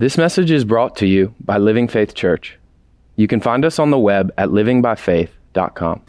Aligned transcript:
This 0.00 0.16
message 0.16 0.52
is 0.52 0.64
brought 0.64 0.94
to 0.98 1.06
you 1.08 1.34
by 1.40 1.58
Living 1.58 1.88
Faith 1.88 2.14
Church. 2.14 2.56
You 3.16 3.26
can 3.26 3.40
find 3.40 3.64
us 3.64 3.80
on 3.80 3.90
the 3.90 3.98
web 3.98 4.32
at 4.38 4.50
livingbyfaith.com. 4.50 6.02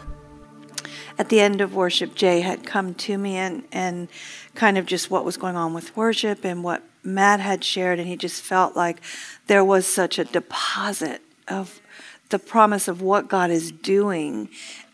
At 1.18 1.30
the 1.30 1.40
end 1.40 1.60
of 1.60 1.74
worship, 1.74 2.14
Jay 2.14 2.42
had 2.42 2.68
come 2.68 2.94
to 2.94 3.18
me 3.18 3.38
and, 3.38 3.64
and 3.72 4.08
kind 4.54 4.78
of 4.78 4.86
just 4.86 5.10
what 5.10 5.26
was 5.26 5.38
going 5.38 5.56
on 5.56 5.74
with 5.74 5.98
worship 5.98 6.46
and 6.46 6.64
what 6.64 6.84
Matt 7.04 7.40
had 7.40 7.64
shared, 7.64 7.98
and 7.98 8.08
he 8.08 8.16
just 8.16 8.44
felt 8.44 8.76
like 8.76 9.02
there 9.48 9.66
was 9.66 9.88
such 9.88 10.20
a 10.20 10.24
deposit 10.24 11.24
of 11.48 11.82
the 12.30 12.38
promise 12.38 12.88
of 12.88 13.02
what 13.02 13.28
God 13.28 13.50
is 13.50 13.72
doing. 13.72 14.50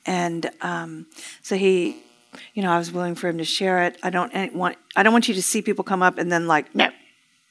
And 0.05 0.50
um, 0.62 1.05
so 1.41 1.57
he, 1.57 2.02
you 2.54 2.64
know, 2.64 2.71
I 2.71 2.77
was 2.77 2.93
willing 2.93 3.16
for 3.16 3.27
him 3.27 3.39
to 3.39 3.43
share 3.43 3.84
it. 3.84 4.00
I 4.02 4.09
don't 4.09 4.55
want 4.55 4.77
I 4.96 5.04
don't 5.04 5.12
want 5.12 5.27
you 5.27 5.34
to 5.34 5.43
see 5.43 5.62
people 5.62 5.84
come 5.84 6.02
up 6.02 6.18
and 6.18 6.32
then 6.32 6.48
like, 6.48 6.73
no, 6.73 6.91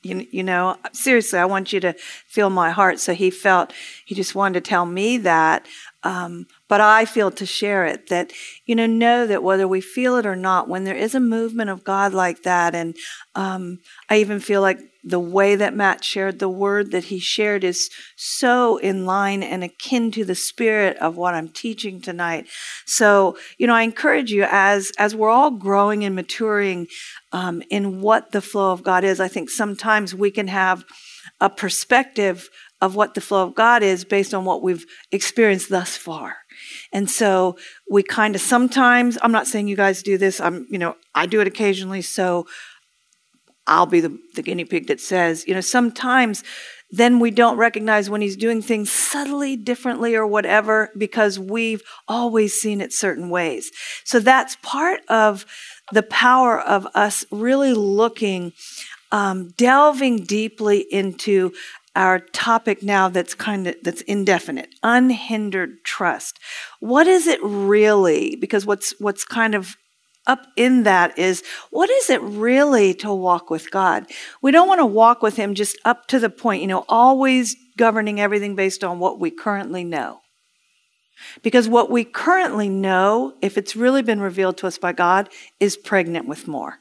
you, 0.05 0.27
you 0.30 0.43
know, 0.43 0.77
seriously, 0.93 1.39
I 1.39 1.45
want 1.46 1.73
you 1.73 1.80
to 1.80 1.95
feel 2.27 2.50
my 2.50 2.70
heart. 2.70 3.00
So 3.00 3.14
he 3.14 3.30
felt, 3.30 3.73
he 4.05 4.15
just 4.15 4.34
wanted 4.34 4.62
to 4.62 4.69
tell 4.69 4.87
me 4.87 5.19
that. 5.19 5.66
Um, 6.02 6.47
but 6.69 6.83
I 6.83 7.06
feel 7.06 7.30
to 7.30 7.47
share 7.47 7.87
it 7.87 8.09
that, 8.09 8.33
you 8.66 8.75
know, 8.75 8.87
know 8.87 9.27
that 9.27 9.42
whether 9.42 9.66
we 9.66 9.80
feel 9.80 10.16
it 10.16 10.27
or 10.27 10.37
not, 10.37 10.69
when 10.69 10.84
there 10.84 10.95
is 10.95 11.14
a 11.14 11.20
movement 11.20 11.70
of 11.70 11.83
God 11.83 12.12
like 12.12 12.42
that, 12.42 12.75
and 12.75 12.95
um, 13.34 13.78
I 14.11 14.19
even 14.19 14.38
feel 14.38 14.61
like 14.61 14.78
the 15.04 15.20
way 15.20 15.54
that 15.54 15.74
Matt 15.74 16.02
shared 16.02 16.38
the 16.38 16.48
word 16.48 16.90
that 16.92 17.04
he 17.04 17.18
shared 17.18 17.62
is 17.62 17.90
so 18.16 18.78
in 18.78 19.04
line 19.04 19.42
and 19.42 19.62
akin 19.62 20.10
to 20.12 20.24
the 20.24 20.34
spirit 20.34 20.96
of 20.96 21.16
what 21.16 21.34
I'm 21.34 21.48
teaching 21.48 22.00
tonight. 22.00 22.46
So, 22.86 23.36
you 23.58 23.66
know, 23.66 23.74
I 23.74 23.82
encourage 23.82 24.32
you 24.32 24.46
as 24.50 24.90
as 24.98 25.14
we're 25.14 25.30
all 25.30 25.50
growing 25.50 26.04
and 26.04 26.14
maturing 26.14 26.86
um, 27.32 27.62
in 27.70 28.00
what 28.00 28.32
the 28.32 28.40
flow 28.40 28.72
of 28.72 28.82
God 28.82 29.04
is. 29.04 29.20
I 29.20 29.28
think 29.28 29.50
sometimes 29.50 30.14
we 30.14 30.30
can 30.30 30.48
have 30.48 30.84
a 31.41 31.50
perspective 31.50 32.48
of 32.80 32.94
what 32.94 33.14
the 33.14 33.20
flow 33.20 33.42
of 33.42 33.55
God 33.55 33.82
is 33.82 34.05
based 34.05 34.34
on 34.34 34.44
what 34.44 34.62
we've 34.62 34.84
experienced 35.10 35.70
thus 35.70 35.96
far. 35.96 36.36
And 36.92 37.11
so 37.11 37.56
we 37.91 38.02
kind 38.02 38.34
of 38.34 38.41
sometimes, 38.41 39.16
I'm 39.22 39.33
not 39.33 39.46
saying 39.46 39.68
you 39.68 39.77
guys 39.77 40.02
do 40.02 40.18
this, 40.18 40.41
I'm, 40.41 40.66
you 40.70 40.78
know, 40.78 40.96
I 41.14 41.27
do 41.27 41.41
it 41.41 41.46
occasionally, 41.46 42.02
so 42.02 42.46
I'll 43.67 43.87
be 43.87 44.01
the, 44.01 44.19
the 44.34 44.43
guinea 44.43 44.65
pig 44.65 44.89
that 44.89 45.01
says, 45.01 45.47
you 45.47 45.55
know, 45.55 45.61
sometimes 45.61 46.45
then 46.91 47.19
we 47.19 47.31
don't 47.31 47.57
recognize 47.57 48.09
when 48.09 48.20
he's 48.20 48.37
doing 48.37 48.62
things 48.62 48.91
subtly 48.93 49.57
differently 49.57 50.15
or 50.15 50.27
whatever 50.27 50.91
because 50.97 51.39
we've 51.39 51.83
always 52.07 52.55
seen 52.55 52.81
it 52.81 52.92
certain 52.92 53.31
ways. 53.31 53.73
So 54.05 54.20
that's 54.20 54.57
part 54.62 55.01
of 55.09 55.45
the 55.92 56.05
power 56.05 56.61
of 56.61 56.87
us 56.95 57.25
really 57.31 57.73
looking, 57.73 58.53
um, 59.11 59.53
delving 59.57 60.19
deeply 60.25 60.81
into 60.91 61.53
our 61.97 62.19
topic 62.19 62.83
now 62.83 63.09
that's 63.09 63.35
kind 63.35 63.69
of 63.69 63.77
that's 63.85 64.01
indefinite 64.03 64.75
unhindered 64.83 65.85
trust 65.85 66.41
what 66.81 67.07
is 67.07 67.29
it 67.29 67.39
really 67.41 68.35
because 68.35 68.67
what's 68.67 68.98
what's 68.98 69.25
kind 69.25 69.55
of 69.55 69.77
up 70.27 70.47
in 70.56 70.84
that 70.84 71.19
is 71.19 71.42
what 71.70 71.91
is 71.91 72.11
it 72.11 72.20
really 72.22 72.94
to 72.94 73.12
walk 73.12 73.50
with 73.50 73.70
God? 73.70 74.06
We 74.42 74.53
don't 74.53 74.69
want 74.69 74.80
to 74.80 74.86
walk 74.86 75.22
with 75.22 75.36
Him 75.36 75.55
just 75.55 75.78
up 75.84 76.06
to 76.08 76.19
the 76.19 76.30
point, 76.30 76.62
you 76.62 76.69
know, 76.69 76.84
always 76.89 77.56
governing 77.77 78.20
everything 78.20 78.55
based 78.55 78.84
on 78.84 78.98
what 78.98 79.19
we 79.19 79.30
currently 79.30 79.84
know. 79.84 80.20
Because 81.42 81.69
what 81.69 81.91
we 81.91 82.05
currently 82.05 82.69
know, 82.69 83.34
if 83.41 83.56
it's 83.56 83.77
really 83.77 84.02
been 84.02 84.20
revealed 84.20 84.58
to 84.58 84.67
us 84.67 84.78
by 84.78 84.92
God, 84.92 85.28
is 85.61 85.77
pregnant 85.77 86.27
with 86.27 86.48
more. 86.48 86.78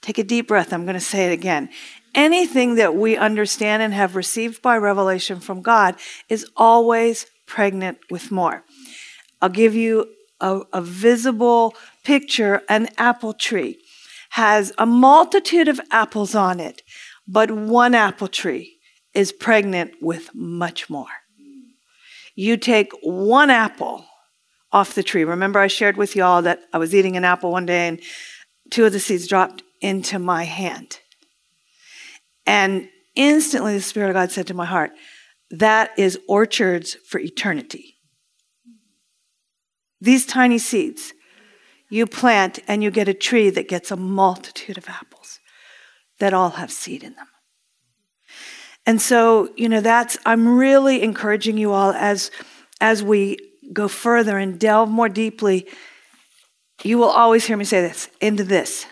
Take 0.00 0.18
a 0.18 0.24
deep 0.24 0.48
breath. 0.48 0.72
I'm 0.72 0.84
going 0.84 0.94
to 0.94 1.00
say 1.00 1.26
it 1.26 1.32
again. 1.32 1.70
Anything 2.14 2.76
that 2.76 2.94
we 2.94 3.16
understand 3.16 3.82
and 3.82 3.92
have 3.92 4.16
received 4.16 4.62
by 4.62 4.76
revelation 4.76 5.40
from 5.40 5.60
God 5.60 5.96
is 6.28 6.46
always 6.56 7.26
pregnant 7.46 7.98
with 8.10 8.30
more. 8.30 8.64
I'll 9.40 9.48
give 9.48 9.74
you 9.74 10.06
a, 10.40 10.62
a 10.72 10.80
visible 10.80 11.74
picture. 12.04 12.62
An 12.68 12.88
apple 12.98 13.32
tree 13.32 13.78
has 14.30 14.72
a 14.78 14.86
multitude 14.86 15.68
of 15.68 15.80
apples 15.90 16.34
on 16.34 16.60
it, 16.60 16.82
but 17.26 17.50
one 17.50 17.94
apple 17.94 18.28
tree 18.28 18.78
is 19.14 19.32
pregnant 19.32 19.94
with 20.00 20.34
much 20.34 20.88
more. 20.88 21.06
You 22.34 22.56
take 22.56 22.92
one 23.02 23.50
apple 23.50 24.06
off 24.70 24.94
the 24.94 25.02
tree. 25.02 25.24
Remember, 25.24 25.58
I 25.58 25.66
shared 25.66 25.96
with 25.96 26.14
y'all 26.14 26.42
that 26.42 26.60
I 26.72 26.78
was 26.78 26.94
eating 26.94 27.16
an 27.16 27.24
apple 27.24 27.50
one 27.50 27.66
day 27.66 27.88
and 27.88 28.00
two 28.70 28.84
of 28.84 28.92
the 28.92 29.00
seeds 29.00 29.26
dropped 29.26 29.62
into 29.80 30.18
my 30.18 30.44
hand. 30.44 31.00
And 32.46 32.88
instantly, 33.14 33.74
the 33.74 33.82
Spirit 33.82 34.10
of 34.10 34.14
God 34.14 34.30
said 34.30 34.46
to 34.48 34.54
my 34.54 34.66
heart, 34.66 34.92
That 35.50 35.90
is 35.98 36.18
orchards 36.28 36.94
for 36.94 37.18
eternity. 37.18 37.97
These 40.00 40.26
tiny 40.26 40.58
seeds 40.58 41.12
you 41.90 42.06
plant 42.06 42.58
and 42.68 42.82
you 42.82 42.90
get 42.90 43.08
a 43.08 43.14
tree 43.14 43.50
that 43.50 43.68
gets 43.68 43.90
a 43.90 43.96
multitude 43.96 44.78
of 44.78 44.88
apples 44.88 45.40
that 46.18 46.34
all 46.34 46.50
have 46.50 46.70
seed 46.70 47.02
in 47.02 47.14
them. 47.14 47.26
And 48.86 49.00
so, 49.00 49.50
you 49.56 49.68
know, 49.68 49.80
that's, 49.80 50.18
I'm 50.24 50.56
really 50.56 51.02
encouraging 51.02 51.58
you 51.58 51.72
all 51.72 51.92
as, 51.92 52.30
as 52.80 53.02
we 53.02 53.38
go 53.72 53.88
further 53.88 54.38
and 54.38 54.58
delve 54.58 54.88
more 54.88 55.08
deeply. 55.08 55.66
You 56.84 56.98
will 56.98 57.10
always 57.10 57.44
hear 57.44 57.56
me 57.56 57.64
say 57.64 57.80
this 57.80 58.08
into 58.20 58.44
this, 58.44 58.86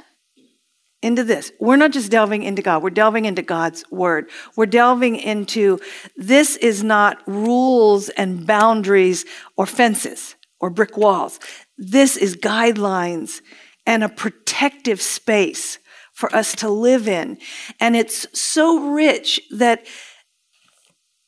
into 1.02 1.24
this. 1.24 1.52
We're 1.60 1.76
not 1.76 1.92
just 1.92 2.10
delving 2.10 2.42
into 2.42 2.62
God, 2.62 2.82
we're 2.82 2.90
delving 2.90 3.24
into 3.24 3.42
God's 3.42 3.84
word. 3.90 4.28
We're 4.54 4.66
delving 4.66 5.16
into 5.16 5.80
this 6.16 6.56
is 6.56 6.82
not 6.82 7.22
rules 7.26 8.08
and 8.10 8.46
boundaries 8.46 9.24
or 9.56 9.66
fences 9.66 10.34
or 10.60 10.70
brick 10.70 10.96
walls. 10.96 11.38
This 11.76 12.16
is 12.16 12.36
guidelines 12.36 13.40
and 13.86 14.02
a 14.02 14.08
protective 14.08 15.00
space 15.00 15.78
for 16.12 16.34
us 16.34 16.54
to 16.56 16.68
live 16.68 17.06
in. 17.06 17.38
And 17.78 17.94
it's 17.94 18.26
so 18.38 18.90
rich 18.90 19.40
that 19.50 19.86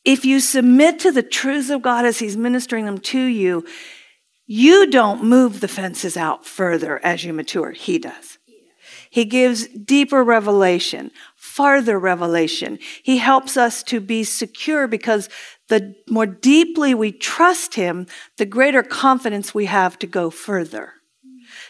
if 0.03 0.25
you 0.25 0.39
submit 0.39 0.99
to 0.99 1.11
the 1.11 1.23
truths 1.23 1.69
of 1.69 1.81
God 1.81 2.05
as 2.05 2.19
He's 2.19 2.37
ministering 2.37 2.85
them 2.85 2.97
to 2.97 3.19
you, 3.19 3.65
you 4.47 4.89
don't 4.89 5.23
move 5.23 5.59
the 5.59 5.67
fences 5.67 6.17
out 6.17 6.45
further 6.45 6.99
as 7.05 7.23
you 7.23 7.33
mature. 7.33 7.71
He 7.71 7.99
does. 7.99 8.39
He 9.11 9.25
gives 9.25 9.67
deeper 9.67 10.23
revelation, 10.23 11.11
farther 11.35 11.99
revelation. 11.99 12.79
He 13.03 13.17
helps 13.17 13.57
us 13.57 13.83
to 13.83 13.99
be 13.99 14.23
secure 14.23 14.87
because 14.87 15.29
the 15.69 15.95
more 16.09 16.25
deeply 16.25 16.93
we 16.93 17.11
trust 17.11 17.75
Him, 17.75 18.05
the 18.37 18.45
greater 18.45 18.83
confidence 18.83 19.53
we 19.53 19.65
have 19.65 19.97
to 19.99 20.07
go 20.07 20.29
further, 20.29 20.93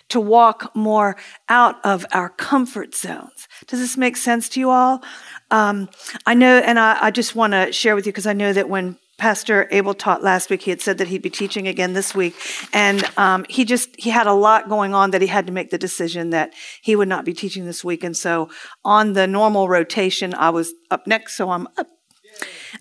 to 0.09 0.19
walk 0.19 0.75
more 0.75 1.15
out 1.47 1.83
of 1.85 2.05
our 2.11 2.29
comfort 2.29 2.95
zones. 2.95 3.47
Does 3.67 3.79
this 3.79 3.95
make 3.95 4.17
sense 4.17 4.49
to 4.49 4.59
you 4.59 4.69
all? 4.69 5.03
Um, 5.51 5.89
I 6.25 6.33
know, 6.33 6.57
and 6.57 6.79
I, 6.79 6.97
I 7.05 7.11
just 7.11 7.35
want 7.35 7.53
to 7.53 7.71
share 7.71 7.95
with 7.95 8.05
you 8.05 8.11
because 8.11 8.27
I 8.27 8.33
know 8.33 8.51
that 8.53 8.69
when 8.69 8.97
Pastor 9.19 9.67
Abel 9.69 9.93
taught 9.93 10.23
last 10.23 10.49
week. 10.49 10.63
He 10.63 10.71
had 10.71 10.81
said 10.81 10.97
that 10.97 11.09
he'd 11.09 11.21
be 11.21 11.29
teaching 11.29 11.67
again 11.67 11.93
this 11.93 12.15
week, 12.15 12.35
and 12.73 13.03
um, 13.17 13.45
he 13.49 13.65
just 13.65 13.89
he 13.99 14.09
had 14.09 14.25
a 14.25 14.33
lot 14.33 14.69
going 14.69 14.95
on 14.95 15.11
that 15.11 15.21
he 15.21 15.27
had 15.27 15.45
to 15.47 15.53
make 15.53 15.69
the 15.69 15.77
decision 15.77 16.31
that 16.31 16.53
he 16.81 16.95
would 16.95 17.09
not 17.09 17.25
be 17.25 17.33
teaching 17.33 17.65
this 17.65 17.83
week. 17.83 18.03
And 18.03 18.15
so, 18.15 18.49
on 18.83 19.13
the 19.13 19.27
normal 19.27 19.67
rotation, 19.67 20.33
I 20.33 20.49
was 20.49 20.73
up 20.89 21.05
next, 21.05 21.35
so 21.35 21.51
I'm 21.51 21.67
up. 21.77 21.87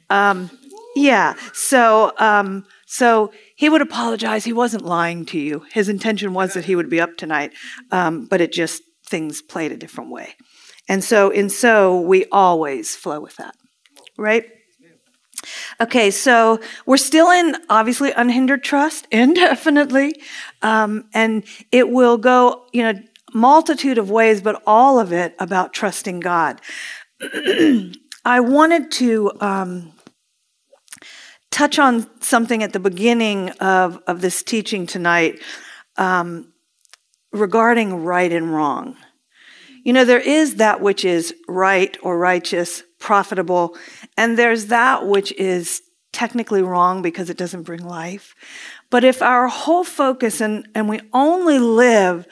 Um, 0.09 0.50
yeah. 0.97 1.34
So, 1.53 2.12
um, 2.19 2.66
so 2.87 3.32
he 3.56 3.69
would 3.69 3.82
apologize. 3.82 4.44
He 4.44 4.53
wasn't 4.53 4.84
lying 4.84 5.25
to 5.26 5.38
you. 5.38 5.65
His 5.72 5.88
intention 5.88 6.32
was 6.32 6.54
that 6.54 6.65
he 6.65 6.76
would 6.76 6.91
be 6.91 7.00
up 7.00 7.16
tonight, 7.16 7.53
um, 7.91 8.26
but 8.26 8.41
it 8.41 8.53
just 8.53 8.82
things 9.06 9.43
played 9.43 9.72
a 9.72 9.76
different 9.76 10.10
way. 10.10 10.34
And 10.88 11.04
so, 11.04 11.31
in 11.31 11.50
so 11.50 12.00
we 12.00 12.25
always 12.32 12.96
flow 12.96 13.20
with 13.20 13.37
that, 13.37 13.55
right? 14.17 14.44
Okay, 15.81 16.11
so 16.11 16.61
we're 16.87 16.96
still 16.96 17.31
in 17.31 17.56
obviously 17.69 18.11
unhindered 18.12 18.64
trust 18.64 19.06
indefinitely, 19.12 20.20
um, 20.62 21.05
and 21.14 21.44
it 21.70 21.90
will 21.90 22.19
go, 22.19 22.67
you 22.73 22.82
know, 22.82 22.99
multitude 23.35 23.99
of 23.99 24.11
ways, 24.11 24.40
but 24.40 24.62
all 24.67 24.99
of 24.99 25.12
it 25.12 25.35
about 25.38 25.73
trusting 25.73 26.20
God. 26.20 26.61
I 28.25 28.40
wanted 28.40 28.90
to 28.93 29.32
um, 29.40 29.93
touch 31.50 31.79
on 31.79 32.06
something 32.21 32.62
at 32.62 32.73
the 32.73 32.81
beginning 32.81 33.50
of, 33.61 34.00
of 34.06 34.21
this 34.21 34.43
teaching 34.43 34.87
tonight 34.87 35.41
um, 35.97 36.53
regarding 37.33 38.05
right 38.05 38.33
and 38.33 38.53
wrong. 38.53 38.97
You 39.85 39.93
know, 39.93 40.05
there 40.05 40.21
is 40.21 40.56
that 40.56 40.81
which 40.81 41.05
is 41.05 41.35
right 41.47 41.97
or 42.03 42.19
righteous, 42.19 42.83
profitable, 42.99 43.77
and 44.17 44.39
there's 44.39 44.67
that 44.67 45.06
which 45.06 45.33
is 45.33 45.83
technically 46.12 46.62
wrong 46.62 47.00
because 47.03 47.31
it 47.31 47.37
doesn't 47.37 47.62
bring 47.62 47.85
life. 47.85 48.35
But 48.91 49.05
if 49.05 49.23
our 49.23 49.49
whole 49.49 49.85
focus 49.85 50.41
and, 50.41 50.69
and 50.75 50.89
we 50.89 51.00
only 51.12 51.59
live 51.59 52.27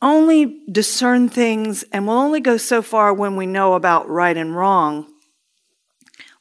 only 0.00 0.60
discern 0.70 1.28
things 1.28 1.84
and 1.92 2.06
we'll 2.06 2.18
only 2.18 2.40
go 2.40 2.56
so 2.56 2.82
far 2.82 3.14
when 3.14 3.36
we 3.36 3.46
know 3.46 3.74
about 3.74 4.08
right 4.08 4.36
and 4.36 4.56
wrong, 4.56 5.11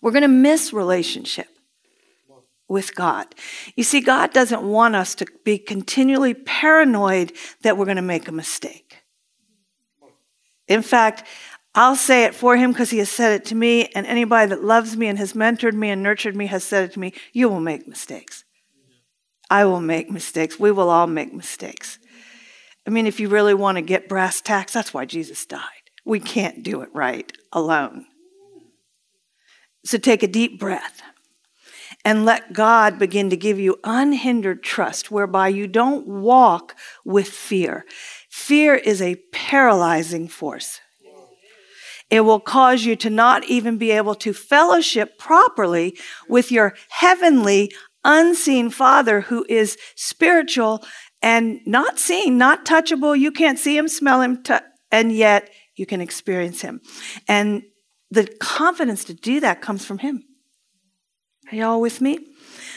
we're 0.02 0.12
going 0.12 0.22
to 0.24 0.28
miss 0.28 0.74
relationship 0.74 1.48
with 2.68 2.96
God. 2.96 3.28
You 3.76 3.84
see, 3.84 4.00
God 4.02 4.34
doesn't 4.34 4.64
want 4.64 4.96
us 4.96 5.14
to 5.16 5.26
be 5.44 5.58
continually 5.58 6.34
paranoid 6.34 7.34
that 7.64 7.78
we're 7.78 7.86
going 7.86 7.98
to 7.98 8.02
make 8.02 8.28
a 8.28 8.32
mistake. 8.32 9.00
In 10.68 10.82
fact, 10.82 11.28
I'll 11.76 11.96
say 11.96 12.26
it 12.26 12.36
for 12.36 12.56
him 12.56 12.72
because 12.72 12.90
he 12.90 12.98
has 13.00 13.10
said 13.10 13.34
it 13.34 13.46
to 13.46 13.56
me, 13.56 13.88
and 13.96 14.06
anybody 14.06 14.50
that 14.50 14.64
loves 14.64 14.98
me 14.98 15.08
and 15.08 15.18
has 15.18 15.34
mentored 15.34 15.74
me 15.74 15.90
and 15.90 16.02
nurtured 16.02 16.36
me 16.36 16.48
has 16.48 16.64
said 16.64 16.86
it 16.86 16.94
to 16.94 17.00
me 17.00 17.14
you 17.34 17.50
will 17.50 17.60
make 17.60 17.88
mistakes. 17.88 18.44
I 19.50 19.66
will 19.66 19.82
make 19.82 20.10
mistakes. 20.10 20.58
We 20.58 20.72
will 20.72 20.90
all 20.90 21.08
make 21.08 21.34
mistakes. 21.34 22.00
I 22.88 22.90
mean, 22.90 23.06
if 23.06 23.20
you 23.20 23.28
really 23.28 23.54
want 23.54 23.78
to 23.78 23.82
get 23.82 24.10
brass 24.10 24.42
tacks, 24.42 24.74
that's 24.74 24.94
why 24.94 25.06
Jesus 25.06 25.46
died. 25.46 25.62
We 26.06 26.20
can't 26.20 26.64
do 26.64 26.82
it 26.82 26.90
right 26.94 27.32
alone. 27.52 28.06
So 29.84 29.98
take 29.98 30.24
a 30.24 30.28
deep 30.28 30.60
breath 30.60 31.02
and 32.04 32.26
let 32.26 32.54
God 32.54 32.98
begin 32.98 33.30
to 33.30 33.38
give 33.38 33.60
you 33.60 33.80
unhindered 33.84 34.64
trust 34.64 35.12
whereby 35.12 35.50
you 35.50 35.68
don't 35.68 36.08
walk 36.08 36.76
with 37.06 37.28
fear. 37.28 37.86
Fear 38.30 38.76
is 38.76 39.02
a 39.02 39.16
paralyzing 39.32 40.28
force. 40.28 40.80
It 42.10 42.22
will 42.22 42.40
cause 42.40 42.84
you 42.84 42.96
to 42.98 43.10
not 43.10 43.46
even 43.46 43.78
be 43.78 43.92
able 43.92 44.16
to 44.16 44.34
fellowship 44.34 45.18
properly 45.18 45.98
with 46.28 46.52
your 46.52 46.76
heavenly, 46.90 47.72
unseen 48.04 48.70
Father 48.70 49.22
who 49.22 49.46
is 49.48 49.78
spiritual 49.96 50.84
and 51.22 51.62
not 51.66 52.00
seen, 52.00 52.38
not 52.38 52.66
touchable. 52.66 53.18
You 53.18 53.32
can't 53.32 53.60
see 53.60 53.78
him, 53.78 53.88
smell 53.88 54.22
him, 54.22 54.44
t- 54.44 54.56
and 54.92 55.14
yet 55.14 55.50
you 55.76 55.86
can 55.86 56.02
experience 56.02 56.62
him. 56.62 56.82
And 57.28 57.64
the 58.12 58.28
confidence 58.40 59.04
to 59.06 59.14
do 59.14 59.40
that 59.40 59.62
comes 59.62 59.86
from 59.86 60.00
him. 60.00 60.26
Are 61.52 61.56
y'all 61.56 61.82
with 61.82 62.02
me? 62.02 62.20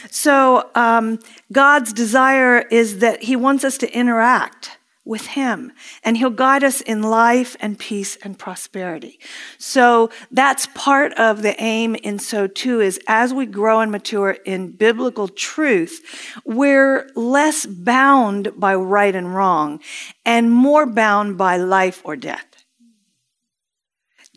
So, 0.09 0.69
um, 0.75 1.19
God's 1.51 1.93
desire 1.93 2.59
is 2.59 2.99
that 2.99 3.23
he 3.23 3.35
wants 3.35 3.63
us 3.63 3.77
to 3.79 3.91
interact 3.97 4.77
with 5.05 5.27
Him, 5.27 5.71
and 6.03 6.17
He'll 6.17 6.31
guide 6.31 6.63
us 6.63 6.81
in 6.81 7.03
life 7.03 7.55
and 7.59 7.77
peace 7.77 8.17
and 8.23 8.37
prosperity. 8.37 9.19
So 9.59 10.09
that's 10.31 10.67
part 10.73 11.13
of 11.13 11.43
the 11.43 11.61
aim 11.61 11.95
in 11.95 12.17
so 12.17 12.47
too 12.47 12.81
is 12.81 12.99
as 13.07 13.33
we 13.33 13.45
grow 13.45 13.79
and 13.79 13.91
mature 13.91 14.31
in 14.45 14.71
biblical 14.71 15.27
truth, 15.27 16.01
we're 16.43 17.07
less 17.15 17.67
bound 17.67 18.51
by 18.57 18.73
right 18.73 19.15
and 19.15 19.35
wrong 19.35 19.79
and 20.25 20.51
more 20.51 20.87
bound 20.87 21.37
by 21.37 21.57
life 21.57 22.01
or 22.03 22.15
death. 22.15 22.54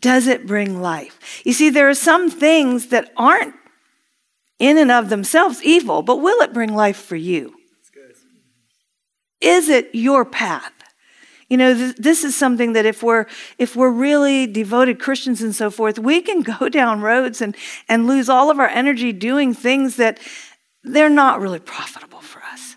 Does 0.01 0.27
it 0.27 0.47
bring 0.47 0.81
life? 0.81 1.43
You 1.45 1.53
see, 1.53 1.71
there 1.71 1.89
are 1.89 1.95
some 1.95 2.31
things 2.31 2.89
that 2.89 3.13
aren't 3.17 3.55
in 4.59 4.79
and 4.79 4.91
of 4.91 5.09
themselves 5.09 5.63
evil, 5.63 6.03
but 6.03 6.17
will 6.17 6.41
it 6.43 6.53
bring 6.53 6.75
life 6.75 6.97
for 6.97 7.17
you? 7.17 7.55
Is 9.41 9.69
it 9.69 9.91
your 9.93 10.25
path? 10.25 10.73
You 11.49 11.57
know, 11.57 11.75
th- 11.75 11.97
this 11.97 12.25
is 12.25 12.37
something 12.37 12.75
that 12.75 12.85
if 12.85 13.03
we're 13.03 13.27
if 13.57 13.75
we're 13.75 13.91
really 13.91 14.47
devoted 14.47 14.99
Christians 14.99 15.41
and 15.41 15.55
so 15.55 15.71
forth, 15.71 15.99
we 15.99 16.21
can 16.21 16.43
go 16.59 16.69
down 16.69 17.01
roads 17.01 17.41
and 17.41 17.57
and 17.89 18.07
lose 18.07 18.29
all 18.29 18.51
of 18.51 18.59
our 18.59 18.69
energy 18.69 19.13
doing 19.13 19.55
things 19.55 19.97
that 19.97 20.21
they're 20.85 21.09
not 21.11 21.41
really 21.41 21.61
profitable 21.61 22.21
for 22.21 22.43
us. 22.53 22.77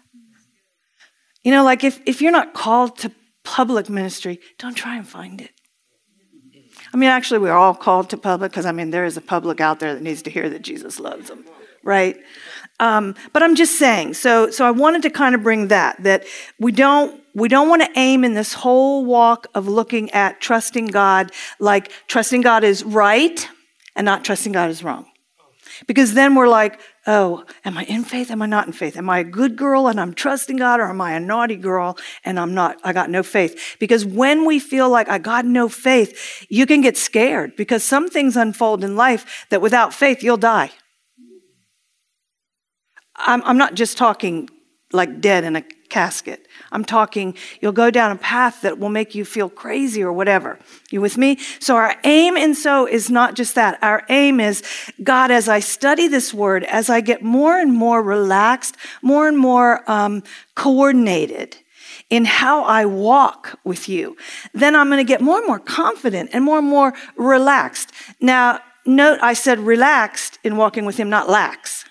You 1.44 1.52
know, 1.52 1.64
like 1.64 1.84
if 1.84 2.00
if 2.06 2.22
you're 2.22 2.32
not 2.32 2.54
called 2.54 2.98
to 3.00 3.12
public 3.44 3.90
ministry, 3.90 4.40
don't 4.58 4.76
try 4.76 4.96
and 4.96 5.08
find 5.08 5.42
it. 5.42 5.52
I 6.94 6.98
mean, 6.98 7.10
actually, 7.10 7.40
we're 7.40 7.54
all 7.54 7.74
called 7.74 8.10
to 8.10 8.18
public 8.18 8.52
because 8.52 8.66
I 8.66 8.72
mean, 8.72 8.92
there 8.92 9.06
is 9.06 9.18
a 9.18 9.22
public 9.22 9.62
out 9.62 9.80
there 9.80 9.94
that 9.94 10.04
needs 10.04 10.22
to 10.24 10.30
hear 10.30 10.50
that 10.50 10.62
Jesus 10.62 11.00
loves 11.00 11.30
them, 11.30 11.46
right? 11.84 12.18
Um, 12.80 13.16
but 13.32 13.44
I'm 13.44 13.56
just 13.56 13.78
saying. 13.78 14.16
So, 14.16 14.50
so 14.50 14.66
I 14.66 14.72
wanted 14.72 15.04
to 15.04 15.10
kind 15.10 15.36
of 15.36 15.44
bring 15.44 15.68
that 15.68 16.02
that 16.04 16.26
we 16.60 16.72
don't 16.72 17.22
we 17.34 17.48
don't 17.48 17.70
want 17.70 17.82
to 17.82 17.90
aim 17.96 18.24
in 18.24 18.34
this 18.34 18.54
whole 18.54 19.06
walk 19.06 19.48
of 19.56 19.68
looking 19.68 20.12
at 20.12 20.42
trusting 20.42 20.88
God 20.88 21.32
like 21.60 21.92
trusting 22.08 22.42
God 22.42 22.64
is 22.64 22.84
right 22.84 23.48
and 23.96 24.04
not 24.06 24.26
trusting 24.26 24.52
God 24.52 24.70
is 24.70 24.84
wrong. 24.84 25.11
Because 25.88 26.14
then 26.14 26.36
we're 26.36 26.48
like, 26.48 26.80
oh, 27.08 27.44
am 27.66 27.78
I 27.78 27.84
in 27.86 28.04
faith? 28.04 28.30
Am 28.30 28.42
I 28.42 28.46
not 28.46 28.68
in 28.68 28.74
faith? 28.74 28.96
Am 28.98 29.10
I 29.10 29.20
a 29.20 29.24
good 29.24 29.56
girl 29.56 29.88
and 29.88 30.00
I'm 30.00 30.14
trusting 30.14 30.58
God 30.58 30.80
or 30.80 30.86
am 30.86 31.02
I 31.02 31.14
a 31.14 31.20
naughty 31.20 31.56
girl 31.56 31.98
and 32.24 32.40
I'm 32.40 32.54
not, 32.54 32.78
I 32.84 32.94
got 32.94 33.10
no 33.10 33.24
faith? 33.24 33.78
Because 33.80 34.06
when 34.06 34.46
we 34.46 34.60
feel 34.60 34.90
like 34.90 35.10
I 35.10 35.18
got 35.18 35.46
no 35.46 35.70
faith, 35.70 36.46
you 36.50 36.66
can 36.66 36.82
get 36.82 36.98
scared 36.98 37.56
because 37.56 37.84
some 37.84 38.10
things 38.10 38.38
unfold 38.38 38.84
in 38.84 38.96
life 38.96 39.48
that 39.50 39.62
without 39.62 39.94
faith, 39.94 40.24
you'll 40.24 40.38
die. 40.38 40.72
I'm, 43.16 43.42
I'm 43.44 43.58
not 43.58 43.74
just 43.74 43.98
talking 43.98 44.50
like 44.94 45.22
dead 45.22 45.44
in 45.44 45.56
a 45.56 45.64
casket. 45.92 46.48
I'm 46.72 46.84
talking, 46.84 47.36
you'll 47.60 47.74
go 47.74 47.92
down 47.92 48.12
a 48.12 48.16
path 48.16 48.62
that 48.62 48.80
will 48.80 48.90
make 48.90 49.14
you 49.14 49.24
feel 49.24 49.50
crazy 49.50 50.02
or 50.02 50.12
whatever. 50.12 50.58
You 50.90 51.02
with 51.02 51.18
me? 51.18 51.38
So 51.60 51.76
our 51.76 51.96
aim 52.04 52.38
and 52.38 52.58
so 52.58 52.88
is 52.88 53.12
not 53.12 53.36
just 53.36 53.54
that. 53.56 53.78
Our 53.84 54.04
aim 54.10 54.40
is, 54.40 54.64
God, 55.04 55.30
as 55.30 55.48
I 55.48 55.60
study 55.60 56.08
this 56.08 56.34
word, 56.34 56.64
as 56.64 56.90
I 56.90 57.02
get 57.02 57.22
more 57.22 57.60
and 57.60 57.74
more 57.74 58.02
relaxed, 58.02 58.78
more 59.04 59.28
and 59.28 59.38
more 59.38 59.84
um, 59.92 60.24
coordinated 60.56 61.58
in 62.10 62.26
how 62.26 62.64
I 62.64 62.86
walk 62.86 63.60
with 63.64 63.88
you, 63.88 64.18
then 64.54 64.76
I'm 64.76 64.88
going 64.88 65.06
to 65.06 65.14
get 65.14 65.22
more 65.22 65.38
and 65.38 65.48
more 65.48 65.60
confident 65.60 66.32
and 66.34 66.44
more 66.44 66.58
and 66.60 66.68
more 66.68 66.94
relaxed. 67.16 67.92
Now, 68.20 68.60
note 68.86 69.20
I 69.22 69.34
said 69.34 69.60
relaxed 69.60 70.40
in 70.44 70.58
walking 70.58 70.86
with 70.86 70.98
him, 70.98 71.10
not 71.10 71.30
lax 71.30 71.86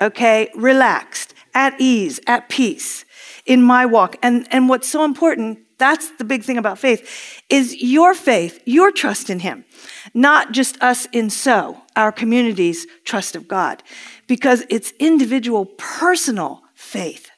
okay, 0.00 0.50
relaxed, 0.54 1.33
at 1.54 1.80
ease, 1.80 2.20
at 2.26 2.48
peace 2.48 3.04
in 3.46 3.62
my 3.62 3.86
walk. 3.86 4.16
And, 4.22 4.46
and 4.50 4.68
what's 4.68 4.88
so 4.88 5.04
important, 5.04 5.58
that's 5.78 6.10
the 6.16 6.24
big 6.24 6.42
thing 6.42 6.58
about 6.58 6.78
faith, 6.78 7.42
is 7.48 7.82
your 7.82 8.14
faith, 8.14 8.62
your 8.64 8.90
trust 8.90 9.30
in 9.30 9.40
Him, 9.40 9.64
not 10.12 10.52
just 10.52 10.80
us 10.82 11.06
in 11.12 11.30
so, 11.30 11.82
our 11.96 12.12
community's 12.12 12.86
trust 13.04 13.36
of 13.36 13.48
God, 13.48 13.82
because 14.26 14.64
it's 14.68 14.92
individual, 14.98 15.66
personal 15.78 16.62
faith. 16.74 17.30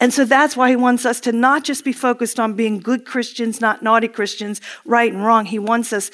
And 0.00 0.12
so 0.12 0.24
that's 0.24 0.56
why 0.56 0.70
he 0.70 0.74
wants 0.74 1.06
us 1.06 1.20
to 1.20 1.32
not 1.32 1.62
just 1.62 1.84
be 1.84 1.92
focused 1.92 2.40
on 2.40 2.54
being 2.54 2.80
good 2.80 3.04
Christians, 3.04 3.60
not 3.60 3.84
naughty 3.84 4.08
Christians, 4.08 4.60
right 4.84 5.12
and 5.12 5.24
wrong. 5.24 5.44
He 5.44 5.60
wants 5.60 5.92
us 5.92 6.10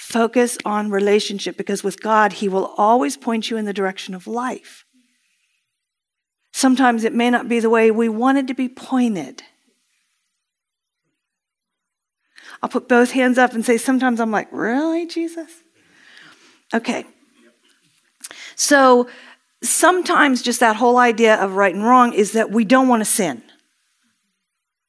Focus 0.00 0.56
on 0.64 0.90
relationship 0.90 1.58
because 1.58 1.84
with 1.84 2.00
God, 2.00 2.32
He 2.32 2.48
will 2.48 2.74
always 2.78 3.18
point 3.18 3.50
you 3.50 3.58
in 3.58 3.66
the 3.66 3.72
direction 3.74 4.14
of 4.14 4.26
life. 4.26 4.86
Sometimes 6.60 7.04
it 7.04 7.14
may 7.14 7.30
not 7.30 7.48
be 7.48 7.58
the 7.58 7.70
way 7.70 7.90
we 7.90 8.10
wanted 8.10 8.46
to 8.48 8.52
be 8.52 8.68
pointed. 8.68 9.42
I'll 12.62 12.68
put 12.68 12.86
both 12.86 13.12
hands 13.12 13.38
up 13.38 13.54
and 13.54 13.64
say, 13.64 13.78
sometimes 13.78 14.20
I'm 14.20 14.30
like, 14.30 14.48
really, 14.52 15.06
Jesus? 15.06 15.50
Okay. 16.74 17.06
So 18.56 19.08
sometimes 19.62 20.42
just 20.42 20.60
that 20.60 20.76
whole 20.76 20.98
idea 20.98 21.36
of 21.36 21.52
right 21.52 21.74
and 21.74 21.82
wrong 21.82 22.12
is 22.12 22.32
that 22.32 22.50
we 22.50 22.66
don't 22.66 22.88
want 22.88 23.00
to 23.00 23.06
sin. 23.06 23.42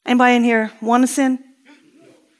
Anybody 0.05 0.35
in 0.35 0.43
here 0.43 0.73
want 0.81 1.03
to 1.03 1.07
sin? 1.07 1.39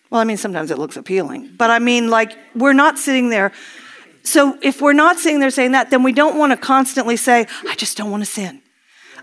Well, 0.09 0.19
I 0.19 0.25
mean, 0.25 0.35
sometimes 0.35 0.71
it 0.71 0.77
looks 0.77 0.97
appealing, 0.97 1.55
but 1.57 1.71
I 1.71 1.79
mean, 1.79 2.09
like, 2.09 2.37
we're 2.53 2.73
not 2.73 2.99
sitting 2.99 3.29
there. 3.29 3.53
So 4.23 4.57
if 4.61 4.81
we're 4.81 4.91
not 4.91 5.19
sitting 5.19 5.39
there 5.39 5.51
saying 5.51 5.71
that, 5.71 5.89
then 5.89 6.03
we 6.03 6.11
don't 6.11 6.37
want 6.37 6.51
to 6.51 6.57
constantly 6.57 7.15
say, 7.15 7.47
I 7.65 7.75
just 7.75 7.95
don't 7.95 8.11
want 8.11 8.23
to 8.23 8.29
sin. 8.29 8.61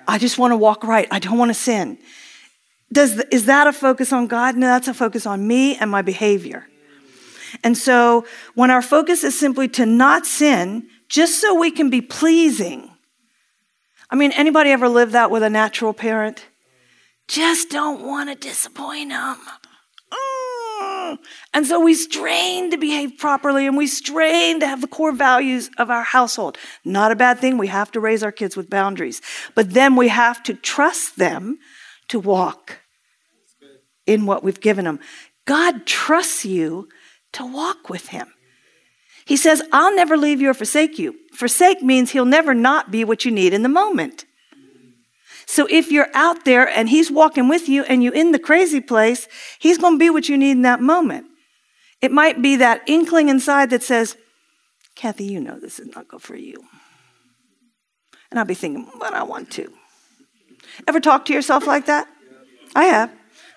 I 0.08 0.18
just 0.18 0.38
want 0.38 0.52
to 0.52 0.56
walk 0.56 0.82
right. 0.84 1.06
I 1.10 1.18
don't 1.18 1.38
want 1.38 1.50
to 1.50 1.54
sin. 1.54 1.98
Does 2.90 3.16
the, 3.16 3.34
is 3.34 3.44
that 3.44 3.66
a 3.66 3.72
focus 3.72 4.12
on 4.12 4.26
God? 4.26 4.56
No, 4.56 4.66
that's 4.66 4.88
a 4.88 4.94
focus 4.94 5.26
on 5.26 5.46
me 5.46 5.76
and 5.76 5.90
my 5.90 6.00
behavior. 6.00 6.66
And 7.62 7.76
so 7.76 8.24
when 8.54 8.70
our 8.70 8.82
focus 8.82 9.22
is 9.22 9.38
simply 9.38 9.68
to 9.68 9.84
not 9.84 10.26
sin, 10.26 10.88
just 11.08 11.40
so 11.40 11.54
we 11.54 11.70
can 11.70 11.90
be 11.90 12.00
pleasing. 12.00 12.90
I 14.10 14.16
mean, 14.16 14.32
anybody 14.32 14.70
ever 14.70 14.88
lived 14.88 15.12
that 15.12 15.30
with 15.30 15.42
a 15.42 15.50
natural 15.50 15.92
parent? 15.92 16.46
Just 17.26 17.68
don't 17.68 18.06
want 18.06 18.30
to 18.30 18.34
disappoint 18.34 19.10
them. 19.10 19.36
And 21.54 21.66
so 21.66 21.80
we 21.80 21.94
strain 21.94 22.70
to 22.70 22.76
behave 22.76 23.18
properly 23.18 23.66
and 23.66 23.76
we 23.76 23.86
strain 23.86 24.60
to 24.60 24.66
have 24.66 24.80
the 24.80 24.86
core 24.86 25.12
values 25.12 25.70
of 25.78 25.90
our 25.90 26.02
household. 26.02 26.58
Not 26.84 27.12
a 27.12 27.16
bad 27.16 27.38
thing. 27.38 27.58
We 27.58 27.68
have 27.68 27.90
to 27.92 28.00
raise 28.00 28.22
our 28.22 28.32
kids 28.32 28.56
with 28.56 28.70
boundaries. 28.70 29.20
But 29.54 29.74
then 29.74 29.96
we 29.96 30.08
have 30.08 30.42
to 30.44 30.54
trust 30.54 31.16
them 31.16 31.58
to 32.08 32.18
walk 32.18 32.80
in 34.06 34.26
what 34.26 34.42
we've 34.42 34.60
given 34.60 34.84
them. 34.84 35.00
God 35.44 35.86
trusts 35.86 36.44
you 36.44 36.88
to 37.32 37.44
walk 37.44 37.88
with 37.88 38.08
Him. 38.08 38.26
He 39.24 39.36
says, 39.36 39.62
I'll 39.72 39.94
never 39.94 40.16
leave 40.16 40.40
you 40.40 40.50
or 40.50 40.54
forsake 40.54 40.98
you. 40.98 41.14
Forsake 41.34 41.82
means 41.82 42.10
He'll 42.10 42.24
never 42.24 42.54
not 42.54 42.90
be 42.90 43.04
what 43.04 43.24
you 43.24 43.30
need 43.30 43.52
in 43.52 43.62
the 43.62 43.68
moment. 43.68 44.24
So 45.50 45.66
if 45.70 45.90
you're 45.90 46.10
out 46.12 46.44
there 46.44 46.68
and 46.68 46.90
he's 46.90 47.10
walking 47.10 47.48
with 47.48 47.70
you 47.70 47.82
and 47.84 48.04
you're 48.04 48.12
in 48.12 48.32
the 48.32 48.38
crazy 48.38 48.82
place, 48.82 49.26
he's 49.58 49.78
going 49.78 49.94
to 49.94 49.98
be 49.98 50.10
what 50.10 50.28
you 50.28 50.36
need 50.36 50.50
in 50.50 50.62
that 50.62 50.82
moment. 50.82 51.24
It 52.02 52.12
might 52.12 52.42
be 52.42 52.56
that 52.56 52.82
inkling 52.86 53.30
inside 53.30 53.70
that 53.70 53.82
says, 53.82 54.18
Kathy, 54.94 55.24
you 55.24 55.40
know 55.40 55.58
this 55.58 55.78
is 55.78 55.94
not 55.96 56.06
good 56.06 56.20
for 56.20 56.36
you. 56.36 56.62
And 58.30 58.38
I'll 58.38 58.44
be 58.44 58.52
thinking, 58.52 58.90
but 59.00 59.14
I 59.14 59.22
want 59.22 59.50
to. 59.52 59.72
Ever 60.86 61.00
talk 61.00 61.24
to 61.24 61.32
yourself 61.32 61.66
like 61.66 61.86
that? 61.86 62.06
I 62.76 62.84
have. 62.84 63.10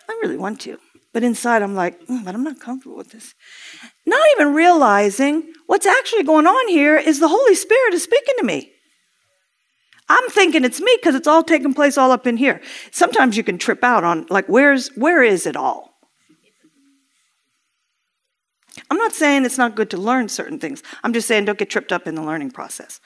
I 0.08 0.18
really 0.24 0.38
want 0.38 0.62
to. 0.62 0.80
But 1.12 1.24
inside, 1.24 1.62
I'm 1.62 1.76
like, 1.76 2.08
mm, 2.08 2.24
but 2.24 2.34
I'm 2.34 2.46
not 2.46 2.62
comfortable 2.62 2.96
with 2.96 3.12
this. 3.12 3.36
Not 4.06 4.26
even 4.38 4.54
realizing 4.54 5.52
what's 5.68 5.86
actually 5.86 6.24
going 6.24 6.48
on 6.48 6.70
here 6.70 6.96
is 6.96 7.20
the 7.20 7.28
Holy 7.28 7.56
Spirit 7.56 7.94
is 7.94 8.04
speaking 8.04 8.36
to 8.38 8.46
me. 8.46 8.71
I'm 10.12 10.30
thinking 10.30 10.66
it's 10.66 10.82
me 10.82 10.94
because 11.00 11.16
it's 11.16 11.28
all 11.28 11.42
taking 11.42 11.74
place 11.74 11.98
all 11.98 12.12
up 12.12 12.28
in 12.28 12.36
here. 12.36 12.62
Sometimes 12.92 13.38
you 13.38 13.44
can 13.44 13.58
trip 13.58 13.82
out 13.82 14.04
on 14.04 14.28
like 14.30 14.46
where's 14.48 14.90
where 14.90 15.24
is 15.24 15.46
it 15.46 15.56
all? 15.56 15.94
I'm 18.90 18.98
not 18.98 19.14
saying 19.14 19.46
it's 19.46 19.58
not 19.58 19.74
good 19.74 19.90
to 19.92 19.98
learn 19.98 20.28
certain 20.28 20.60
things. 20.60 20.84
I'm 21.02 21.14
just 21.14 21.30
saying 21.30 21.46
don't 21.46 21.58
get 21.58 21.70
tripped 21.70 21.94
up 21.94 22.08
in 22.08 22.16
the 22.16 22.24
learning 22.24 22.52
process. 22.52 23.00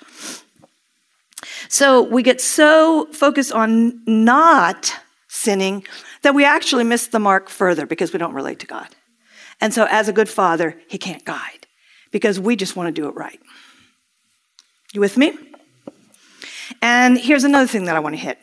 So 1.69 2.01
we 2.01 2.23
get 2.23 2.41
so 2.41 3.07
focused 3.11 3.51
on 3.51 4.01
not 4.07 4.91
sinning 5.27 5.85
that 6.23 6.33
we 6.33 6.43
actually 6.43 6.85
miss 6.85 7.05
the 7.05 7.19
mark 7.19 7.49
further 7.49 7.85
because 7.85 8.13
we 8.13 8.17
don't 8.17 8.33
relate 8.33 8.57
to 8.59 8.65
God. 8.65 8.87
And 9.61 9.73
so, 9.73 9.85
as 9.89 10.09
a 10.09 10.13
good 10.13 10.27
father, 10.27 10.81
he 10.87 10.97
can't 10.97 11.23
guide 11.23 11.67
because 12.11 12.39
we 12.39 12.55
just 12.55 12.75
want 12.75 12.87
to 12.87 13.01
do 13.01 13.07
it 13.07 13.15
right. 13.15 13.39
You 14.91 15.01
with 15.01 15.17
me? 15.17 15.37
And 16.81 17.17
here's 17.17 17.43
another 17.43 17.67
thing 17.67 17.85
that 17.85 17.95
I 17.95 17.99
want 17.99 18.15
to 18.15 18.21
hit. 18.21 18.37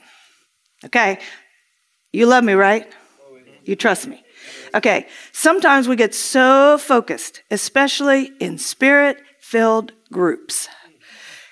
Okay, 0.84 1.18
you 2.12 2.26
love 2.26 2.44
me, 2.44 2.54
right? 2.54 2.92
You 3.64 3.76
trust 3.76 4.06
me. 4.06 4.22
Okay, 4.74 5.06
sometimes 5.32 5.86
we 5.86 5.96
get 5.96 6.14
so 6.14 6.78
focused, 6.78 7.42
especially 7.50 8.32
in 8.40 8.58
spirit 8.58 9.18
filled 9.40 9.92
groups. 10.10 10.68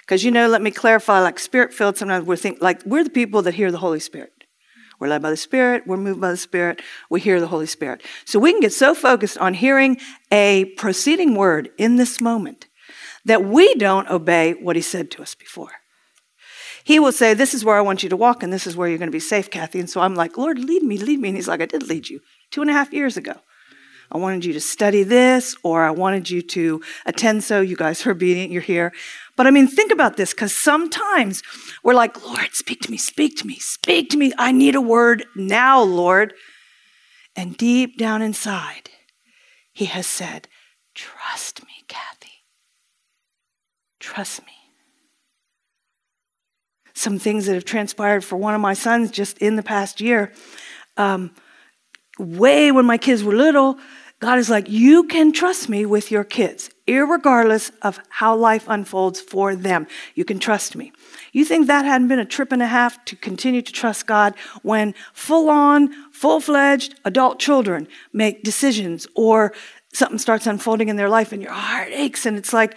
Because 0.01 0.25
you 0.25 0.31
know, 0.31 0.49
let 0.49 0.63
me 0.63 0.71
clarify 0.71 1.21
like 1.21 1.39
spirit 1.39 1.73
filled, 1.73 1.97
sometimes 1.97 2.27
we 2.27 2.37
think 2.37 2.61
like 2.61 2.85
we're 2.85 3.05
the 3.05 3.11
people 3.11 3.43
that 3.43 3.55
hear 3.55 3.71
the 3.71 3.79
Holy 3.79 4.01
Spirit. 4.01 4.33
We're 5.01 5.09
led 5.09 5.23
by 5.23 5.31
the 5.31 5.37
Spirit, 5.37 5.87
we're 5.87 5.97
moved 5.97 6.21
by 6.21 6.31
the 6.31 6.37
Spirit, 6.37 6.83
we 7.09 7.21
hear 7.21 7.41
the 7.41 7.47
Holy 7.47 7.67
Spirit. 7.67 8.03
So 8.27 8.39
we 8.39 8.53
can 8.53 8.61
get 8.61 8.75
so 8.75 8.95
focused 8.95 9.39
on 9.39 9.55
hearing 9.55 9.97
a 10.31 10.67
proceeding 10.77 11.35
word 11.35 11.71
in 11.79 11.97
this 11.97 12.21
moment 12.21 12.69
that 13.25 13.43
we 13.43 13.75
don't 13.77 14.11
obey 14.11 14.53
what 14.53 14.77
He 14.77 14.83
said 14.83 15.11
to 15.13 15.23
us 15.23 15.35
before. 15.35 15.73
He 16.85 16.99
will 16.99 17.13
say, 17.13 17.35
This 17.35 17.55
is 17.55 17.65
where 17.65 17.77
I 17.77 17.81
want 17.81 18.03
you 18.03 18.09
to 18.09 18.17
walk, 18.17 18.43
and 18.43 18.53
this 18.53 18.67
is 18.67 18.77
where 18.77 18.89
you're 18.89 18.99
going 18.99 19.09
to 19.09 19.13
be 19.13 19.21
safe, 19.21 19.51
Kathy. 19.51 19.81
And 19.81 19.91
so 19.91 20.01
I'm 20.01 20.15
like, 20.15 20.37
Lord, 20.37 20.59
lead 20.59 20.83
me, 20.83 20.99
lead 20.99 21.21
me. 21.21 21.29
And 21.29 21.37
He's 21.37 21.49
like, 21.49 21.61
I 21.61 21.67
did 21.67 21.89
lead 21.89 22.09
you 22.09 22.21
two 22.51 22.63
and 22.63 22.71
a 22.71 22.75
half 22.75 22.93
years 22.93 23.17
ago. 23.17 23.35
I 24.13 24.19
wanted 24.19 24.45
you 24.45 24.53
to 24.55 24.61
study 24.61 25.05
this, 25.05 25.57
or 25.63 25.85
I 25.85 25.91
wanted 25.93 26.29
you 26.29 26.43
to 26.43 26.83
attend 27.07 27.45
so. 27.45 27.61
You 27.61 27.77
guys 27.77 28.05
are 28.07 28.11
obedient, 28.11 28.51
you're 28.51 28.63
here. 28.63 28.93
But 29.37 29.47
I 29.47 29.51
mean, 29.51 29.69
think 29.69 29.93
about 29.93 30.17
this, 30.17 30.33
because 30.33 30.55
sometimes 30.55 31.43
we're 31.85 31.95
like, 31.95 32.25
Lord, 32.25 32.53
speak 32.53 32.81
to 32.83 32.91
me, 32.91 32.97
speak 32.97 33.37
to 33.39 33.47
me, 33.47 33.57
speak 33.57 34.11
to 34.11 34.17
me. 34.17 34.33
I 34.37 34.51
need 34.51 34.75
a 34.75 34.81
word 34.81 35.25
now, 35.37 35.81
Lord. 35.81 36.35
And 37.37 37.57
deep 37.57 37.97
down 37.97 38.23
inside, 38.23 38.91
He 39.73 39.85
has 39.85 40.07
said, 40.07 40.49
Trust 40.95 41.63
me, 41.63 41.85
Kathy. 41.87 42.45
Trust 44.01 44.45
me. 44.45 44.60
Some 47.01 47.19
things 47.19 47.47
that 47.47 47.55
have 47.55 47.65
transpired 47.65 48.23
for 48.23 48.37
one 48.37 48.55
of 48.55 48.61
my 48.61 48.75
sons 48.75 49.11
just 49.11 49.39
in 49.39 49.57
the 49.57 49.63
past 49.63 50.03
year. 50.03 50.33
Um, 50.99 51.31
way 52.19 52.71
when 52.71 52.85
my 52.85 52.99
kids 52.99 53.25
were 53.25 53.35
little, 53.35 53.79
God 54.19 54.39
is 54.39 54.51
like, 54.51 54.69
you 54.69 55.05
can 55.05 55.33
trust 55.33 55.71
me 55.71 55.87
with 55.87 56.11
your 56.11 56.25
kids, 56.25 56.69
regardless 56.87 57.73
of 57.81 57.99
how 58.11 58.37
life 58.37 58.67
unfolds 58.69 59.19
for 59.19 59.57
them. 59.57 59.87
You 60.15 60.27
can 60.27 60.39
trust 60.39 60.77
me. 60.77 60.93
You 61.33 61.47
think 61.47 61.69
that 61.69 61.87
hadn't 61.87 62.09
been 62.09 62.19
a 62.19 62.27
trip 62.27 62.53
and 62.53 62.63
a 62.63 62.67
half 62.67 63.03
to 63.07 63.17
continue 63.17 63.63
to 63.63 63.73
trust 63.73 64.07
God 64.07 64.35
when 64.61 64.95
full 65.15 65.49
on, 65.49 65.95
full 66.13 66.41
fledged 66.41 67.01
adult 67.07 67.39
children 67.39 67.89
make 68.13 68.43
decisions 68.43 69.07
or 69.15 69.55
something 69.95 70.19
starts 70.19 70.47
unfolding 70.47 70.91
in 70.91 70.97
their 70.97 71.09
life 71.09 71.33
and 71.33 71.41
your 71.41 71.53
heart 71.53 71.89
aches 71.93 72.27
and 72.27 72.37
it's 72.37 72.53
like, 72.53 72.77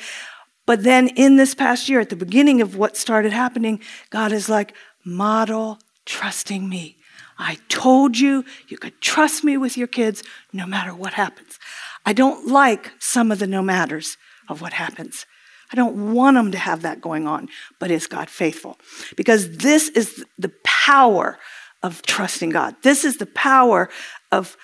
but 0.66 0.84
then 0.84 1.08
in 1.10 1.36
this 1.38 1.54
past 1.56 1.90
year, 1.90 2.00
at 2.00 2.10
the 2.10 2.16
beginning 2.16 2.62
of 2.62 2.76
what 2.76 2.98
started 2.98 3.34
happening, 3.34 3.80
God 4.10 4.32
is 4.32 4.50
like, 4.50 4.74
model 5.04 5.80
trusting 6.06 6.68
me. 6.68 6.98
I 7.38 7.58
told 7.68 8.18
you 8.18 8.46
you 8.68 8.78
could 8.78 9.02
trust 9.02 9.44
me 9.44 9.58
with 9.58 9.78
your 9.78 9.88
kids 9.88 10.24
no 10.52 10.66
matter 10.66 10.94
what 10.94 11.14
happens. 11.14 11.60
I 12.06 12.14
don't 12.14 12.48
like 12.48 12.92
some 13.00 13.32
of 13.32 13.40
the 13.40 13.48
no 13.48 13.62
matters 13.62 14.18
of 14.48 14.62
what 14.62 14.74
happens. 14.74 15.26
I 15.72 15.76
don't 15.76 16.14
want 16.14 16.36
them 16.36 16.52
to 16.52 16.58
have 16.58 16.84
that 16.84 17.02
going 17.02 17.28
on, 17.28 17.50
but 17.80 17.90
is 17.90 18.06
God 18.06 18.30
faithful? 18.30 18.78
Because 19.18 19.58
this 19.58 19.90
is 19.90 20.24
the 20.38 20.52
power 20.64 21.40
of 21.82 22.02
trusting 22.04 22.52
God. 22.52 22.76
This 22.84 23.04
is 23.04 23.18
the 23.18 23.26
power 23.26 23.90
of 24.32 24.56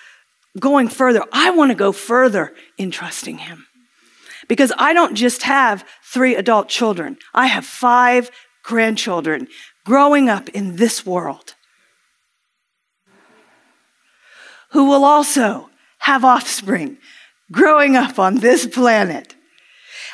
going 0.58 0.88
further. 0.88 1.24
I 1.32 1.50
want 1.50 1.70
to 1.70 1.74
go 1.74 1.92
further 1.92 2.54
in 2.78 2.90
trusting 2.90 3.38
Him. 3.38 3.66
Because 4.48 4.72
I 4.78 4.92
don't 4.92 5.14
just 5.14 5.42
have 5.42 5.84
three 6.04 6.34
adult 6.34 6.68
children, 6.68 7.18
I 7.34 7.46
have 7.46 7.64
five 7.64 8.30
grandchildren 8.62 9.48
growing 9.84 10.28
up 10.28 10.48
in 10.50 10.76
this 10.76 11.04
world. 11.06 11.54
who 14.70 14.86
will 14.86 15.04
also 15.04 15.70
have 15.98 16.24
offspring 16.24 16.96
growing 17.52 17.96
up 17.96 18.18
on 18.18 18.36
this 18.36 18.66
planet. 18.66 19.34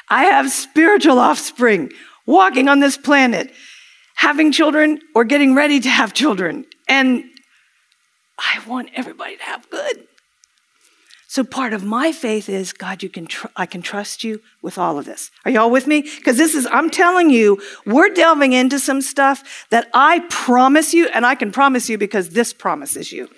I 0.08 0.24
have 0.24 0.50
spiritual 0.50 1.18
offspring 1.18 1.90
walking 2.26 2.68
on 2.68 2.80
this 2.80 2.96
planet, 2.96 3.52
having 4.16 4.52
children 4.52 5.00
or 5.14 5.24
getting 5.24 5.54
ready 5.54 5.80
to 5.80 5.88
have 5.88 6.14
children. 6.14 6.64
And 6.88 7.24
I 8.38 8.62
want 8.66 8.90
everybody 8.94 9.36
to 9.36 9.42
have 9.42 9.68
good. 9.70 10.06
So 11.36 11.44
part 11.44 11.74
of 11.74 11.84
my 11.84 12.12
faith 12.12 12.48
is 12.48 12.72
God, 12.72 13.02
you 13.02 13.10
can 13.10 13.26
tr- 13.26 13.48
I 13.56 13.66
can 13.66 13.82
trust 13.82 14.24
you 14.24 14.40
with 14.62 14.78
all 14.78 14.98
of 14.98 15.04
this. 15.04 15.30
Are 15.44 15.50
y'all 15.50 15.70
with 15.70 15.86
me? 15.86 16.00
Because 16.00 16.38
this 16.38 16.54
is 16.54 16.66
I'm 16.72 16.88
telling 16.88 17.28
you, 17.28 17.60
we're 17.84 18.08
delving 18.08 18.54
into 18.54 18.78
some 18.78 19.02
stuff 19.02 19.66
that 19.68 19.90
I 19.92 20.20
promise 20.30 20.94
you, 20.94 21.08
and 21.08 21.26
I 21.26 21.34
can 21.34 21.52
promise 21.52 21.90
you 21.90 21.98
because 21.98 22.30
this 22.30 22.54
promises 22.54 23.12
you. 23.12 23.28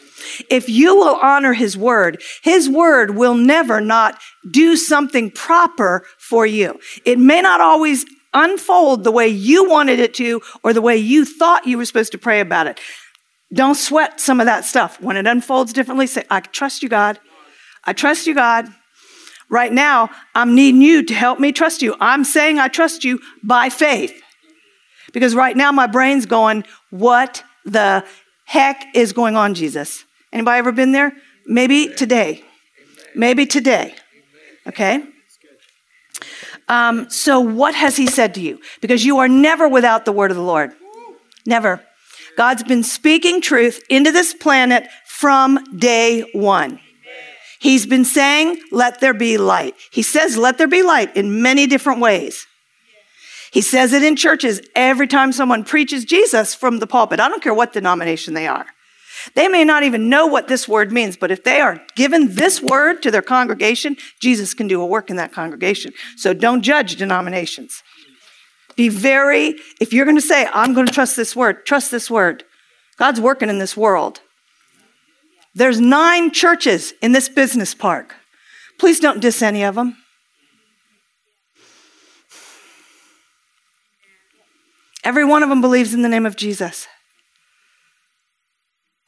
If 0.48 0.68
you 0.68 0.94
will 0.94 1.16
honor 1.16 1.54
His 1.54 1.76
word, 1.76 2.22
His 2.44 2.68
word 2.68 3.16
will 3.16 3.34
never 3.34 3.80
not 3.80 4.20
do 4.48 4.76
something 4.76 5.32
proper 5.32 6.06
for 6.18 6.46
you. 6.46 6.78
It 7.04 7.18
may 7.18 7.42
not 7.42 7.60
always 7.60 8.06
unfold 8.32 9.02
the 9.02 9.10
way 9.10 9.26
you 9.26 9.68
wanted 9.68 9.98
it 9.98 10.14
to 10.14 10.40
or 10.62 10.72
the 10.72 10.82
way 10.82 10.96
you 10.96 11.24
thought 11.24 11.66
you 11.66 11.76
were 11.76 11.84
supposed 11.84 12.12
to 12.12 12.18
pray 12.18 12.38
about 12.38 12.68
it. 12.68 12.78
Don't 13.52 13.74
sweat 13.74 14.20
some 14.20 14.38
of 14.38 14.46
that 14.46 14.64
stuff. 14.64 15.00
When 15.00 15.16
it 15.16 15.26
unfolds 15.26 15.72
differently, 15.72 16.06
say, 16.06 16.22
I 16.30 16.38
trust 16.38 16.84
you, 16.84 16.88
God. 16.88 17.18
I 17.88 17.94
trust 17.94 18.26
you, 18.26 18.34
God. 18.34 18.68
Right 19.48 19.72
now, 19.72 20.10
I'm 20.34 20.54
needing 20.54 20.82
you 20.82 21.02
to 21.04 21.14
help 21.14 21.40
me 21.40 21.52
trust 21.52 21.80
you. 21.80 21.96
I'm 22.00 22.22
saying 22.22 22.58
I 22.58 22.68
trust 22.68 23.02
you 23.02 23.18
by 23.42 23.70
faith. 23.70 24.12
Because 25.14 25.34
right 25.34 25.56
now 25.56 25.72
my 25.72 25.86
brain's 25.86 26.26
going, 26.26 26.64
what 26.90 27.42
the 27.64 28.04
heck 28.44 28.94
is 28.94 29.14
going 29.14 29.36
on, 29.36 29.54
Jesus? 29.54 30.04
Anybody 30.34 30.58
ever 30.58 30.70
been 30.70 30.92
there? 30.92 31.14
Maybe 31.46 31.88
today. 31.88 32.44
Maybe 33.14 33.46
today. 33.46 33.94
Okay? 34.66 35.02
Um, 36.68 37.08
so, 37.08 37.40
what 37.40 37.74
has 37.74 37.96
he 37.96 38.06
said 38.06 38.34
to 38.34 38.42
you? 38.42 38.60
Because 38.82 39.02
you 39.02 39.16
are 39.16 39.28
never 39.28 39.66
without 39.66 40.04
the 40.04 40.12
word 40.12 40.30
of 40.30 40.36
the 40.36 40.42
Lord. 40.42 40.72
Never. 41.46 41.82
God's 42.36 42.64
been 42.64 42.82
speaking 42.82 43.40
truth 43.40 43.82
into 43.88 44.12
this 44.12 44.34
planet 44.34 44.86
from 45.06 45.78
day 45.78 46.28
one. 46.34 46.80
He's 47.60 47.86
been 47.86 48.04
saying, 48.04 48.60
let 48.70 49.00
there 49.00 49.14
be 49.14 49.36
light. 49.36 49.74
He 49.90 50.02
says, 50.02 50.36
let 50.36 50.58
there 50.58 50.68
be 50.68 50.82
light 50.82 51.16
in 51.16 51.42
many 51.42 51.66
different 51.66 52.00
ways. 52.00 52.46
He 53.50 53.62
says 53.62 53.92
it 53.92 54.02
in 54.02 54.14
churches 54.14 54.60
every 54.74 55.06
time 55.06 55.32
someone 55.32 55.64
preaches 55.64 56.04
Jesus 56.04 56.54
from 56.54 56.78
the 56.78 56.86
pulpit. 56.86 57.18
I 57.18 57.28
don't 57.28 57.42
care 57.42 57.54
what 57.54 57.72
denomination 57.72 58.34
they 58.34 58.46
are. 58.46 58.66
They 59.34 59.48
may 59.48 59.64
not 59.64 59.82
even 59.82 60.08
know 60.08 60.26
what 60.26 60.48
this 60.48 60.68
word 60.68 60.92
means, 60.92 61.16
but 61.16 61.30
if 61.30 61.42
they 61.42 61.60
are 61.60 61.82
given 61.96 62.34
this 62.34 62.62
word 62.62 63.02
to 63.02 63.10
their 63.10 63.22
congregation, 63.22 63.96
Jesus 64.20 64.54
can 64.54 64.68
do 64.68 64.80
a 64.80 64.86
work 64.86 65.10
in 65.10 65.16
that 65.16 65.32
congregation. 65.32 65.92
So 66.16 66.34
don't 66.34 66.62
judge 66.62 66.96
denominations. 66.96 67.82
Be 68.76 68.88
very, 68.88 69.56
if 69.80 69.92
you're 69.92 70.04
going 70.04 70.16
to 70.16 70.22
say, 70.22 70.46
I'm 70.52 70.72
going 70.72 70.86
to 70.86 70.92
trust 70.92 71.16
this 71.16 71.34
word, 71.34 71.66
trust 71.66 71.90
this 71.90 72.08
word. 72.08 72.44
God's 72.96 73.20
working 73.20 73.48
in 73.48 73.58
this 73.58 73.76
world. 73.76 74.20
There's 75.54 75.80
nine 75.80 76.30
churches 76.30 76.92
in 77.02 77.12
this 77.12 77.28
business 77.28 77.74
park. 77.74 78.14
Please 78.78 79.00
don't 79.00 79.20
diss 79.20 79.42
any 79.42 79.64
of 79.64 79.74
them. 79.74 79.96
Every 85.04 85.24
one 85.24 85.42
of 85.42 85.48
them 85.48 85.60
believes 85.60 85.94
in 85.94 86.02
the 86.02 86.08
name 86.08 86.26
of 86.26 86.36
Jesus. 86.36 86.86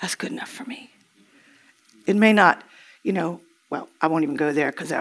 That's 0.00 0.14
good 0.14 0.32
enough 0.32 0.48
for 0.48 0.64
me. 0.64 0.90
It 2.06 2.16
may 2.16 2.32
not, 2.32 2.64
you 3.02 3.12
know, 3.12 3.40
well, 3.68 3.88
I 4.00 4.06
won't 4.06 4.24
even 4.24 4.36
go 4.36 4.52
there 4.52 4.70
because 4.72 4.92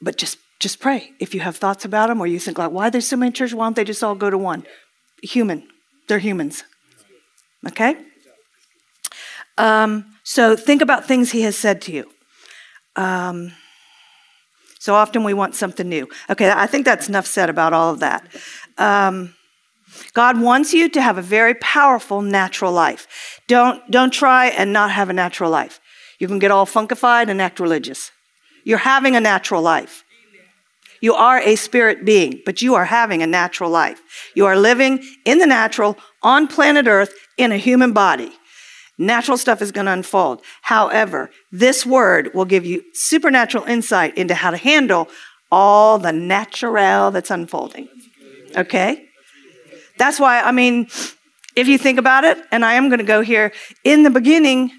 but 0.00 0.16
just 0.16 0.38
just 0.58 0.80
pray. 0.80 1.12
If 1.20 1.34
you 1.34 1.40
have 1.40 1.56
thoughts 1.56 1.84
about 1.84 2.08
them 2.08 2.20
or 2.20 2.26
you 2.26 2.40
think 2.40 2.58
like, 2.58 2.72
why 2.72 2.90
there's 2.90 3.06
so 3.06 3.16
many 3.16 3.30
churches, 3.30 3.54
why 3.54 3.66
don't 3.66 3.76
they 3.76 3.84
just 3.84 4.02
all 4.02 4.14
go 4.14 4.30
to 4.30 4.38
one? 4.38 4.64
Human. 5.22 5.68
They're 6.08 6.18
humans. 6.18 6.64
Okay? 7.66 7.96
Um, 9.58 10.06
so 10.22 10.56
think 10.56 10.80
about 10.80 11.06
things 11.06 11.30
he 11.30 11.42
has 11.42 11.56
said 11.56 11.82
to 11.82 11.92
you. 11.92 12.10
Um, 12.96 13.52
so 14.78 14.94
often 14.94 15.24
we 15.24 15.34
want 15.34 15.54
something 15.54 15.88
new. 15.88 16.08
Okay, 16.30 16.50
I 16.50 16.66
think 16.66 16.84
that's 16.84 17.08
enough 17.08 17.26
said 17.26 17.50
about 17.50 17.72
all 17.72 17.92
of 17.92 18.00
that. 18.00 18.26
Um, 18.78 19.34
God 20.14 20.40
wants 20.40 20.72
you 20.72 20.88
to 20.90 21.02
have 21.02 21.18
a 21.18 21.22
very 21.22 21.54
powerful 21.54 22.22
natural 22.22 22.72
life. 22.72 23.40
Don't, 23.48 23.88
don't 23.90 24.12
try 24.12 24.46
and 24.46 24.72
not 24.72 24.90
have 24.90 25.10
a 25.10 25.12
natural 25.12 25.50
life. 25.50 25.80
You 26.18 26.28
can 26.28 26.38
get 26.38 26.50
all 26.50 26.66
funkified 26.66 27.28
and 27.28 27.42
act 27.42 27.60
religious. 27.60 28.10
You're 28.64 28.78
having 28.78 29.16
a 29.16 29.20
natural 29.20 29.62
life. 29.62 30.04
You 31.00 31.14
are 31.14 31.40
a 31.40 31.56
spirit 31.56 32.04
being, 32.04 32.42
but 32.44 32.60
you 32.60 32.74
are 32.74 32.84
having 32.84 33.22
a 33.22 33.26
natural 33.26 33.70
life. 33.70 34.00
You 34.34 34.46
are 34.46 34.56
living 34.56 35.04
in 35.24 35.38
the 35.38 35.46
natural 35.46 35.96
on 36.22 36.48
planet 36.48 36.86
Earth 36.86 37.14
in 37.36 37.52
a 37.52 37.56
human 37.56 37.92
body. 37.92 38.32
Natural 38.98 39.38
stuff 39.38 39.62
is 39.62 39.70
going 39.70 39.86
to 39.86 39.92
unfold. 39.92 40.42
However, 40.62 41.30
this 41.52 41.86
word 41.86 42.32
will 42.34 42.44
give 42.44 42.66
you 42.66 42.82
supernatural 42.92 43.64
insight 43.64 44.18
into 44.18 44.34
how 44.34 44.50
to 44.50 44.56
handle 44.56 45.08
all 45.50 45.98
the 45.98 46.12
natural 46.12 47.10
that's 47.10 47.30
unfolding. 47.30 47.88
Okay? 48.56 49.08
That's 49.98 50.18
why, 50.18 50.40
I 50.40 50.52
mean, 50.52 50.88
if 51.56 51.68
you 51.68 51.78
think 51.78 51.98
about 51.98 52.24
it, 52.24 52.38
and 52.50 52.64
I 52.64 52.74
am 52.74 52.88
going 52.88 52.98
to 52.98 53.04
go 53.04 53.20
here, 53.20 53.52
in 53.84 54.02
the 54.02 54.10
beginning, 54.10 54.70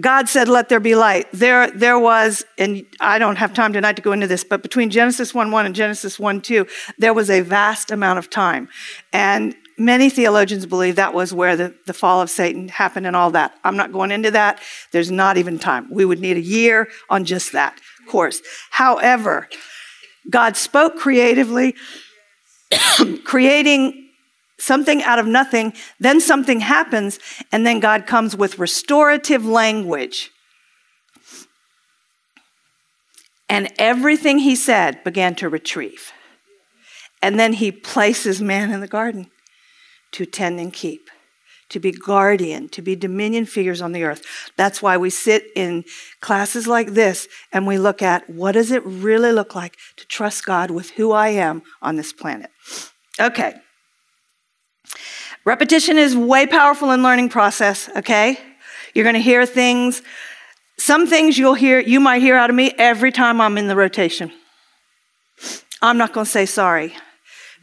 God 0.00 0.28
said, 0.28 0.48
Let 0.48 0.68
there 0.68 0.80
be 0.80 0.94
light. 0.94 1.28
There, 1.32 1.70
there 1.70 1.98
was, 1.98 2.44
and 2.58 2.84
I 3.00 3.18
don't 3.18 3.36
have 3.36 3.54
time 3.54 3.72
tonight 3.72 3.96
to 3.96 4.02
go 4.02 4.12
into 4.12 4.26
this, 4.26 4.42
but 4.42 4.62
between 4.62 4.90
Genesis 4.90 5.32
1 5.32 5.50
1 5.50 5.66
and 5.66 5.74
Genesis 5.74 6.18
1 6.18 6.40
2, 6.40 6.66
there 6.98 7.14
was 7.14 7.30
a 7.30 7.40
vast 7.40 7.90
amount 7.90 8.18
of 8.18 8.28
time. 8.28 8.68
And 9.12 9.54
many 9.78 10.10
theologians 10.10 10.66
believe 10.66 10.96
that 10.96 11.14
was 11.14 11.32
where 11.32 11.56
the, 11.56 11.74
the 11.86 11.92
fall 11.92 12.20
of 12.20 12.30
Satan 12.30 12.68
happened 12.68 13.06
and 13.06 13.16
all 13.16 13.30
that. 13.32 13.58
I'm 13.64 13.76
not 13.76 13.92
going 13.92 14.10
into 14.10 14.30
that. 14.32 14.60
There's 14.92 15.10
not 15.10 15.36
even 15.36 15.58
time. 15.58 15.88
We 15.90 16.04
would 16.04 16.20
need 16.20 16.36
a 16.36 16.40
year 16.40 16.88
on 17.08 17.24
just 17.24 17.52
that 17.52 17.80
course. 18.08 18.42
However, 18.70 19.48
God 20.30 20.56
spoke 20.56 20.96
creatively, 20.96 21.74
creating 23.24 24.08
something 24.58 25.02
out 25.02 25.18
of 25.18 25.26
nothing, 25.26 25.72
then 25.98 26.20
something 26.20 26.60
happens, 26.60 27.18
and 27.52 27.66
then 27.66 27.80
God 27.80 28.06
comes 28.06 28.36
with 28.36 28.58
restorative 28.58 29.44
language. 29.44 30.30
And 33.48 33.70
everything 33.78 34.38
he 34.38 34.56
said 34.56 35.04
began 35.04 35.34
to 35.36 35.48
retrieve. 35.48 36.12
And 37.20 37.38
then 37.38 37.52
he 37.52 37.72
places 37.72 38.40
man 38.40 38.70
in 38.70 38.80
the 38.80 38.88
garden 38.88 39.30
to 40.14 40.24
tend 40.24 40.60
and 40.60 40.72
keep, 40.72 41.10
to 41.68 41.80
be 41.80 41.90
guardian, 41.90 42.68
to 42.68 42.80
be 42.80 42.94
dominion 42.94 43.46
figures 43.46 43.82
on 43.82 43.92
the 43.92 44.04
earth. 44.04 44.24
That's 44.56 44.80
why 44.80 44.96
we 44.96 45.10
sit 45.10 45.46
in 45.56 45.84
classes 46.20 46.68
like 46.68 46.94
this 46.94 47.26
and 47.52 47.66
we 47.66 47.78
look 47.78 48.00
at 48.00 48.30
what 48.30 48.52
does 48.52 48.70
it 48.70 48.84
really 48.84 49.32
look 49.32 49.56
like 49.56 49.76
to 49.96 50.06
trust 50.06 50.46
God 50.46 50.70
with 50.70 50.90
who 50.90 51.10
I 51.10 51.28
am 51.28 51.62
on 51.82 51.96
this 51.96 52.12
planet. 52.12 52.50
Okay. 53.20 53.54
Repetition 55.44 55.98
is 55.98 56.16
way 56.16 56.46
powerful 56.46 56.92
in 56.92 57.02
learning 57.02 57.28
process, 57.28 57.88
okay? 57.96 58.38
You're 58.94 59.04
going 59.04 59.16
to 59.16 59.20
hear 59.20 59.44
things 59.44 60.02
some 60.76 61.06
things 61.06 61.38
you'll 61.38 61.54
hear 61.54 61.78
you 61.78 62.00
might 62.00 62.20
hear 62.20 62.36
out 62.36 62.50
of 62.50 62.56
me 62.56 62.72
every 62.78 63.12
time 63.12 63.40
I'm 63.40 63.56
in 63.58 63.68
the 63.68 63.76
rotation. 63.76 64.32
I'm 65.80 65.98
not 65.98 66.12
going 66.12 66.24
to 66.24 66.30
say 66.30 66.46
sorry 66.46 66.94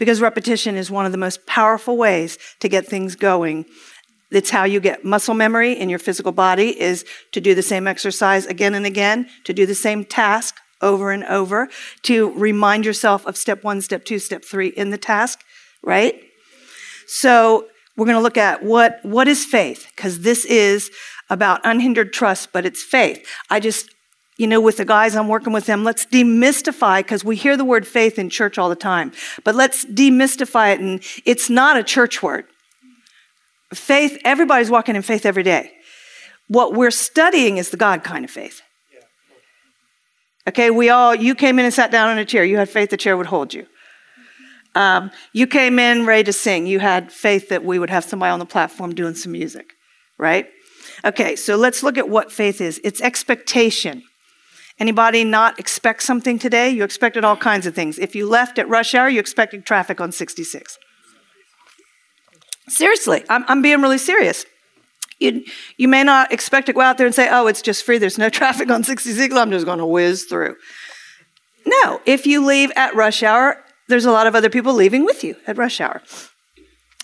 because 0.01 0.19
repetition 0.19 0.75
is 0.75 0.89
one 0.89 1.05
of 1.05 1.11
the 1.11 1.17
most 1.19 1.45
powerful 1.45 1.95
ways 1.95 2.39
to 2.59 2.67
get 2.67 2.87
things 2.87 3.15
going. 3.15 3.65
It's 4.31 4.49
how 4.49 4.63
you 4.63 4.79
get 4.79 5.05
muscle 5.05 5.35
memory 5.35 5.73
in 5.73 5.89
your 5.89 5.99
physical 5.99 6.31
body 6.31 6.81
is 6.81 7.05
to 7.33 7.39
do 7.39 7.53
the 7.53 7.61
same 7.61 7.87
exercise 7.87 8.47
again 8.47 8.73
and 8.73 8.83
again, 8.83 9.29
to 9.43 9.53
do 9.53 9.67
the 9.67 9.75
same 9.75 10.03
task 10.03 10.55
over 10.81 11.11
and 11.11 11.23
over, 11.25 11.69
to 12.01 12.31
remind 12.31 12.83
yourself 12.83 13.27
of 13.27 13.37
step 13.37 13.63
one, 13.63 13.79
step 13.79 14.03
two, 14.03 14.17
step 14.17 14.43
three 14.43 14.69
in 14.69 14.89
the 14.89 14.97
task, 14.97 15.41
right? 15.83 16.19
So 17.05 17.67
we're 17.95 18.07
going 18.07 18.17
to 18.17 18.23
look 18.23 18.37
at 18.37 18.63
what, 18.63 19.01
what 19.03 19.27
is 19.27 19.45
faith, 19.45 19.85
because 19.95 20.21
this 20.21 20.45
is 20.45 20.89
about 21.29 21.61
unhindered 21.63 22.11
trust, 22.11 22.51
but 22.51 22.65
it's 22.65 22.81
faith. 22.81 23.23
I 23.51 23.59
just 23.59 23.93
you 24.41 24.47
know, 24.47 24.59
with 24.59 24.77
the 24.77 24.85
guys 24.85 25.15
I'm 25.15 25.27
working 25.27 25.53
with 25.53 25.67
them, 25.67 25.83
let's 25.83 26.03
demystify, 26.03 27.01
because 27.01 27.23
we 27.23 27.35
hear 27.35 27.55
the 27.55 27.63
word 27.63 27.85
faith 27.85 28.17
in 28.17 28.27
church 28.27 28.57
all 28.57 28.69
the 28.69 28.75
time, 28.75 29.11
but 29.43 29.53
let's 29.53 29.85
demystify 29.85 30.73
it, 30.73 30.79
and 30.79 31.03
it's 31.25 31.47
not 31.47 31.77
a 31.77 31.83
church 31.83 32.23
word. 32.23 32.45
Faith, 33.71 34.17
everybody's 34.25 34.71
walking 34.71 34.95
in 34.95 35.03
faith 35.03 35.27
every 35.27 35.43
day. 35.43 35.71
What 36.47 36.73
we're 36.73 36.89
studying 36.89 37.57
is 37.57 37.69
the 37.69 37.77
God 37.77 38.03
kind 38.03 38.25
of 38.25 38.31
faith. 38.31 38.63
Okay, 40.49 40.71
we 40.71 40.89
all, 40.89 41.13
you 41.13 41.35
came 41.35 41.59
in 41.59 41.65
and 41.65 41.73
sat 41.73 41.91
down 41.91 42.09
in 42.09 42.17
a 42.17 42.25
chair. 42.25 42.43
You 42.43 42.57
had 42.57 42.67
faith 42.67 42.89
the 42.89 42.97
chair 42.97 43.15
would 43.15 43.27
hold 43.27 43.53
you. 43.53 43.67
Um, 44.73 45.11
you 45.33 45.45
came 45.45 45.77
in 45.77 46.07
ready 46.07 46.23
to 46.23 46.33
sing. 46.33 46.65
You 46.65 46.79
had 46.79 47.11
faith 47.11 47.49
that 47.49 47.63
we 47.63 47.77
would 47.77 47.91
have 47.91 48.05
somebody 48.05 48.31
on 48.31 48.39
the 48.39 48.47
platform 48.47 48.95
doing 48.95 49.13
some 49.13 49.33
music, 49.33 49.73
right? 50.17 50.47
Okay, 51.05 51.35
so 51.35 51.57
let's 51.57 51.83
look 51.83 51.99
at 51.99 52.09
what 52.09 52.31
faith 52.31 52.59
is 52.59 52.81
it's 52.83 53.01
expectation. 53.01 54.01
Anybody 54.81 55.23
not 55.23 55.59
expect 55.59 56.01
something 56.01 56.39
today? 56.39 56.71
You 56.71 56.83
expected 56.83 57.23
all 57.23 57.37
kinds 57.37 57.67
of 57.67 57.75
things. 57.75 57.99
If 57.99 58.15
you 58.15 58.27
left 58.27 58.57
at 58.57 58.67
rush 58.67 58.95
hour, 58.95 59.07
you 59.07 59.19
expected 59.19 59.63
traffic 59.63 60.01
on 60.01 60.11
66. 60.11 60.79
Seriously, 62.67 63.23
I'm, 63.29 63.45
I'm 63.47 63.61
being 63.61 63.79
really 63.83 63.99
serious. 63.99 64.43
You, 65.19 65.43
you 65.77 65.87
may 65.87 66.03
not 66.03 66.31
expect 66.31 66.65
to 66.65 66.73
go 66.73 66.81
out 66.81 66.97
there 66.97 67.05
and 67.05 67.13
say, 67.13 67.29
oh, 67.29 67.45
it's 67.45 67.61
just 67.61 67.85
free, 67.85 67.99
there's 67.99 68.17
no 68.17 68.29
traffic 68.41 68.71
on 68.71 68.83
66, 68.83 69.35
I'm 69.35 69.51
just 69.51 69.67
going 69.67 69.77
to 69.77 69.85
whiz 69.85 70.23
through. 70.23 70.55
No, 71.63 72.01
if 72.07 72.25
you 72.25 72.43
leave 72.43 72.71
at 72.75 72.95
rush 72.95 73.21
hour, 73.21 73.63
there's 73.87 74.05
a 74.05 74.11
lot 74.11 74.25
of 74.25 74.33
other 74.33 74.49
people 74.49 74.73
leaving 74.73 75.05
with 75.05 75.23
you 75.23 75.35
at 75.45 75.59
rush 75.59 75.79
hour. 75.79 76.01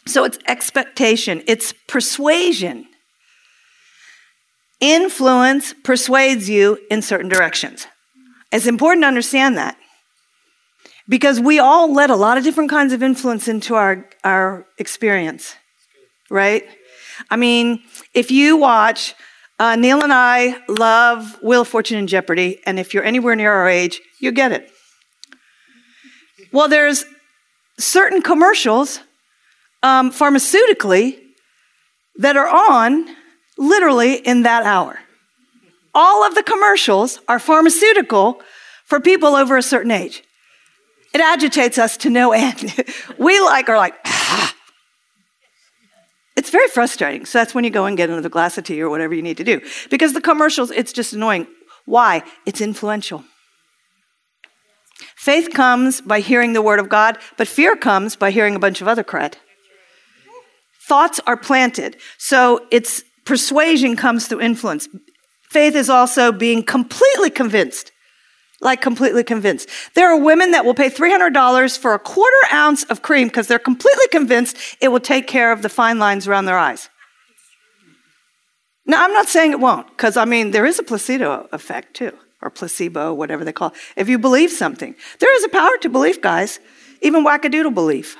So 0.07 0.23
it's 0.23 0.39
expectation, 0.47 1.43
it's 1.45 1.73
persuasion. 1.87 2.87
Influence 4.79 5.73
persuades 5.83 6.49
you 6.49 6.77
in 6.91 7.01
certain 7.01 7.29
directions. 7.29 7.87
It's 8.51 8.67
important 8.67 9.03
to 9.03 9.07
understand 9.07 9.57
that 9.57 9.77
because 11.09 11.39
we 11.39 11.59
all 11.59 11.91
let 11.91 12.09
a 12.09 12.15
lot 12.15 12.37
of 12.37 12.43
different 12.43 12.69
kinds 12.69 12.93
of 12.93 13.01
influence 13.01 13.47
into 13.47 13.75
our, 13.75 14.07
our 14.23 14.65
experience, 14.77 15.55
right? 16.29 16.63
I 17.29 17.37
mean, 17.37 17.81
if 18.13 18.29
you 18.29 18.57
watch, 18.57 19.15
uh, 19.59 19.75
Neil 19.75 20.03
and 20.03 20.13
I 20.13 20.57
love 20.67 21.39
Wheel 21.41 21.61
of 21.61 21.67
Fortune 21.67 21.97
and 21.97 22.07
Jeopardy, 22.07 22.59
and 22.65 22.79
if 22.79 22.93
you're 22.93 23.03
anywhere 23.03 23.35
near 23.35 23.51
our 23.51 23.67
age, 23.67 23.99
you 24.21 24.31
get 24.31 24.51
it. 24.51 24.69
Well, 26.51 26.67
there's 26.67 27.05
certain 27.79 28.21
commercials, 28.21 28.99
um, 29.81 30.11
pharmaceutically, 30.11 31.19
that 32.17 32.37
are 32.37 32.47
on 32.47 33.07
literally 33.57 34.15
in 34.15 34.43
that 34.43 34.63
hour. 34.63 34.99
All 35.93 36.25
of 36.25 36.35
the 36.35 36.43
commercials 36.43 37.19
are 37.27 37.39
pharmaceutical 37.39 38.41
for 38.85 38.99
people 38.99 39.35
over 39.35 39.57
a 39.57 39.63
certain 39.63 39.91
age. 39.91 40.23
It 41.13 41.21
agitates 41.21 41.77
us 41.77 41.97
to 41.97 42.09
no 42.09 42.31
end. 42.31 42.73
we 43.17 43.39
like 43.39 43.69
are 43.69 43.77
like, 43.77 43.95
ah. 44.05 44.53
It's 46.35 46.51
very 46.51 46.67
frustrating. 46.67 47.25
So 47.25 47.39
that's 47.39 47.55
when 47.55 47.63
you 47.63 47.71
go 47.71 47.85
and 47.85 47.97
get 47.97 48.09
another 48.09 48.29
glass 48.29 48.57
of 48.59 48.63
tea 48.63 48.79
or 48.81 48.89
whatever 48.89 49.15
you 49.15 49.23
need 49.23 49.37
to 49.37 49.43
do. 49.43 49.59
Because 49.89 50.13
the 50.13 50.21
commercials, 50.21 50.69
it's 50.69 50.93
just 50.93 51.13
annoying. 51.13 51.47
Why? 51.85 52.21
It's 52.45 52.61
influential. 52.61 53.23
Faith 55.15 55.49
comes 55.53 55.99
by 55.99 56.19
hearing 56.19 56.53
the 56.53 56.61
word 56.61 56.79
of 56.79 56.89
God, 56.89 57.17
but 57.37 57.47
fear 57.47 57.75
comes 57.75 58.15
by 58.15 58.29
hearing 58.29 58.55
a 58.55 58.59
bunch 58.59 58.81
of 58.81 58.87
other 58.87 59.03
crud. 59.03 59.33
Thoughts 60.87 61.19
are 61.25 61.35
planted. 61.35 61.97
So 62.17 62.65
it's 62.71 63.03
Persuasion 63.27 63.97
comes 63.97 64.25
through 64.25 64.39
influence. 64.39 64.87
Faith 65.49 65.75
is 65.75 65.89
also 65.89 66.31
being 66.31 66.63
completely 66.63 67.29
convinced. 67.29 67.91
Like 68.61 68.81
completely 68.81 69.23
convinced. 69.25 69.69
There 69.95 70.09
are 70.09 70.17
women 70.17 70.51
that 70.51 70.63
will 70.63 70.73
pay 70.73 70.89
$300 70.89 71.77
for 71.77 71.93
a 71.93 71.99
quarter 71.99 72.53
ounce 72.53 72.85
of 72.85 73.01
cream 73.01 73.27
because 73.27 73.47
they're 73.47 73.59
completely 73.59 74.07
convinced 74.11 74.57
it 74.81 74.87
will 74.87 75.01
take 75.01 75.27
care 75.27 75.51
of 75.51 75.61
the 75.61 75.67
fine 75.67 75.99
lines 75.99 76.25
around 76.25 76.45
their 76.45 76.57
eyes. 76.57 76.89
Now, 78.85 79.03
I'm 79.03 79.11
not 79.11 79.27
saying 79.27 79.51
it 79.51 79.59
won't, 79.59 79.89
because 79.89 80.15
I 80.15 80.23
mean, 80.23 80.51
there 80.51 80.65
is 80.65 80.79
a 80.79 80.83
placebo 80.83 81.49
effect 81.51 81.97
too, 81.97 82.13
or 82.41 82.49
placebo, 82.49 83.13
whatever 83.13 83.43
they 83.43 83.51
call 83.51 83.71
it. 83.71 83.75
If 83.97 84.07
you 84.07 84.17
believe 84.17 84.51
something, 84.51 84.95
there 85.19 85.35
is 85.35 85.43
a 85.43 85.49
power 85.49 85.77
to 85.81 85.89
belief, 85.89 86.21
guys, 86.21 86.61
even 87.01 87.25
wackadoodle 87.25 87.73
belief. 87.73 88.15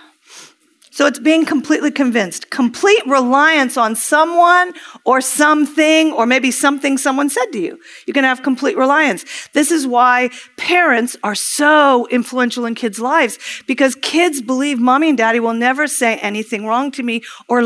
So 0.98 1.06
it's 1.06 1.20
being 1.20 1.46
completely 1.46 1.92
convinced, 1.92 2.50
complete 2.50 3.06
reliance 3.06 3.78
on 3.78 3.96
someone 3.96 4.74
or 5.06 5.22
something, 5.22 6.12
or 6.12 6.26
maybe 6.26 6.50
something 6.50 6.98
someone 6.98 7.30
said 7.30 7.52
to 7.52 7.60
you. 7.60 7.80
You 8.08 8.14
can 8.14 8.24
have 8.24 8.42
complete 8.42 8.76
reliance. 8.76 9.24
This 9.54 9.70
is 9.70 9.86
why 9.86 10.32
parents 10.58 11.16
are 11.22 11.36
so 11.36 12.08
influential 12.08 12.66
in 12.66 12.74
kids' 12.74 13.00
lives 13.00 13.38
because 13.68 13.94
kids 14.02 14.42
believe 14.42 14.80
mommy 14.80 15.10
and 15.10 15.18
daddy 15.20 15.40
will 15.40 15.54
never 15.54 15.86
say 15.86 16.18
anything 16.18 16.66
wrong 16.66 16.90
to 16.94 17.04
me 17.04 17.22
or 17.48 17.62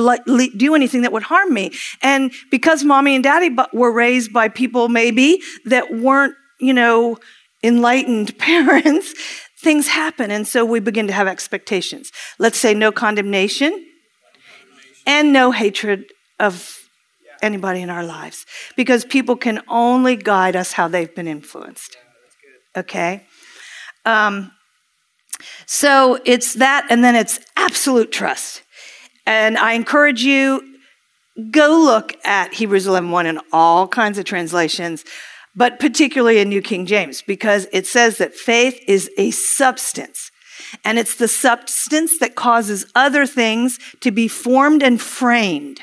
do 0.58 0.76
anything 0.76 1.04
that 1.04 1.14
would 1.14 1.24
harm 1.24 1.54
me. 1.54 1.72
And 2.02 2.34
because 2.50 2.84
mommy 2.84 3.16
and 3.16 3.24
daddy 3.24 3.56
were 3.72 3.94
raised 3.94 4.34
by 4.34 4.50
people 4.50 4.90
maybe 4.90 5.42
that 5.64 5.90
weren't, 5.90 6.36
you 6.60 6.74
know, 6.74 7.18
enlightened 7.64 8.38
parents, 8.40 9.14
things 9.62 9.88
happen. 9.88 10.32
And 10.32 10.48
so 10.48 10.66
we 10.66 10.80
begin 10.80 11.08
to 11.08 11.14
have 11.14 11.28
expectations. 11.28 12.12
Let's 12.40 12.58
say 12.58 12.74
no 12.74 12.92
condemnation 12.92 13.86
and 15.06 15.32
no 15.32 15.52
hatred 15.52 16.06
of 16.40 16.80
anybody 17.42 17.82
in 17.82 17.90
our 17.90 18.04
lives 18.04 18.46
because 18.76 19.06
people 19.06 19.36
can 19.36 19.62
only 19.68 20.16
guide 20.16 20.56
us 20.56 20.74
how 20.74 20.88
they've 20.88 21.14
been 21.14 21.28
influenced. 21.28 21.98
Okay? 22.76 23.26
Um, 24.06 24.52
so 25.66 26.20
it's 26.26 26.56
that, 26.56 26.88
and 26.90 27.04
then 27.04 27.16
it's 27.16 27.40
absolute 27.56 28.12
trust. 28.12 28.64
And 29.26 29.58
I 29.58 29.74
encourage 29.74 30.24
you, 30.24 30.62
go 31.52 31.82
look 31.84 32.14
at 32.26 32.54
Hebrews 32.54 32.88
11.1 32.88 33.26
in 33.26 33.40
all 33.52 33.88
kinds 33.88 34.18
of 34.18 34.26
translations 34.26 35.04
but 35.56 35.80
particularly 35.80 36.40
in 36.40 36.50
New 36.50 36.62
King 36.62 36.86
James, 36.86 37.22
because 37.22 37.68
it 37.72 37.86
says 37.86 38.18
that 38.18 38.36
faith 38.36 38.80
is 38.88 39.10
a 39.18 39.32
substance. 39.32 40.32
And 40.86 40.98
it's 40.98 41.16
the 41.16 41.28
substance 41.28 42.20
that 42.20 42.36
causes 42.36 42.86
other 42.96 43.26
things 43.26 43.80
to 44.02 44.12
be 44.12 44.28
formed 44.28 44.84
and 44.84 45.02
framed. 45.02 45.82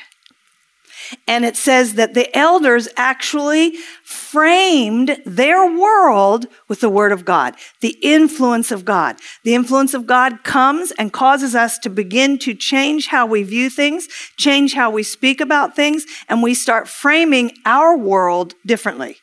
And 1.27 1.43
it 1.43 1.55
says 1.55 1.95
that 1.95 2.13
the 2.13 2.35
elders 2.37 2.87
actually 2.95 3.75
framed 4.03 5.17
their 5.25 5.65
world 5.65 6.45
with 6.67 6.81
the 6.81 6.89
Word 6.89 7.11
of 7.11 7.25
God, 7.25 7.55
the 7.81 7.97
influence 8.01 8.71
of 8.71 8.85
God. 8.85 9.17
The 9.43 9.55
influence 9.55 9.93
of 9.93 10.05
God 10.05 10.43
comes 10.43 10.91
and 10.91 11.11
causes 11.11 11.55
us 11.55 11.79
to 11.79 11.89
begin 11.89 12.37
to 12.39 12.53
change 12.53 13.07
how 13.07 13.25
we 13.25 13.43
view 13.43 13.69
things, 13.69 14.07
change 14.37 14.73
how 14.73 14.91
we 14.91 15.03
speak 15.03 15.41
about 15.41 15.75
things, 15.75 16.05
and 16.27 16.43
we 16.43 16.53
start 16.53 16.87
framing 16.87 17.51
our 17.65 17.97
world 17.97 18.53
differently. 18.65 19.17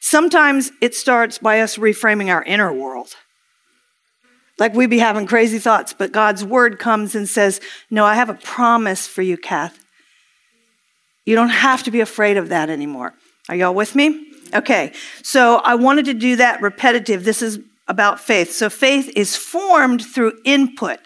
Sometimes 0.00 0.72
it 0.80 0.94
starts 0.94 1.38
by 1.38 1.60
us 1.60 1.76
reframing 1.76 2.28
our 2.28 2.42
inner 2.42 2.72
world. 2.72 3.14
Like 4.58 4.74
we 4.74 4.86
be 4.86 4.98
having 4.98 5.26
crazy 5.26 5.58
thoughts, 5.58 5.92
but 5.92 6.12
God's 6.12 6.44
word 6.44 6.78
comes 6.78 7.14
and 7.14 7.28
says, 7.28 7.60
No, 7.90 8.04
I 8.04 8.14
have 8.14 8.28
a 8.28 8.34
promise 8.34 9.06
for 9.06 9.22
you, 9.22 9.36
Kath. 9.36 9.78
You 11.24 11.34
don't 11.34 11.50
have 11.50 11.82
to 11.84 11.90
be 11.90 12.00
afraid 12.00 12.36
of 12.36 12.48
that 12.48 12.70
anymore. 12.70 13.14
Are 13.48 13.56
y'all 13.56 13.74
with 13.74 13.94
me? 13.94 14.26
Okay, 14.52 14.92
so 15.22 15.56
I 15.56 15.76
wanted 15.76 16.06
to 16.06 16.14
do 16.14 16.36
that 16.36 16.60
repetitive. 16.60 17.24
This 17.24 17.40
is 17.40 17.60
about 17.88 18.20
faith. 18.20 18.52
So 18.52 18.68
faith 18.68 19.10
is 19.16 19.36
formed 19.36 20.04
through 20.04 20.32
input. 20.44 20.98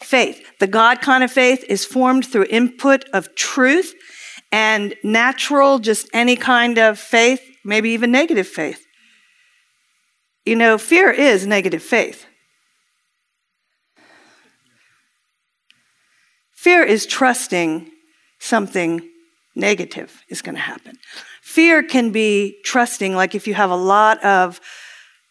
Faith, 0.00 0.44
the 0.60 0.66
God 0.66 1.00
kind 1.00 1.24
of 1.24 1.30
faith, 1.30 1.64
is 1.68 1.84
formed 1.84 2.24
through 2.24 2.46
input 2.50 3.04
of 3.12 3.34
truth 3.34 3.94
and 4.52 4.94
natural, 5.02 5.78
just 5.78 6.08
any 6.12 6.36
kind 6.36 6.78
of 6.78 6.98
faith 6.98 7.42
maybe 7.68 7.90
even 7.90 8.10
negative 8.10 8.48
faith. 8.48 8.86
You 10.46 10.56
know, 10.56 10.78
fear 10.78 11.10
is 11.10 11.46
negative 11.46 11.82
faith. 11.82 12.24
Fear 16.52 16.82
is 16.82 17.04
trusting 17.06 17.90
something 18.40 19.06
negative 19.54 20.22
is 20.28 20.40
going 20.40 20.54
to 20.54 20.60
happen. 20.60 20.96
Fear 21.42 21.82
can 21.82 22.10
be 22.10 22.56
trusting, 22.64 23.14
like 23.14 23.34
if 23.34 23.46
you 23.46 23.54
have 23.54 23.70
a 23.70 23.76
lot 23.76 24.24
of 24.24 24.60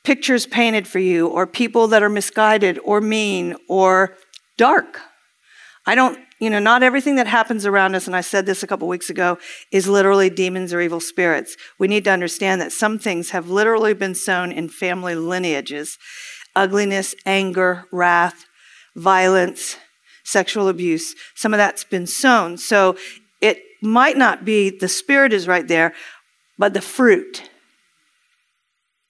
pictures 0.04 0.46
painted 0.46 0.88
for 0.88 1.00
you, 1.00 1.28
or 1.28 1.48
people 1.48 1.88
that 1.88 2.04
are 2.04 2.10
misguided, 2.10 2.80
or 2.84 3.02
mean, 3.02 3.56
or 3.68 4.16
dark. 4.58 5.00
I 5.86 5.96
don't 5.96 6.20
you 6.40 6.50
know, 6.50 6.60
not 6.60 6.84
everything 6.84 7.16
that 7.16 7.28
happens 7.28 7.66
around 7.66 7.96
us, 7.96 8.06
and 8.06 8.16
I 8.16 8.22
said 8.22 8.46
this 8.46 8.62
a 8.62 8.68
couple 8.68 8.88
weeks 8.88 9.10
ago, 9.10 9.38
is 9.72 9.88
literally 9.88 10.30
demons 10.30 10.74
or 10.74 10.82
evil 10.82 11.00
spirits. 11.00 11.58
We 11.80 11.88
need 11.88 12.04
to 12.04 12.12
understand 12.12 12.62
that 12.62 12.72
some 12.72 13.00
things 13.00 13.32
have 13.32 13.50
literally 13.50 13.94
been 13.94 14.16
sown 14.16 14.52
in 14.52 14.70
family 14.70 15.16
lineages 15.16 15.98
ugliness, 16.56 17.14
anger, 17.24 17.86
wrath, 17.92 18.46
violence, 18.96 19.78
sexual 20.24 20.68
abuse. 20.68 21.14
Some 21.36 21.54
of 21.54 21.60
that's 21.60 21.84
been 21.84 22.08
sown. 22.08 22.58
So 22.58 22.98
it 23.42 23.62
might 23.82 24.18
not 24.18 24.44
be 24.44 24.72
the 24.72 24.88
spirit 24.88 25.34
is 25.34 25.48
right 25.48 25.68
there, 25.68 25.94
but 26.58 26.74
the 26.74 26.82
fruit 26.82 27.50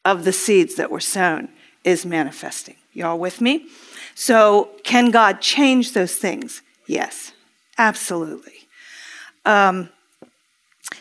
of 0.03 0.25
the 0.25 0.33
seeds 0.33 0.75
that 0.75 0.91
were 0.91 0.99
sown 0.99 1.47
is 1.85 2.05
manifesting. 2.05 2.75
Y'all 2.91 3.17
with 3.17 3.39
me? 3.39 3.67
So, 4.13 4.71
can 4.83 5.11
God 5.11 5.41
change 5.41 5.93
those 5.93 6.15
things? 6.15 6.61
Yes, 6.87 7.33
absolutely. 7.77 8.53
Um, 9.45 9.89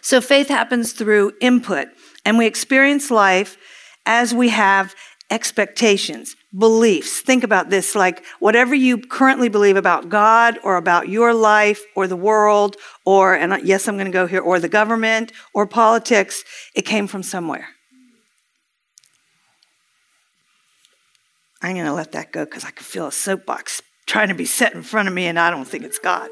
so 0.03 0.21
faith 0.21 0.49
happens 0.49 0.93
through 0.93 1.33
input, 1.41 1.89
and 2.25 2.39
we 2.39 2.47
experience 2.47 3.11
life 3.11 3.57
as 4.05 4.35
we 4.35 4.49
have 4.51 4.95
expectations, 5.31 6.37
beliefs. 6.57 7.21
Think 7.21 7.43
about 7.43 7.71
this 7.71 7.95
like 7.95 8.25
whatever 8.39 8.75
you 8.75 8.99
currently 8.99 9.49
believe 9.49 9.77
about 9.77 10.09
God 10.09 10.59
or 10.63 10.77
about 10.77 11.09
your 11.09 11.35
life 11.35 11.83
or 11.95 12.07
the 12.07 12.17
world, 12.17 12.77
or, 13.05 13.35
and 13.35 13.67
yes, 13.67 13.89
I'm 13.89 13.97
going 13.97 14.07
to 14.07 14.13
go 14.13 14.27
here, 14.27 14.41
or 14.41 14.61
the 14.61 14.69
government 14.69 15.33
or 15.55 15.67
politics, 15.67 16.45
it 16.75 16.83
came 16.83 17.07
from 17.07 17.23
somewhere. 17.23 17.69
I'm 21.63 21.75
going 21.75 21.87
to 21.87 21.93
let 21.93 22.13
that 22.13 22.33
go 22.33 22.45
because 22.45 22.65
I 22.65 22.71
can 22.71 22.85
feel 22.85 23.09
a 23.09 23.13
soapbox 23.13 23.83
trying 24.07 24.29
to 24.29 24.35
be 24.35 24.47
set 24.47 24.75
in 24.75 24.83
front 24.83 25.09
of 25.09 25.15
me, 25.15 25.27
and 25.27 25.39
I 25.39 25.51
don't 25.51 25.67
think 25.67 25.85
it's 25.85 25.99
God. 25.99 26.31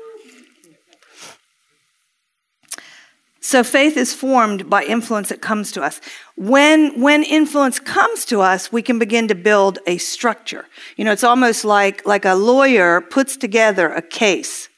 So 3.40 3.62
faith 3.62 3.98
is 3.98 4.14
formed 4.14 4.70
by 4.70 4.84
influence 4.84 5.28
that 5.28 5.42
comes 5.42 5.70
to 5.72 5.82
us. 5.82 6.00
When, 6.34 6.98
when 6.98 7.22
influence 7.22 7.78
comes 7.78 8.24
to 8.26 8.40
us, 8.40 8.72
we 8.72 8.80
can 8.80 8.98
begin 8.98 9.28
to 9.28 9.34
build 9.34 9.80
a 9.86 9.98
structure. 9.98 10.64
You 10.96 11.04
know, 11.04 11.12
it's 11.12 11.22
almost 11.22 11.62
like, 11.62 12.06
like 12.06 12.24
a 12.24 12.34
lawyer 12.34 13.02
puts 13.02 13.36
together 13.36 13.92
a 13.92 14.00
case. 14.00 14.70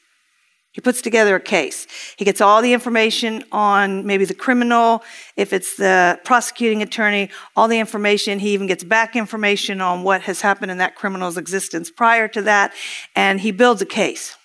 He 0.77 0.81
puts 0.81 1.01
together 1.01 1.35
a 1.35 1.39
case. 1.39 1.87
He 2.17 2.23
gets 2.23 2.39
all 2.39 2.61
the 2.61 2.71
information 2.71 3.43
on 3.51 4.05
maybe 4.05 4.25
the 4.25 4.35
criminal, 4.35 5.03
if 5.35 5.51
it's 5.51 5.75
the 5.75 6.19
prosecuting 6.23 6.83
attorney, 6.83 7.31
all 7.55 7.67
the 7.67 7.79
information. 7.79 8.37
He 8.37 8.51
even 8.51 8.67
gets 8.67 8.83
back 8.83 9.15
information 9.15 9.81
on 9.81 10.03
what 10.03 10.21
has 10.21 10.41
happened 10.41 10.69
in 10.69 10.77
that 10.77 10.93
criminal's 10.93 11.35
existence 11.35 11.89
prior 11.89 12.27
to 12.27 12.43
that, 12.43 12.73
and 13.15 13.41
he 13.41 13.49
builds 13.49 13.81
a 13.81 13.87
case. 13.87 14.37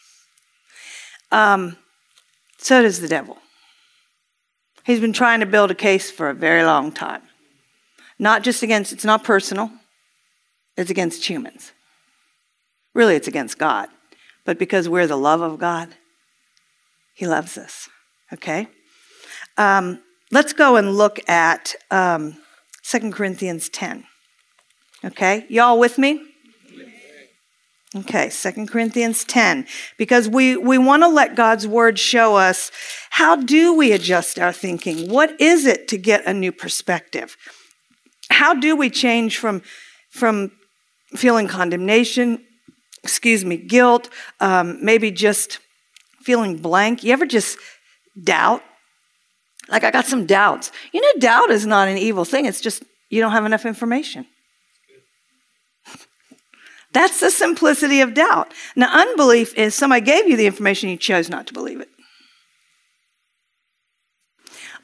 Um, 1.30 1.76
so 2.56 2.80
does 2.80 3.02
the 3.02 3.08
devil. 3.08 3.36
He's 4.86 5.00
been 5.00 5.12
trying 5.12 5.40
to 5.40 5.46
build 5.46 5.70
a 5.70 5.74
case 5.74 6.10
for 6.10 6.30
a 6.30 6.34
very 6.34 6.64
long 6.64 6.92
time. 6.92 7.20
Not 8.18 8.42
just 8.42 8.62
against, 8.62 8.90
it's 8.90 9.04
not 9.04 9.22
personal, 9.22 9.70
it's 10.78 10.90
against 10.90 11.28
humans. 11.28 11.72
Really, 12.94 13.16
it's 13.16 13.28
against 13.28 13.58
God. 13.58 13.90
But 14.46 14.58
because 14.58 14.88
we're 14.88 15.06
the 15.06 15.16
love 15.16 15.42
of 15.42 15.58
God, 15.58 15.94
he 17.14 17.26
loves 17.26 17.58
us. 17.58 17.88
Okay? 18.32 18.68
Um, 19.56 20.02
let's 20.30 20.52
go 20.52 20.76
and 20.76 20.96
look 20.96 21.20
at 21.28 21.74
um, 21.90 22.36
2 22.84 23.10
Corinthians 23.10 23.68
10. 23.68 24.04
Okay? 25.04 25.46
Y'all 25.48 25.78
with 25.78 25.98
me? 25.98 26.22
Okay, 27.94 28.30
2 28.30 28.66
Corinthians 28.66 29.22
10. 29.24 29.66
Because 29.98 30.26
we, 30.26 30.56
we 30.56 30.78
want 30.78 31.02
to 31.02 31.08
let 31.08 31.34
God's 31.34 31.66
word 31.66 31.98
show 31.98 32.36
us 32.36 32.70
how 33.10 33.36
do 33.36 33.74
we 33.74 33.92
adjust 33.92 34.38
our 34.38 34.52
thinking? 34.52 35.10
What 35.10 35.38
is 35.38 35.66
it 35.66 35.88
to 35.88 35.98
get 35.98 36.24
a 36.26 36.32
new 36.32 36.52
perspective? 36.52 37.36
How 38.30 38.54
do 38.54 38.74
we 38.74 38.88
change 38.88 39.36
from, 39.36 39.60
from 40.08 40.52
feeling 41.14 41.48
condemnation, 41.48 42.42
excuse 43.04 43.44
me, 43.44 43.58
guilt, 43.58 44.08
um, 44.40 44.82
maybe 44.82 45.10
just 45.10 45.58
feeling 46.24 46.58
blank? 46.58 47.02
You 47.02 47.12
ever 47.12 47.26
just 47.26 47.58
doubt? 48.22 48.62
Like, 49.68 49.84
I 49.84 49.90
got 49.90 50.06
some 50.06 50.26
doubts. 50.26 50.72
You 50.92 51.00
know, 51.00 51.20
doubt 51.20 51.50
is 51.50 51.66
not 51.66 51.88
an 51.88 51.98
evil 51.98 52.24
thing, 52.24 52.46
it's 52.46 52.60
just 52.60 52.82
you 53.10 53.20
don't 53.20 53.32
have 53.32 53.44
enough 53.44 53.66
information. 53.66 54.26
That's 56.92 57.20
the 57.20 57.30
simplicity 57.30 58.00
of 58.02 58.14
doubt. 58.14 58.52
Now, 58.76 58.92
unbelief 58.92 59.54
is 59.54 59.74
somebody 59.74 60.04
gave 60.04 60.28
you 60.28 60.36
the 60.36 60.46
information, 60.46 60.90
you 60.90 60.96
chose 60.96 61.30
not 61.30 61.46
to 61.46 61.54
believe 61.54 61.80
it. 61.80 61.88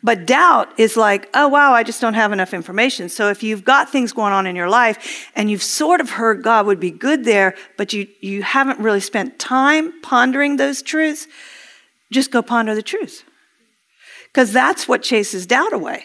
But 0.03 0.27
doubt 0.27 0.79
is 0.79 0.97
like, 0.97 1.29
oh, 1.35 1.49
wow, 1.49 1.73
I 1.73 1.83
just 1.83 2.01
don't 2.01 2.15
have 2.15 2.33
enough 2.33 2.55
information. 2.55 3.09
So 3.09 3.31
if 3.31 3.43
you've 3.43 3.65
got 3.65 3.91
things 3.91 4.13
going 4.13 4.33
on 4.33 4.47
in 4.47 4.55
your 4.55 4.69
life 4.69 5.29
and 5.35 5.51
you've 5.51 5.63
sort 5.63 6.01
of 6.01 6.11
heard 6.11 6.43
God 6.43 6.67
would 6.67 6.79
be 6.79 6.93
good 6.93 7.25
there, 7.25 7.57
but 7.77 7.93
you, 7.93 8.07
you 8.21 8.43
haven't 8.43 8.79
really 8.79 9.01
spent 9.01 9.41
time 9.41 9.93
pondering 10.03 10.57
those 10.57 10.83
truths, 10.83 11.27
just 12.13 12.31
go 12.31 12.43
ponder 12.43 12.77
the 12.77 12.83
truth. 12.83 13.25
Because 14.27 14.53
that's 14.53 14.87
what 14.87 15.03
chases 15.03 15.47
doubt 15.47 15.73
away, 15.73 16.05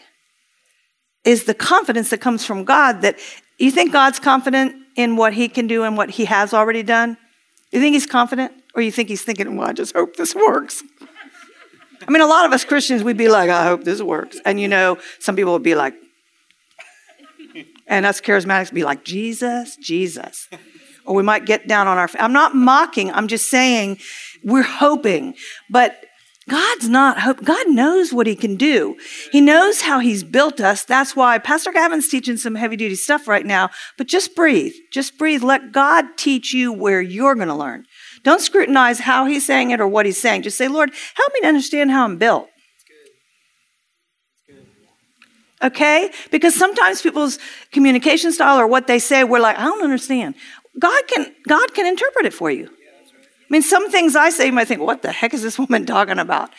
is 1.24 1.44
the 1.44 1.54
confidence 1.54 2.10
that 2.10 2.20
comes 2.20 2.44
from 2.44 2.64
God 2.64 3.02
that 3.02 3.20
you 3.60 3.70
think 3.70 3.92
God's 3.92 4.20
confident 4.20 4.76
in 4.96 5.18
what 5.18 5.34
he 5.34 5.48
can 5.48 5.68
do 5.68 5.84
and 5.84 5.96
what 5.96 6.10
he 6.10 6.26
has 6.26 6.52
already 6.52 6.82
done? 6.82 7.16
You 7.72 7.80
think 7.80 7.94
he's 7.94 8.08
confident? 8.08 8.54
Or 8.76 8.82
you 8.82 8.92
think 8.92 9.10
he's 9.10 9.22
thinking, 9.22 9.56
well, 9.56 9.70
I 9.70 9.74
just 9.74 9.96
hope 9.96 10.16
this 10.16 10.34
works? 10.34 10.84
I 12.08 12.12
mean, 12.12 12.22
a 12.22 12.28
lot 12.28 12.46
of 12.46 12.54
us 12.54 12.66
Christians, 12.66 13.04
we'd 13.04 13.18
be 13.18 13.30
like, 13.30 13.50
I 13.50 13.64
hope 13.64 13.84
this 13.84 14.02
works. 14.02 14.40
And 14.46 14.60
you 14.60 14.68
know, 14.68 14.98
some 15.20 15.36
people 15.36 15.54
would 15.54 15.64
be 15.64 15.76
like, 15.76 15.96
and 17.88 18.06
us 18.06 18.22
charismatics 18.22 18.74
be 18.74 18.84
like, 18.84 19.04
Jesus, 19.04 19.76
Jesus. 19.78 20.50
Or 21.06 21.16
we 21.16 21.24
might 21.24 21.46
get 21.46 21.68
down 21.68 21.88
on 21.88 21.98
our, 21.98 22.10
I'm 22.20 22.34
not 22.34 22.56
mocking, 22.56 23.12
I'm 23.12 23.28
just 23.28 23.50
saying 23.50 24.00
we're 24.44 24.64
hoping. 24.64 25.36
But 25.70 26.04
God's 26.50 26.90
not 26.90 27.20
hope. 27.20 27.44
God 27.44 27.70
knows 27.70 28.12
what 28.12 28.28
he 28.28 28.36
can 28.36 28.56
do. 28.58 28.98
He 29.32 29.40
knows 29.40 29.82
how 29.82 30.00
he's 30.00 30.24
built 30.24 30.60
us. 30.60 30.84
That's 30.84 31.16
why 31.16 31.38
Pastor 31.38 31.72
Gavin's 31.72 32.10
teaching 32.10 32.36
some 32.36 32.56
heavy 32.56 32.76
duty 32.76 32.96
stuff 32.96 33.28
right 33.28 33.46
now. 33.46 33.70
But 33.98 34.08
just 34.08 34.36
breathe. 34.36 34.74
Just 34.92 35.18
breathe. 35.18 35.42
Let 35.42 35.72
God 35.72 36.06
teach 36.18 36.54
you 36.54 36.74
where 36.74 37.02
you're 37.02 37.36
going 37.36 37.48
to 37.48 37.56
learn. 37.56 37.86
Don't 38.24 38.42
scrutinize 38.42 39.00
how 39.00 39.26
he's 39.26 39.46
saying 39.46 39.72
it 39.72 39.82
or 39.82 39.88
what 39.88 40.06
he's 40.06 40.20
saying. 40.20 40.44
Just 40.44 40.58
say, 40.58 40.68
Lord, 40.68 40.92
help 41.16 41.34
me 41.34 41.42
to 41.42 41.48
understand 41.48 41.92
how 41.92 42.06
I'm 42.06 42.18
built. 42.18 42.48
Okay? 45.62 46.12
Because 46.32 46.56
sometimes 46.56 47.02
people's 47.02 47.40
communication 47.72 48.32
style 48.32 48.60
or 48.60 48.68
what 48.68 48.88
they 48.88 49.00
say, 49.00 49.24
we're 49.24 49.40
like, 49.40 49.58
I 49.58 49.64
don't 49.64 49.84
understand. 49.84 50.36
God 50.80 51.08
can, 51.08 51.34
God 51.48 51.74
can 51.74 51.86
interpret 51.86 52.26
it 52.26 52.34
for 52.34 52.50
you. 52.50 52.68
I 52.68 53.46
mean, 53.50 53.62
some 53.62 53.92
things 53.92 54.16
I 54.16 54.30
say, 54.30 54.48
you 54.48 54.52
might 54.52 54.68
think, 54.68 54.82
what 54.82 55.02
the 55.02 55.12
heck 55.12 55.34
is 55.34 55.44
this 55.44 55.60
woman 55.60 55.86
talking 55.86 56.20
about? 56.20 56.50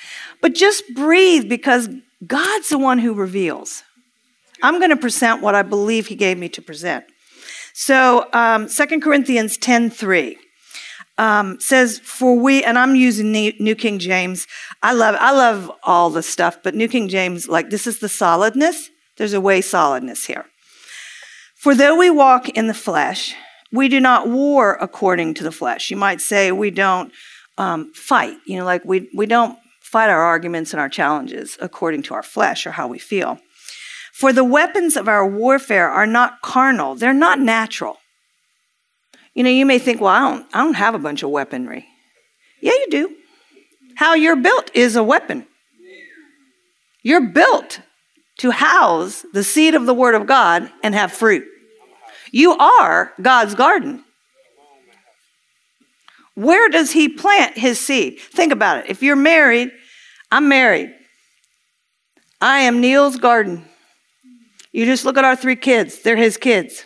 But 0.40 0.55
just 0.55 0.85
breathe 0.94 1.48
because 1.48 1.88
God's 2.27 2.68
the 2.68 2.79
one 2.79 2.98
who 2.98 3.14
reveals. 3.14 3.83
I'm 4.62 4.79
going 4.79 4.90
to 4.90 4.96
present 4.96 5.42
what 5.42 5.55
I 5.55 5.62
believe 5.62 6.07
he 6.07 6.14
gave 6.14 6.38
me 6.38 6.48
to 6.50 6.62
present. 6.62 7.05
So, 7.72 8.29
um, 8.33 8.68
2 8.68 9.00
Corinthians 9.00 9.57
10 9.57 9.90
3 9.90 10.38
um, 11.18 11.61
says, 11.61 11.98
"For 12.00 12.38
we," 12.38 12.64
and 12.64 12.79
I'm 12.79 12.96
using 12.96 13.33
New 13.33 13.74
King 13.74 13.98
James. 13.98 14.46
I 14.83 14.92
love, 14.92 15.16
I 15.18 15.33
love 15.33 15.70
all 15.83 16.11
the 16.11 16.22
stuff, 16.22 16.59
but 16.62 16.74
New 16.74 16.88
King 16.88 17.09
James, 17.09 17.48
like 17.48 17.70
this 17.70 17.87
is 17.87 17.98
the 17.98 18.09
solidness. 18.09 18.90
There's 19.16 19.33
a 19.33 19.40
way 19.40 19.61
solidness 19.61 20.27
here. 20.27 20.46
For 21.55 21.74
though 21.74 21.96
we 21.96 22.11
walk 22.11 22.48
in 22.50 22.66
the 22.66 22.74
flesh, 22.74 23.35
we 23.72 23.88
do 23.88 24.00
not 24.00 24.29
war 24.29 24.77
according 24.81 25.35
to 25.35 25.44
the 25.44 25.53
flesh. 25.53 25.90
You 25.90 25.96
might 25.96 26.20
say 26.20 26.53
we 26.53 26.70
don't 26.70 27.12
um, 27.59 27.92
fight. 27.94 28.37
You 28.46 28.59
know, 28.59 28.64
like 28.64 28.85
we 28.85 29.09
we 29.14 29.27
don't 29.27 29.59
fight 29.81 30.11
our 30.11 30.22
arguments 30.22 30.72
and 30.72 30.81
our 30.81 30.88
challenges 30.88 31.57
according 31.61 32.03
to 32.03 32.14
our 32.14 32.22
flesh 32.22 32.66
or 32.66 32.72
how 32.72 32.88
we 32.88 32.98
feel. 32.98 33.38
For 34.12 34.33
the 34.33 34.44
weapons 34.44 34.96
of 34.96 35.09
our 35.09 35.27
warfare 35.27 35.88
are 35.88 36.07
not 36.07 36.42
carnal; 36.42 36.96
they're 36.96 37.12
not 37.12 37.38
natural 37.38 37.98
you 39.35 39.42
know, 39.42 39.51
you 39.51 39.66
may 39.66 39.79
think, 39.79 40.01
well, 40.01 40.11
I 40.11 40.20
don't, 40.20 40.47
I 40.55 40.64
don't 40.64 40.75
have 40.75 40.94
a 40.94 40.99
bunch 40.99 41.23
of 41.23 41.31
weaponry. 41.31 41.87
Yeah, 42.61 42.73
you 42.73 42.87
do. 42.90 43.16
How 43.97 44.14
you're 44.14 44.37
built 44.37 44.70
is 44.75 44.97
a 44.97 45.03
weapon. 45.03 45.47
You're 47.03 47.29
built 47.29 47.81
to 48.38 48.51
house 48.51 49.25
the 49.33 49.44
seed 49.44 49.75
of 49.75 49.87
the 49.87 49.94
Word 49.94 50.14
of 50.14 50.27
God 50.27 50.70
and 50.83 50.94
have 50.94 51.12
fruit. 51.12 51.44
You 52.33 52.53
are 52.53 53.12
God's 53.20 53.55
garden. 53.55 54.05
Where 56.35 56.68
does 56.68 56.92
He 56.92 57.09
plant 57.09 57.57
His 57.57 57.79
seed? 57.79 58.18
Think 58.18 58.53
about 58.53 58.79
it. 58.79 58.87
If 58.88 59.03
you're 59.03 59.16
married, 59.16 59.70
I'm 60.33 60.49
married. 60.49 60.94
I 62.40 62.61
am 62.61 62.81
Neil's 62.81 63.16
garden. 63.16 63.64
You 64.73 64.87
just 64.87 65.05
look 65.05 65.16
at 65.16 65.25
our 65.25 65.37
three 65.37 65.57
kids, 65.57 66.01
they're 66.01 66.16
His 66.16 66.37
kids. 66.37 66.85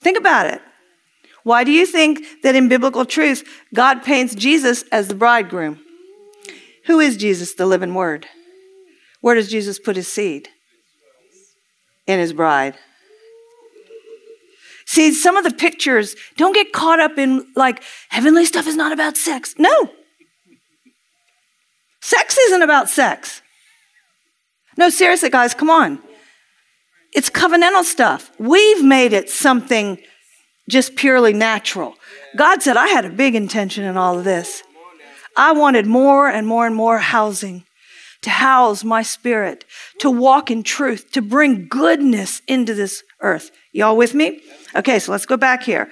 Think 0.00 0.18
about 0.18 0.46
it. 0.46 0.60
Why 1.42 1.64
do 1.64 1.72
you 1.72 1.86
think 1.86 2.42
that 2.42 2.54
in 2.54 2.68
biblical 2.68 3.04
truth, 3.04 3.48
God 3.74 4.02
paints 4.02 4.34
Jesus 4.34 4.84
as 4.92 5.08
the 5.08 5.14
bridegroom? 5.14 5.80
Who 6.86 7.00
is 7.00 7.16
Jesus, 7.16 7.54
the 7.54 7.66
living 7.66 7.94
word? 7.94 8.26
Where 9.20 9.34
does 9.34 9.50
Jesus 9.50 9.78
put 9.78 9.96
his 9.96 10.08
seed? 10.08 10.48
In 12.06 12.18
his 12.18 12.32
bride. 12.32 12.76
See, 14.86 15.12
some 15.12 15.36
of 15.36 15.44
the 15.44 15.52
pictures, 15.52 16.16
don't 16.36 16.52
get 16.52 16.72
caught 16.72 16.98
up 16.98 17.16
in 17.16 17.46
like, 17.54 17.82
heavenly 18.08 18.44
stuff 18.44 18.66
is 18.66 18.76
not 18.76 18.92
about 18.92 19.16
sex. 19.16 19.54
No. 19.56 19.90
Sex 22.00 22.36
isn't 22.38 22.62
about 22.62 22.88
sex. 22.88 23.40
No, 24.76 24.88
seriously, 24.88 25.30
guys, 25.30 25.54
come 25.54 25.70
on. 25.70 26.00
It's 27.12 27.30
covenantal 27.30 27.84
stuff. 27.84 28.30
We've 28.38 28.84
made 28.84 29.12
it 29.12 29.28
something 29.30 29.98
just 30.68 30.96
purely 30.96 31.32
natural. 31.32 31.94
God 32.36 32.62
said, 32.62 32.76
I 32.76 32.88
had 32.88 33.04
a 33.04 33.10
big 33.10 33.34
intention 33.34 33.84
in 33.84 33.96
all 33.96 34.18
of 34.18 34.24
this. 34.24 34.62
I 35.36 35.52
wanted 35.52 35.86
more 35.86 36.28
and 36.28 36.46
more 36.46 36.66
and 36.66 36.74
more 36.74 36.98
housing 36.98 37.64
to 38.22 38.30
house 38.30 38.84
my 38.84 39.02
spirit, 39.02 39.64
to 39.98 40.10
walk 40.10 40.50
in 40.50 40.62
truth, 40.62 41.10
to 41.12 41.22
bring 41.22 41.66
goodness 41.68 42.42
into 42.46 42.74
this 42.74 43.02
earth. 43.20 43.50
Y'all 43.72 43.96
with 43.96 44.14
me? 44.14 44.40
Okay, 44.76 44.98
so 44.98 45.10
let's 45.12 45.26
go 45.26 45.36
back 45.36 45.62
here. 45.62 45.90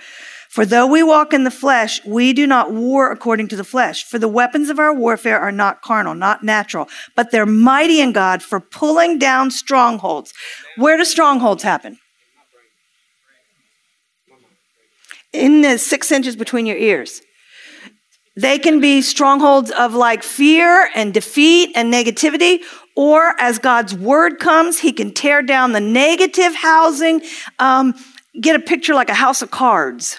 For 0.48 0.64
though 0.64 0.86
we 0.86 1.02
walk 1.02 1.34
in 1.34 1.44
the 1.44 1.50
flesh, 1.50 2.02
we 2.06 2.32
do 2.32 2.46
not 2.46 2.72
war 2.72 3.12
according 3.12 3.48
to 3.48 3.56
the 3.56 3.64
flesh. 3.64 4.04
For 4.04 4.18
the 4.18 4.28
weapons 4.28 4.70
of 4.70 4.78
our 4.78 4.94
warfare 4.94 5.38
are 5.38 5.52
not 5.52 5.82
carnal, 5.82 6.14
not 6.14 6.42
natural, 6.42 6.88
but 7.14 7.30
they're 7.30 7.46
mighty 7.46 8.00
in 8.00 8.12
God 8.12 8.42
for 8.42 8.58
pulling 8.58 9.18
down 9.18 9.50
strongholds. 9.50 10.32
Where 10.76 10.96
do 10.96 11.04
strongholds 11.04 11.62
happen? 11.62 11.98
In 15.34 15.60
the 15.60 15.76
six 15.76 16.10
inches 16.10 16.34
between 16.34 16.64
your 16.64 16.78
ears. 16.78 17.20
They 18.34 18.58
can 18.58 18.80
be 18.80 19.02
strongholds 19.02 19.70
of 19.72 19.94
like 19.94 20.22
fear 20.22 20.88
and 20.94 21.12
defeat 21.12 21.72
and 21.74 21.92
negativity, 21.92 22.60
or 22.96 23.34
as 23.38 23.58
God's 23.58 23.94
word 23.94 24.38
comes, 24.38 24.78
He 24.78 24.92
can 24.92 25.12
tear 25.12 25.42
down 25.42 25.72
the 25.72 25.80
negative 25.80 26.54
housing. 26.54 27.20
Um, 27.58 27.94
get 28.40 28.56
a 28.56 28.60
picture 28.60 28.94
like 28.94 29.10
a 29.10 29.14
house 29.14 29.42
of 29.42 29.50
cards 29.50 30.16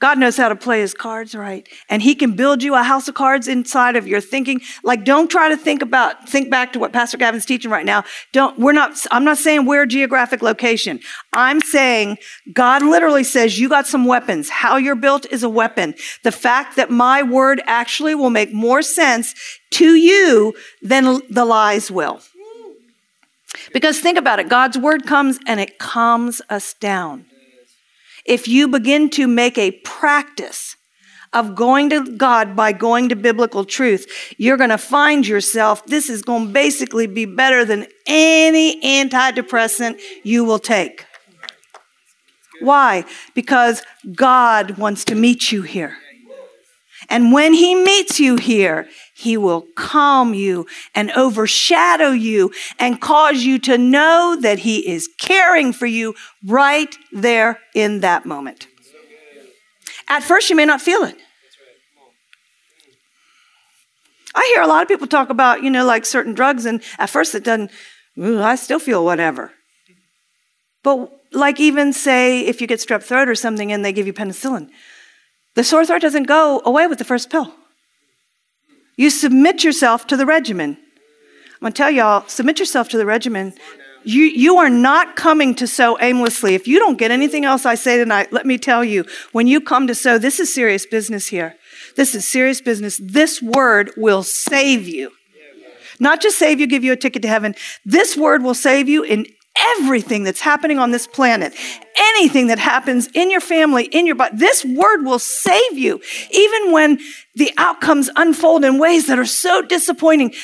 God 0.00 0.18
knows 0.18 0.38
how 0.38 0.48
to 0.48 0.56
play 0.56 0.80
his 0.80 0.94
cards 0.94 1.34
right. 1.34 1.68
And 1.90 2.00
he 2.00 2.14
can 2.14 2.32
build 2.32 2.62
you 2.62 2.74
a 2.74 2.82
house 2.82 3.06
of 3.06 3.14
cards 3.14 3.46
inside 3.46 3.96
of 3.96 4.06
your 4.06 4.22
thinking. 4.22 4.62
Like, 4.82 5.04
don't 5.04 5.30
try 5.30 5.50
to 5.50 5.58
think 5.58 5.82
about, 5.82 6.26
think 6.26 6.50
back 6.50 6.72
to 6.72 6.78
what 6.78 6.92
Pastor 6.92 7.18
Gavin's 7.18 7.44
teaching 7.44 7.70
right 7.70 7.84
now. 7.84 8.04
Don't, 8.32 8.58
we're 8.58 8.72
not, 8.72 8.92
I'm 9.10 9.24
not 9.24 9.36
saying 9.36 9.66
where 9.66 9.84
geographic 9.84 10.40
location. 10.40 11.00
I'm 11.34 11.60
saying 11.60 12.16
God 12.52 12.82
literally 12.82 13.24
says 13.24 13.60
you 13.60 13.68
got 13.68 13.86
some 13.86 14.06
weapons. 14.06 14.48
How 14.48 14.78
you're 14.78 14.96
built 14.96 15.26
is 15.30 15.42
a 15.42 15.50
weapon. 15.50 15.94
The 16.24 16.32
fact 16.32 16.76
that 16.76 16.90
my 16.90 17.22
word 17.22 17.60
actually 17.66 18.14
will 18.14 18.30
make 18.30 18.54
more 18.54 18.80
sense 18.80 19.34
to 19.72 19.94
you 19.94 20.54
than 20.80 21.20
the 21.28 21.44
lies 21.44 21.90
will. 21.90 22.20
Because 23.74 24.00
think 24.00 24.16
about 24.16 24.40
it. 24.40 24.48
God's 24.48 24.78
word 24.78 25.04
comes 25.04 25.38
and 25.46 25.60
it 25.60 25.78
calms 25.78 26.40
us 26.48 26.72
down 26.72 27.26
if 28.24 28.48
you 28.48 28.68
begin 28.68 29.10
to 29.10 29.26
make 29.26 29.58
a 29.58 29.72
practice 29.84 30.76
of 31.32 31.54
going 31.54 31.90
to 31.90 32.16
God 32.16 32.56
by 32.56 32.72
going 32.72 33.08
to 33.08 33.16
biblical 33.16 33.64
truth, 33.64 34.34
you're 34.36 34.56
going 34.56 34.70
to 34.70 34.78
find 34.78 35.26
yourself, 35.26 35.84
this 35.86 36.08
is 36.08 36.22
going 36.22 36.48
to 36.48 36.52
basically 36.52 37.06
be 37.06 37.24
better 37.24 37.64
than 37.64 37.86
any 38.06 38.80
antidepressant 38.82 40.00
you 40.24 40.44
will 40.44 40.58
take. 40.58 41.06
Why? 42.60 43.04
Because 43.34 43.82
God 44.14 44.76
wants 44.76 45.04
to 45.06 45.14
meet 45.14 45.52
you 45.52 45.62
here. 45.62 45.96
And 47.10 47.32
when 47.32 47.52
He 47.52 47.74
meets 47.74 48.20
you 48.20 48.36
here, 48.36 48.88
he 49.14 49.36
will 49.36 49.66
calm 49.76 50.32
you 50.32 50.66
and 50.94 51.10
overshadow 51.10 52.10
you 52.10 52.52
and 52.78 53.00
cause 53.00 53.42
you 53.42 53.58
to 53.58 53.76
know 53.76 54.38
that 54.40 54.60
He 54.60 54.88
is 54.88 55.10
caring 55.20 55.74
for 55.74 55.84
you 55.84 56.14
right 56.46 56.94
there 57.12 57.58
in 57.74 58.00
that 58.00 58.24
moment. 58.24 58.66
At 60.08 60.22
first, 60.22 60.48
you 60.48 60.56
may 60.56 60.64
not 60.64 60.80
feel 60.80 61.02
it. 61.02 61.16
I 64.34 64.50
hear 64.54 64.62
a 64.62 64.66
lot 64.66 64.82
of 64.82 64.88
people 64.88 65.06
talk 65.06 65.28
about, 65.28 65.62
you 65.62 65.70
know, 65.70 65.84
like 65.84 66.06
certain 66.06 66.34
drugs, 66.34 66.64
and 66.64 66.82
at 66.98 67.10
first 67.10 67.34
it 67.34 67.44
doesn't, 67.44 67.70
I 68.18 68.54
still 68.54 68.78
feel 68.78 69.04
whatever. 69.04 69.52
But, 70.82 71.10
like, 71.32 71.60
even 71.60 71.92
say 71.92 72.40
if 72.46 72.60
you 72.60 72.66
get 72.66 72.78
strep 72.78 73.02
throat 73.02 73.28
or 73.28 73.34
something 73.34 73.70
and 73.70 73.84
they 73.84 73.92
give 73.92 74.06
you 74.06 74.12
penicillin, 74.12 74.70
the 75.54 75.64
sore 75.64 75.84
throat 75.84 76.02
doesn't 76.02 76.24
go 76.24 76.62
away 76.64 76.86
with 76.86 76.98
the 76.98 77.04
first 77.04 77.30
pill. 77.30 77.52
You 78.96 79.10
submit 79.10 79.64
yourself 79.64 80.06
to 80.08 80.16
the 80.16 80.26
regimen. 80.26 80.76
I'm 81.62 81.72
to 81.72 81.76
tell 81.76 81.90
y'all, 81.90 82.26
submit 82.28 82.58
yourself 82.58 82.88
to 82.90 82.98
the 82.98 83.06
regimen. 83.06 83.54
You, 84.02 84.24
you 84.24 84.56
are 84.56 84.70
not 84.70 85.16
coming 85.16 85.54
to 85.56 85.66
sow 85.66 85.98
aimlessly. 86.00 86.54
If 86.54 86.66
you 86.66 86.78
don't 86.78 86.98
get 86.98 87.10
anything 87.10 87.44
else 87.44 87.66
I 87.66 87.74
say 87.74 87.98
tonight, 87.98 88.32
let 88.32 88.46
me 88.46 88.56
tell 88.56 88.82
you, 88.82 89.04
when 89.32 89.46
you 89.46 89.60
come 89.60 89.86
to 89.86 89.94
sow, 89.94 90.16
this 90.16 90.40
is 90.40 90.52
serious 90.52 90.86
business 90.86 91.28
here. 91.28 91.56
This 91.96 92.14
is 92.14 92.26
serious 92.26 92.60
business. 92.60 92.98
This 93.02 93.42
word 93.42 93.92
will 93.96 94.22
save 94.22 94.88
you. 94.88 95.12
Not 95.98 96.22
just 96.22 96.38
save 96.38 96.60
you, 96.60 96.66
give 96.66 96.82
you 96.82 96.92
a 96.92 96.96
ticket 96.96 97.20
to 97.22 97.28
heaven. 97.28 97.54
This 97.84 98.16
word 98.16 98.42
will 98.42 98.54
save 98.54 98.88
you 98.88 99.02
in 99.02 99.26
everything 99.78 100.24
that's 100.24 100.40
happening 100.40 100.78
on 100.78 100.90
this 100.90 101.06
planet. 101.06 101.54
Anything 101.98 102.48
that 102.48 102.58
happens 102.58 103.08
in 103.14 103.30
your 103.30 103.40
family, 103.40 103.84
in 103.84 104.06
your 104.06 104.16
body. 104.16 104.36
This 104.36 104.64
word 104.64 105.04
will 105.04 105.18
save 105.18 105.78
you. 105.78 106.00
Even 106.30 106.72
when 106.72 106.98
the 107.34 107.52
outcomes 107.56 108.10
unfold 108.16 108.64
in 108.64 108.78
ways 108.78 109.06
that 109.06 109.18
are 109.18 109.24
so 109.26 109.62
disappointing. 109.62 110.34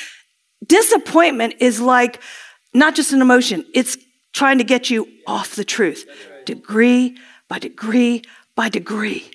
Disappointment 0.66 1.54
is 1.60 1.80
like 1.80 2.20
not 2.74 2.94
just 2.94 3.12
an 3.12 3.22
emotion, 3.22 3.64
it's 3.74 3.96
trying 4.32 4.58
to 4.58 4.64
get 4.64 4.90
you 4.90 5.08
off 5.26 5.56
the 5.56 5.64
truth, 5.64 6.04
degree 6.44 7.16
by 7.48 7.58
degree 7.58 8.22
by 8.54 8.68
degree. 8.68 9.30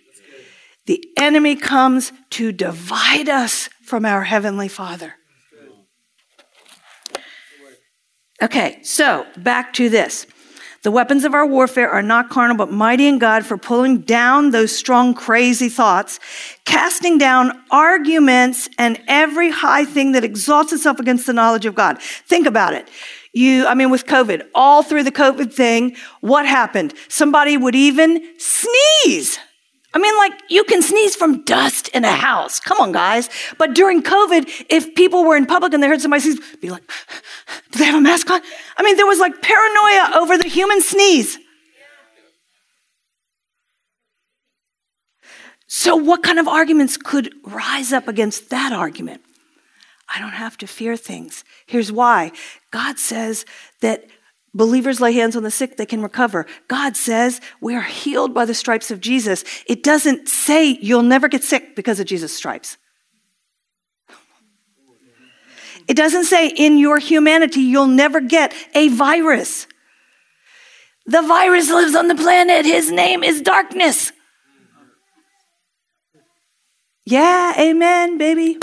The 0.85 1.03
enemy 1.17 1.55
comes 1.55 2.11
to 2.31 2.51
divide 2.51 3.29
us 3.29 3.69
from 3.83 4.05
our 4.05 4.23
Heavenly 4.23 4.67
Father. 4.67 5.15
Okay, 8.41 8.79
so 8.81 9.27
back 9.37 9.73
to 9.73 9.89
this. 9.89 10.25
The 10.83 10.89
weapons 10.89 11.25
of 11.25 11.35
our 11.35 11.45
warfare 11.45 11.91
are 11.91 12.01
not 12.01 12.31
carnal, 12.31 12.57
but 12.57 12.71
mighty 12.71 13.07
in 13.07 13.19
God 13.19 13.45
for 13.45 13.55
pulling 13.55 13.99
down 13.99 14.49
those 14.49 14.75
strong, 14.75 15.13
crazy 15.13 15.69
thoughts, 15.69 16.19
casting 16.65 17.19
down 17.19 17.51
arguments 17.69 18.67
and 18.79 18.99
every 19.07 19.51
high 19.51 19.85
thing 19.85 20.13
that 20.13 20.23
exalts 20.23 20.73
itself 20.73 20.99
against 20.99 21.27
the 21.27 21.33
knowledge 21.33 21.67
of 21.67 21.75
God. 21.75 22.01
Think 22.01 22.47
about 22.47 22.73
it. 22.73 22.89
You, 23.31 23.67
I 23.67 23.75
mean, 23.75 23.91
with 23.91 24.07
COVID, 24.07 24.47
all 24.55 24.81
through 24.81 25.03
the 25.03 25.11
COVID 25.11 25.53
thing, 25.53 25.95
what 26.21 26.47
happened? 26.47 26.95
Somebody 27.09 27.57
would 27.57 27.75
even 27.75 28.19
sneeze. 28.39 29.37
I 29.93 29.99
mean, 29.99 30.17
like, 30.17 30.33
you 30.49 30.63
can 30.63 30.81
sneeze 30.81 31.15
from 31.15 31.43
dust 31.43 31.89
in 31.89 32.05
a 32.05 32.11
house. 32.11 32.59
Come 32.59 32.79
on, 32.79 32.91
guys. 32.91 33.29
But 33.57 33.75
during 33.75 34.01
COVID, 34.01 34.65
if 34.69 34.95
people 34.95 35.25
were 35.25 35.35
in 35.35 35.45
public 35.45 35.73
and 35.73 35.83
they 35.83 35.87
heard 35.87 36.01
somebody 36.01 36.21
sneeze, 36.21 36.39
be 36.61 36.69
like, 36.69 36.89
do 37.71 37.79
they 37.79 37.85
have 37.85 37.95
a 37.95 38.01
mask 38.01 38.29
on? 38.29 38.41
I 38.77 38.83
mean, 38.83 38.97
there 38.97 39.05
was 39.05 39.19
like 39.19 39.41
paranoia 39.41 40.21
over 40.21 40.37
the 40.37 40.47
human 40.47 40.81
sneeze. 40.81 41.37
So, 45.67 45.95
what 45.95 46.21
kind 46.21 46.37
of 46.37 46.47
arguments 46.47 46.97
could 46.97 47.33
rise 47.45 47.93
up 47.93 48.07
against 48.07 48.49
that 48.49 48.73
argument? 48.73 49.21
I 50.13 50.19
don't 50.19 50.31
have 50.31 50.57
to 50.57 50.67
fear 50.67 50.97
things. 50.97 51.45
Here's 51.65 51.91
why 51.91 52.33
God 52.71 52.99
says 52.99 53.45
that 53.79 54.05
Believers 54.53 54.99
lay 54.99 55.13
hands 55.13 55.37
on 55.37 55.43
the 55.43 55.51
sick, 55.51 55.77
they 55.77 55.85
can 55.85 56.01
recover. 56.01 56.45
God 56.67 56.97
says 56.97 57.39
we 57.61 57.73
are 57.75 57.81
healed 57.81 58.33
by 58.33 58.43
the 58.43 58.53
stripes 58.53 58.91
of 58.91 58.99
Jesus. 58.99 59.45
It 59.65 59.81
doesn't 59.81 60.27
say 60.27 60.77
you'll 60.81 61.03
never 61.03 61.29
get 61.29 61.43
sick 61.43 61.75
because 61.75 62.01
of 62.01 62.05
Jesus' 62.05 62.35
stripes. 62.35 62.77
It 65.87 65.95
doesn't 65.95 66.25
say 66.25 66.47
in 66.47 66.77
your 66.77 66.99
humanity 66.99 67.61
you'll 67.61 67.87
never 67.87 68.21
get 68.21 68.53
a 68.73 68.87
virus. 68.89 69.67
The 71.05 71.21
virus 71.21 71.69
lives 71.69 71.95
on 71.95 72.07
the 72.07 72.15
planet. 72.15 72.65
His 72.65 72.91
name 72.91 73.23
is 73.23 73.41
darkness. 73.41 74.11
Yeah, 77.05 77.53
amen, 77.59 78.17
baby. 78.17 78.57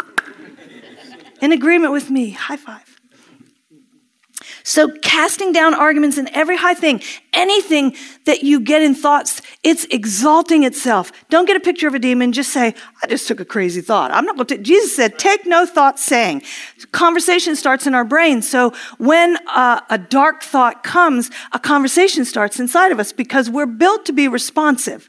In 1.43 1.53
agreement 1.53 1.93
with 1.93 2.11
me. 2.11 2.31
High 2.31 2.57
five. 2.57 2.88
So, 4.69 4.91
casting 5.01 5.53
down 5.53 5.73
arguments 5.73 6.19
and 6.19 6.29
every 6.35 6.59
high 6.59 6.75
thing, 6.75 7.01
anything 7.33 7.97
that 8.27 8.43
you 8.43 8.61
get 8.61 8.83
in 8.83 8.95
thoughts, 8.95 9.41
it's 9.63 9.87
exalting 9.87 10.63
itself. 10.63 11.11
Don't 11.31 11.47
get 11.47 11.57
a 11.57 11.61
picture 11.61 11.89
of 11.89 11.95
a 11.95 11.99
demon, 11.99 12.33
just 12.33 12.53
say, 12.53 12.75
I 13.03 13.07
just 13.07 13.27
took 13.27 13.41
a 13.41 13.47
crazy 13.47 13.81
thought. 13.81 14.11
I'm 14.11 14.27
not 14.27 14.37
going 14.37 14.47
to, 14.49 14.59
Jesus 14.59 14.95
said, 14.95 15.19
take 15.19 15.47
no 15.47 15.65
thought 15.65 15.99
saying. 15.99 16.43
Conversation 16.93 17.57
starts 17.57 17.87
in 17.87 17.95
our 17.95 18.05
brain. 18.05 18.43
So, 18.43 18.75
when 18.99 19.39
uh, 19.47 19.81
a 19.89 19.97
dark 19.97 20.43
thought 20.43 20.85
comes, 20.85 21.31
a 21.53 21.59
conversation 21.59 22.27
starts 22.27 22.61
inside 22.61 22.93
of 22.93 23.01
us 23.01 23.11
because 23.11 23.49
we're 23.49 23.65
built 23.65 24.05
to 24.05 24.13
be 24.13 24.29
responsive. 24.29 25.09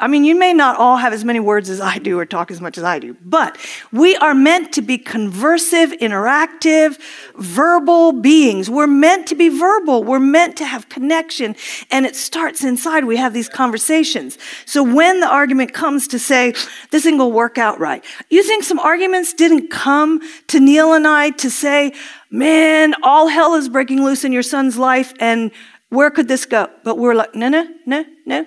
I 0.00 0.08
mean, 0.08 0.24
you 0.24 0.34
may 0.34 0.54
not 0.54 0.78
all 0.78 0.96
have 0.96 1.12
as 1.12 1.24
many 1.24 1.38
words 1.38 1.68
as 1.68 1.80
I 1.80 1.98
do 1.98 2.18
or 2.18 2.24
talk 2.24 2.50
as 2.50 2.60
much 2.62 2.78
as 2.78 2.84
I 2.84 2.98
do, 2.98 3.14
but 3.24 3.58
we 3.92 4.16
are 4.16 4.32
meant 4.34 4.72
to 4.72 4.82
be 4.82 4.96
conversive, 4.96 5.92
interactive, 6.00 6.98
verbal 7.34 8.12
beings. 8.12 8.70
We're 8.70 8.86
meant 8.86 9.26
to 9.28 9.34
be 9.34 9.50
verbal. 9.50 10.02
We're 10.02 10.18
meant 10.18 10.56
to 10.56 10.64
have 10.64 10.88
connection, 10.88 11.56
and 11.90 12.06
it 12.06 12.16
starts 12.16 12.64
inside. 12.64 13.04
We 13.04 13.18
have 13.18 13.34
these 13.34 13.50
conversations. 13.50 14.38
So 14.64 14.82
when 14.82 15.20
the 15.20 15.28
argument 15.28 15.74
comes 15.74 16.08
to 16.08 16.18
say, 16.18 16.54
this 16.90 17.04
ain't 17.04 17.18
gonna 17.18 17.28
work 17.28 17.58
out 17.58 17.78
right, 17.78 18.02
you 18.30 18.42
think 18.42 18.64
some 18.64 18.78
arguments 18.78 19.34
didn't 19.34 19.68
come 19.68 20.20
to 20.48 20.58
Neil 20.58 20.94
and 20.94 21.06
I 21.06 21.30
to 21.30 21.50
say, 21.50 21.92
man, 22.30 22.94
all 23.02 23.28
hell 23.28 23.54
is 23.54 23.68
breaking 23.68 24.02
loose 24.02 24.24
in 24.24 24.32
your 24.32 24.42
son's 24.42 24.78
life, 24.78 25.12
and 25.20 25.50
where 25.90 26.10
could 26.10 26.28
this 26.28 26.46
go? 26.46 26.70
But 26.82 26.96
we're 26.96 27.14
like, 27.14 27.34
no, 27.34 27.50
no, 27.50 27.68
no, 27.84 28.04
no. 28.24 28.46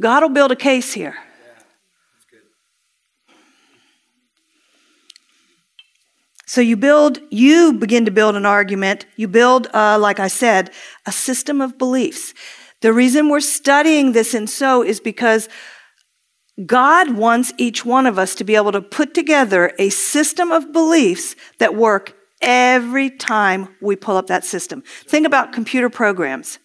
God 0.00 0.22
will 0.22 0.30
build 0.30 0.52
a 0.52 0.56
case 0.56 0.92
here. 0.92 1.16
So 6.46 6.60
you 6.60 6.76
build, 6.76 7.18
you 7.30 7.72
begin 7.72 8.04
to 8.04 8.10
build 8.10 8.36
an 8.36 8.44
argument. 8.44 9.06
You 9.16 9.26
build, 9.26 9.68
uh, 9.72 9.98
like 9.98 10.20
I 10.20 10.28
said, 10.28 10.70
a 11.06 11.12
system 11.12 11.62
of 11.62 11.78
beliefs. 11.78 12.34
The 12.82 12.92
reason 12.92 13.30
we're 13.30 13.40
studying 13.40 14.12
this 14.12 14.34
in 14.34 14.46
so 14.46 14.82
is 14.82 15.00
because 15.00 15.48
God 16.66 17.16
wants 17.16 17.52
each 17.56 17.86
one 17.86 18.06
of 18.06 18.18
us 18.18 18.34
to 18.34 18.44
be 18.44 18.54
able 18.54 18.72
to 18.72 18.82
put 18.82 19.14
together 19.14 19.72
a 19.78 19.88
system 19.88 20.52
of 20.52 20.72
beliefs 20.72 21.34
that 21.58 21.74
work 21.74 22.14
every 22.42 23.08
time 23.08 23.68
we 23.80 23.96
pull 23.96 24.16
up 24.16 24.26
that 24.26 24.44
system. 24.44 24.82
Think 25.06 25.26
about 25.26 25.52
computer 25.52 25.88
programs. 25.88 26.58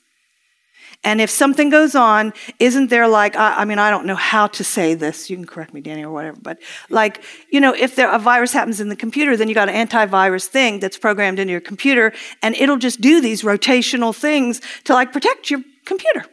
And 1.08 1.22
if 1.22 1.30
something 1.30 1.70
goes 1.70 1.96
on, 1.96 2.34
isn't 2.60 2.90
there 2.90 3.08
like, 3.08 3.38
I, 3.38 3.60
I, 3.60 3.64
mean, 3.66 3.80
I 3.80 3.90
don't 3.90 4.06
know 4.06 4.16
how 4.16 4.48
to 4.48 4.62
say 4.62 4.94
this. 4.94 5.30
You 5.30 5.38
can 5.38 5.46
correct 5.46 5.74
me, 5.74 5.80
Danny, 5.80 6.04
or 6.04 6.12
whatever. 6.12 6.38
But 6.42 6.60
like, 6.90 7.24
you 7.50 7.62
know, 7.62 7.74
if 7.74 7.96
there, 7.96 8.12
a 8.12 8.20
virus 8.20 8.52
happens 8.52 8.82
in 8.82 8.90
the 8.90 8.96
computer, 8.98 9.38
then 9.38 9.48
you 9.48 9.56
got 9.56 9.70
an 9.70 9.88
antivirus 9.88 10.48
thing 10.48 10.82
that's 10.82 10.98
programmed 10.98 11.40
into 11.40 11.52
your 11.52 11.62
computer, 11.62 12.12
and 12.44 12.56
it'll 12.56 12.76
just 12.76 13.00
do 13.00 13.22
these 13.22 13.44
rotational 13.44 14.14
things 14.14 14.60
to 14.84 14.94
like 14.94 15.14
protect 15.14 15.50
your 15.50 15.62
computer. 15.86 16.26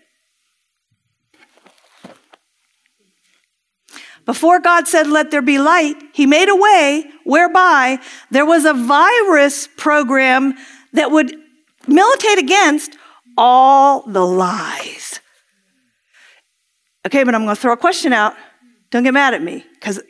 Before 4.27 4.59
God 4.59 4.89
said, 4.89 5.07
let 5.07 5.31
there 5.31 5.41
be 5.41 5.61
light, 5.61 5.95
he 6.13 6.27
made 6.27 6.49
a 6.49 6.57
way 6.57 7.05
whereby 7.23 8.01
there 8.33 8.45
was 8.45 8.65
a 8.65 8.75
virus 8.75 9.69
program 9.77 10.55
that 10.95 11.13
would 11.13 11.33
militate 11.87 12.39
against 12.39 12.97
all 13.37 14.03
the 14.03 14.25
lies. 14.25 15.21
Okay, 17.07 17.25
but 17.25 17.35
I'm 17.35 17.45
going 17.45 17.55
to 17.55 17.61
throw 17.61 17.73
a 17.73 17.77
question 17.77 18.13
out. 18.13 18.35
Don't 18.91 19.03
get 19.03 19.15
mad 19.15 19.35
at 19.35 19.43
me 19.43 19.65
because 19.75 20.01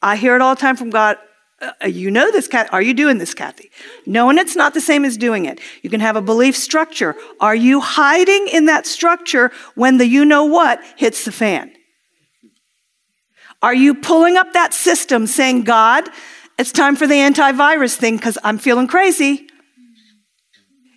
I 0.00 0.16
hear 0.16 0.34
it 0.34 0.42
all 0.42 0.54
the 0.54 0.60
time 0.60 0.76
from 0.76 0.90
God. 0.90 1.16
Uh, 1.60 1.86
you 1.86 2.10
know 2.10 2.32
this, 2.32 2.48
Kathy. 2.48 2.70
Are 2.70 2.82
you 2.82 2.92
doing 2.92 3.18
this, 3.18 3.34
Kathy? 3.34 3.70
Knowing 4.04 4.38
it's 4.38 4.56
not 4.56 4.74
the 4.74 4.80
same 4.80 5.04
as 5.04 5.16
doing 5.16 5.44
it. 5.44 5.60
You 5.82 5.90
can 5.90 6.00
have 6.00 6.16
a 6.16 6.22
belief 6.22 6.56
structure. 6.56 7.14
Are 7.40 7.54
you 7.54 7.80
hiding 7.80 8.48
in 8.48 8.66
that 8.66 8.86
structure 8.86 9.52
when 9.76 9.98
the 9.98 10.06
you 10.06 10.24
know 10.24 10.44
what 10.44 10.80
hits 10.96 11.24
the 11.24 11.30
fan? 11.30 11.72
Are 13.62 13.74
you 13.74 13.94
pulling 13.94 14.36
up 14.36 14.54
that 14.54 14.74
system 14.74 15.28
saying, 15.28 15.62
God, 15.62 16.08
it's 16.58 16.72
time 16.72 16.96
for 16.96 17.06
the 17.06 17.14
antivirus 17.14 17.94
thing 17.94 18.16
because 18.16 18.36
I'm 18.42 18.58
feeling 18.58 18.88
crazy? 18.88 19.46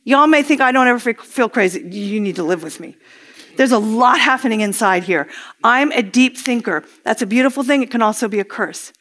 Y'all 0.06 0.28
may 0.28 0.44
think 0.44 0.62
I 0.62 0.72
don't 0.72 0.88
ever 0.88 1.14
feel 1.14 1.50
crazy. 1.50 1.82
You 1.82 2.20
need 2.20 2.38
to 2.38 2.44
live 2.44 2.64
with 2.64 2.80
me. 2.80 2.96
There's 3.58 3.72
a 3.72 3.80
lot 3.80 4.20
happening 4.20 4.62
inside 4.62 5.04
here. 5.04 5.28
I'm 5.64 5.92
a 5.92 6.04
deep 6.04 6.38
thinker. 6.38 6.84
That's 7.04 7.22
a 7.22 7.26
beautiful 7.26 7.64
thing. 7.64 7.82
It 7.82 7.90
can 7.90 8.02
also 8.02 8.28
be 8.28 8.40
a 8.40 8.44
curse. 8.44 8.94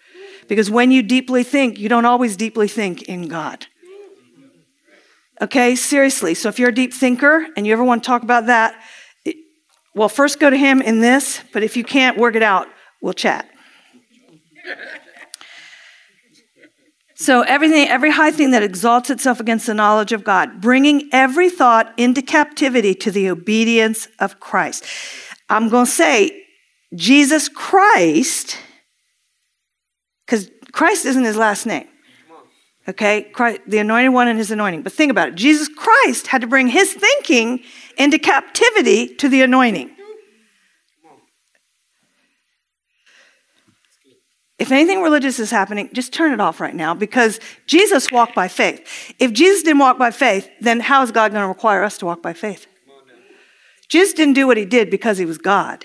Because 0.49 0.70
when 0.70 0.91
you 0.91 1.03
deeply 1.03 1.43
think, 1.43 1.79
you 1.79 1.89
don't 1.89 2.05
always 2.05 2.37
deeply 2.37 2.68
think 2.68 3.03
in 3.03 3.29
God. 3.29 3.66
Okay, 5.41 5.74
seriously. 5.74 6.35
So 6.35 6.49
if 6.49 6.59
you're 6.59 6.70
a 6.70 6.74
deep 6.74 6.95
thinker 6.95 7.47
and 7.57 7.66
you 7.66 7.72
ever 7.72 7.85
want 7.85 8.03
to 8.03 8.07
talk 8.07 8.22
about 8.22 8.47
that, 8.47 8.74
well, 9.95 10.09
first 10.09 10.41
go 10.41 10.49
to 10.49 10.57
Him 10.57 10.81
in 10.81 11.01
this, 11.01 11.43
but 11.53 11.62
if 11.62 11.76
you 11.76 11.85
can't 11.85 12.16
work 12.16 12.35
it 12.35 12.43
out, 12.43 12.66
we'll 13.03 13.12
chat. 13.12 13.49
So 17.25 17.41
everything, 17.43 17.89
every 17.89 18.11
high 18.11 18.31
thing 18.31 18.51
that 18.51 18.62
exalts 18.62 19.09
itself 19.09 19.41
against 19.41 19.66
the 19.66 19.75
knowledge 19.75 20.12
of 20.12 20.25
God, 20.25 20.61
bringing 20.61 21.09
every 21.11 21.49
thought 21.49 21.93
into 21.97 22.20
captivity 22.20 22.95
to 22.97 23.11
the 23.11 23.31
obedience 23.31 24.09
of 24.18 24.41
Christ. 24.41 24.85
I'm 25.49 25.70
going 25.70 25.87
to 25.87 25.91
say, 25.91 26.45
Jesus 26.95 27.49
Christ 27.49 28.59
because 30.27 30.51
Christ 30.72 31.05
isn't 31.05 31.25
his 31.25 31.37
last 31.37 31.66
name. 31.66 31.87
Okay? 32.89 33.22
Christ, 33.22 33.61
the 33.66 33.79
anointed 33.79 34.12
one 34.12 34.29
and 34.29 34.39
his 34.39 34.51
anointing. 34.51 34.83
But 34.83 34.93
think 34.93 35.11
about 35.11 35.29
it. 35.29 35.35
Jesus 35.35 35.68
Christ 35.68 36.27
had 36.27 36.41
to 36.43 36.47
bring 36.47 36.68
his 36.68 36.93
thinking 36.93 37.62
into 37.97 38.18
captivity 38.18 39.14
to 39.16 39.29
the 39.29 39.43
anointing. 39.43 39.93
If 44.59 44.71
anything 44.71 45.03
religious 45.03 45.41
is 45.41 45.51
happening, 45.51 45.91
just 45.93 46.13
turn 46.13 46.33
it 46.33 46.41
off 46.41 46.61
right 46.61 46.75
now 46.75 46.95
because 46.95 47.41
Jesus 47.67 48.13
walked 48.13 48.35
by 48.35 48.47
faith. 48.47 49.15
If 49.19 49.33
Jesus 49.33 49.63
didn't 49.65 49.81
walk 49.81 49.99
by 49.99 50.13
faith, 50.13 50.49
then 50.61 50.81
how 50.81 51.03
is 51.03 51.11
God 51.11 51.33
going 51.33 51.43
to 51.43 51.49
require 51.49 51.83
us 51.83 51.99
to 51.99 52.07
walk 52.07 52.23
by 52.23 52.35
faith? 52.35 52.67
Jesus 53.89 54.15
didn't 54.15 54.35
do 54.35 54.47
what 54.47 54.57
he 54.57 54.65
did 54.65 54.91
because 54.91 55.19
he 55.19 55.25
was 55.25 55.39
God. 55.39 55.85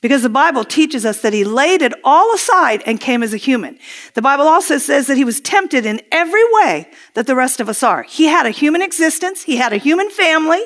Because 0.00 0.22
the 0.22 0.28
Bible 0.28 0.64
teaches 0.64 1.04
us 1.04 1.20
that 1.22 1.32
he 1.32 1.42
laid 1.42 1.82
it 1.82 1.92
all 2.04 2.32
aside 2.32 2.82
and 2.86 3.00
came 3.00 3.22
as 3.22 3.34
a 3.34 3.38
human. 3.38 3.78
The 4.14 4.22
Bible 4.22 4.46
also 4.46 4.78
says 4.78 5.08
that 5.08 5.16
he 5.16 5.24
was 5.24 5.40
tempted 5.40 5.84
in 5.84 6.00
every 6.12 6.44
way 6.52 6.88
that 7.14 7.26
the 7.26 7.34
rest 7.34 7.60
of 7.60 7.68
us 7.68 7.82
are. 7.82 8.04
He 8.04 8.26
had 8.26 8.46
a 8.46 8.50
human 8.50 8.82
existence, 8.82 9.42
he 9.42 9.56
had 9.56 9.72
a 9.72 9.78
human 9.78 10.10
family, 10.10 10.62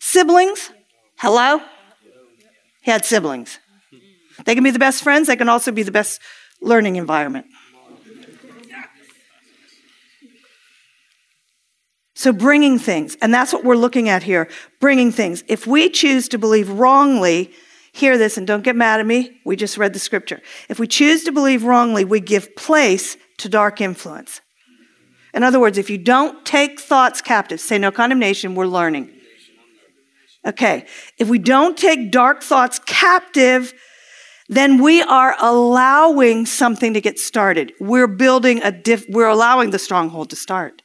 siblings. 0.00 0.70
Hello? 1.18 1.60
He 2.82 2.90
had 2.90 3.04
siblings. 3.04 3.58
They 4.44 4.54
can 4.54 4.64
be 4.64 4.70
the 4.70 4.78
best 4.78 5.02
friends, 5.02 5.28
they 5.28 5.36
can 5.36 5.48
also 5.48 5.72
be 5.72 5.82
the 5.82 5.92
best 5.92 6.20
learning 6.60 6.96
environment. 6.96 7.46
So, 12.14 12.32
bringing 12.32 12.78
things, 12.78 13.16
and 13.20 13.32
that's 13.32 13.52
what 13.52 13.62
we're 13.62 13.76
looking 13.76 14.08
at 14.08 14.22
here 14.22 14.48
bringing 14.80 15.12
things. 15.12 15.44
If 15.48 15.66
we 15.66 15.90
choose 15.90 16.28
to 16.30 16.38
believe 16.38 16.70
wrongly, 16.70 17.52
hear 17.92 18.16
this 18.16 18.38
and 18.38 18.46
don't 18.46 18.62
get 18.64 18.74
mad 18.74 19.00
at 19.00 19.06
me, 19.06 19.38
we 19.44 19.54
just 19.54 19.76
read 19.76 19.92
the 19.92 19.98
scripture. 19.98 20.40
If 20.68 20.78
we 20.78 20.86
choose 20.86 21.24
to 21.24 21.32
believe 21.32 21.62
wrongly, 21.62 22.04
we 22.04 22.20
give 22.20 22.56
place 22.56 23.18
to 23.38 23.48
dark 23.48 23.80
influence. 23.80 24.40
In 25.34 25.42
other 25.42 25.60
words, 25.60 25.76
if 25.76 25.90
you 25.90 25.98
don't 25.98 26.44
take 26.46 26.80
thoughts 26.80 27.20
captive, 27.20 27.60
say 27.60 27.76
no 27.76 27.92
condemnation, 27.92 28.54
we're 28.54 28.66
learning. 28.66 29.12
Okay, 30.46 30.86
if 31.18 31.28
we 31.28 31.38
don't 31.38 31.76
take 31.76 32.10
dark 32.10 32.42
thoughts 32.42 32.78
captive, 32.78 33.74
then 34.48 34.82
we 34.82 35.02
are 35.02 35.36
allowing 35.40 36.46
something 36.46 36.94
to 36.94 37.00
get 37.00 37.18
started. 37.18 37.72
We're 37.80 38.06
building 38.06 38.62
a 38.62 38.70
diff, 38.70 39.04
we're 39.08 39.28
allowing 39.28 39.70
the 39.70 39.78
stronghold 39.78 40.30
to 40.30 40.36
start. 40.36 40.82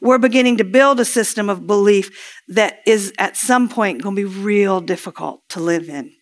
We're 0.00 0.18
beginning 0.18 0.56
to 0.58 0.64
build 0.64 1.00
a 1.00 1.04
system 1.04 1.48
of 1.48 1.66
belief 1.66 2.34
that 2.48 2.80
is 2.86 3.12
at 3.18 3.36
some 3.36 3.68
point 3.68 4.02
going 4.02 4.16
to 4.16 4.28
be 4.28 4.38
real 4.40 4.80
difficult 4.80 5.42
to 5.50 5.60
live 5.60 5.88
in. 5.88 6.12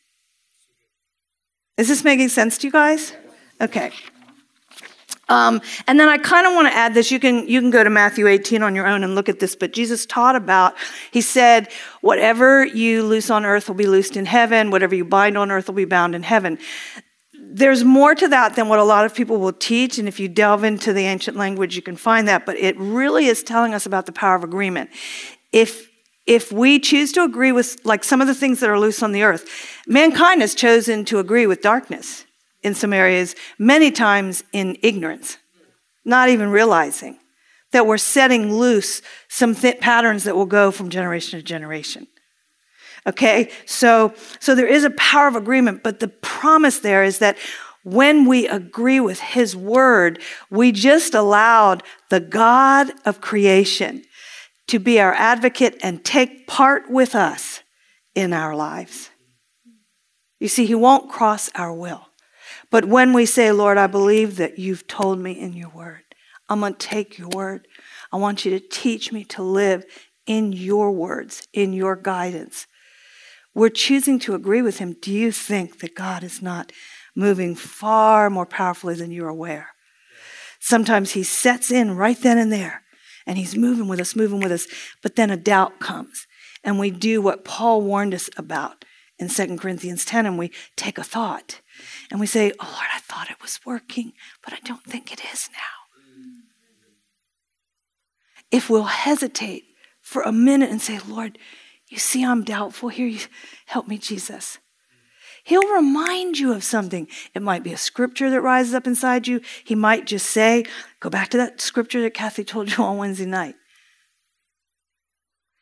Is 1.79 1.89
this 1.89 2.05
making 2.05 2.29
sense 2.29 2.59
to 2.59 2.67
you 2.67 2.73
guys? 2.73 3.13
Okay. 3.61 3.91
Um, 5.33 5.63
and 5.87 5.99
then 5.99 6.11
I 6.11 6.19
kind 6.19 6.47
of 6.47 6.53
want 6.53 6.69
to 6.69 6.75
add 6.75 6.93
this. 6.93 7.11
You 7.11 7.19
can 7.19 7.49
you 7.49 7.59
can 7.63 7.71
go 7.71 7.83
to 7.83 7.89
Matthew 7.89 8.27
18 8.27 8.63
on 8.63 8.75
your 8.75 8.87
own 8.87 9.03
and 9.03 9.15
look 9.15 9.31
at 9.31 9.41
this. 9.41 9.57
But 9.57 9.73
Jesus 9.73 10.05
taught 10.05 10.37
about. 10.37 10.75
He 11.11 11.23
said, 11.23 11.73
"Whatever 12.03 12.67
you 12.67 13.03
loose 13.03 13.31
on 13.31 13.47
earth 13.47 13.67
will 13.67 13.75
be 13.75 13.87
loosed 13.87 14.15
in 14.15 14.27
heaven. 14.27 14.71
Whatever 14.71 14.95
you 14.95 15.07
bind 15.07 15.39
on 15.39 15.51
earth 15.51 15.69
will 15.69 15.75
be 15.75 15.87
bound 15.87 16.15
in 16.15 16.23
heaven." 16.23 16.59
There's 17.35 17.83
more 17.83 18.15
to 18.15 18.29
that 18.29 18.57
than 18.57 18.69
what 18.69 18.79
a 18.79 18.85
lot 18.85 19.07
of 19.07 19.15
people 19.15 19.39
will 19.39 19.55
teach. 19.55 19.99
And 19.99 20.07
if 20.07 20.21
you 20.21 20.29
delve 20.29 20.65
into 20.65 20.93
the 20.93 21.07
ancient 21.07 21.37
language, 21.37 21.77
you 21.77 21.83
can 21.83 21.97
find 21.97 22.29
that. 22.29 22.45
But 22.45 22.59
it 22.59 22.79
really 22.79 23.27
is 23.27 23.43
telling 23.43 23.73
us 23.73 23.87
about 23.87 24.05
the 24.05 24.13
power 24.13 24.35
of 24.35 24.45
agreement. 24.45 24.91
If 25.51 25.89
if 26.27 26.53
we 26.53 26.79
choose 26.79 27.11
to 27.13 27.25
agree 27.25 27.53
with 27.53 27.81
like 27.85 28.05
some 28.05 28.21
of 28.21 28.27
the 28.27 28.35
things 28.35 28.61
that 28.61 28.69
are 28.69 28.79
loose 28.79 29.03
on 29.03 29.13
the 29.13 29.23
earth, 29.23 29.49
mankind 29.87 30.43
has 30.43 30.55
chosen 30.55 31.07
to 31.07 31.19
agree 31.19 31.47
with 31.47 31.63
darkness 31.63 32.27
in 32.63 32.75
some 32.75 32.93
areas, 32.93 33.35
many 33.59 33.91
times 33.91 34.45
in 34.53 34.77
ignorance, 34.83 35.39
not 36.05 36.29
even 36.29 36.51
realizing 36.51 37.19
that 37.73 37.87
we're 37.87 37.99
setting 37.99 38.55
loose 38.55 39.03
some 39.29 39.55
th- 39.55 39.81
patterns 39.81 40.25
that 40.25 40.37
will 40.37 40.47
go 40.47 40.71
from 40.71 40.91
generation 40.91 41.39
to 41.39 41.43
generation. 41.43 42.07
Okay, 43.07 43.51
so 43.67 44.15
so 44.39 44.55
there 44.55 44.67
is 44.67 44.85
a 44.85 44.91
power 44.91 45.27
of 45.27 45.35
agreement, 45.35 45.83
but 45.83 45.99
the 45.99 46.09
promise 46.09 46.79
there 46.79 47.03
is 47.03 47.19
that 47.19 47.37
when 47.83 48.27
we 48.27 48.47
agree 48.47 49.01
with 49.01 49.19
His 49.19 49.57
word, 49.57 50.23
we 50.51 50.71
just 50.71 51.15
allowed 51.15 51.83
the 52.11 52.21
God 52.21 52.93
of 53.05 53.21
creation 53.21 54.05
to 54.69 54.79
be 54.79 55.01
our 55.01 55.15
advocate 55.15 55.79
and 55.83 56.05
take 56.05 56.47
part 56.47 56.89
with 56.89 57.17
us 57.17 57.63
in 58.15 58.33
our 58.33 58.55
lives. 58.55 59.11
You 60.39 60.47
see, 60.47 60.65
He 60.67 60.77
won't 60.77 61.11
cross 61.11 61.51
our 61.57 61.73
will. 61.75 62.07
But 62.73 62.87
when 62.87 63.13
we 63.13 63.27
say, 63.27 63.53
Lord, 63.53 63.77
I 63.77 63.87
believe 63.87 64.37
that 64.37 64.59
you've 64.59 64.87
told 64.87 65.19
me 65.19 65.39
in 65.39 65.53
your 65.53 65.69
word, 65.69 66.03
I'm 66.49 66.61
going 66.61 66.73
to 66.73 66.79
take 66.79 67.19
your 67.19 67.29
word. 67.29 67.69
I 68.11 68.17
want 68.17 68.47
you 68.47 68.59
to 68.59 68.67
teach 68.67 69.13
me 69.13 69.25
to 69.27 69.43
live 69.43 69.85
in 70.27 70.53
your 70.53 70.91
words, 70.91 71.47
in 71.53 71.75
your 71.75 71.97
guidance. 71.97 72.67
We're 73.55 73.69
choosing 73.69 74.19
to 74.21 74.35
agree 74.35 74.63
with 74.63 74.79
him. 74.79 74.95
Do 74.95 75.13
you 75.13 75.31
think 75.33 75.81
that 75.81 75.95
God 75.95 76.25
is 76.25 76.41
not 76.41 76.73
moving 77.15 77.55
far 77.55 78.31
more 78.31 78.47
powerfully 78.47 78.95
than 78.95 79.11
you're 79.11 79.29
aware? 79.29 79.69
Sometimes 80.59 81.11
he 81.11 81.25
sets 81.25 81.71
in 81.71 81.95
right 81.95 82.19
then 82.19 82.39
and 82.39 82.51
there, 82.51 82.85
and 83.27 83.37
he's 83.37 83.55
moving 83.55 83.87
with 83.87 84.01
us, 84.01 84.17
moving 84.17 84.41
with 84.41 84.53
us, 84.53 84.67
but 85.03 85.17
then 85.17 85.29
a 85.29 85.37
doubt 85.37 85.79
comes, 85.79 86.27
and 86.65 86.79
we 86.79 86.91
do 86.91 87.21
what 87.21 87.45
Paul 87.45 87.83
warned 87.83 88.15
us 88.15 88.31
about 88.39 88.87
in 89.19 89.29
2 89.29 89.59
Corinthians 89.59 90.07
10, 90.07 90.25
and 90.25 90.39
we 90.39 90.51
take 90.77 90.97
a 90.97 91.05
thought 91.05 91.61
and 92.13 92.21
we 92.21 92.27
say, 92.27 92.53
Oh 92.61 92.67
Lord, 92.67 92.89
I 92.95 92.99
thought 92.99 93.31
it 93.31 93.41
was 93.41 93.59
working, 93.65 94.13
but 94.45 94.53
I 94.53 94.59
don't 94.63 94.85
think 94.85 95.13
it 95.13 95.23
is 95.33 95.49
now. 95.51 95.59
If 98.51 98.69
we'll 98.69 98.85
hesitate 98.85 99.65
for 100.03 100.21
a 100.21 100.31
minute 100.31 100.69
and 100.69 100.81
say, 100.81 101.01
Lord, 101.09 101.39
you 101.89 101.97
see 101.97 102.23
I'm 102.23 102.45
doubtful 102.45 102.91
here, 102.91 103.19
help 103.65 103.89
me, 103.89 103.97
Jesus. 103.97 104.59
He'll 105.43 105.75
remind 105.75 106.39
you 106.39 106.53
of 106.53 106.63
something. 106.63 107.09
It 107.35 107.41
might 107.41 107.65
be 107.65 107.73
a 107.73 107.79
scripture 107.79 108.29
that 108.29 108.43
rises 108.43 108.75
up 108.75 108.87
inside 108.87 109.27
you. 109.27 109.41
He 109.65 109.75
might 109.75 110.05
just 110.05 110.27
say, 110.27 110.65
Go 111.01 111.09
back 111.09 111.31
to 111.31 111.39
that 111.39 111.63
scripture 111.63 112.03
that 112.03 112.13
Kathy 112.13 112.45
told 112.45 112.77
you 112.77 112.85
on 112.85 112.99
Wednesday 112.99 113.25
night. 113.25 113.55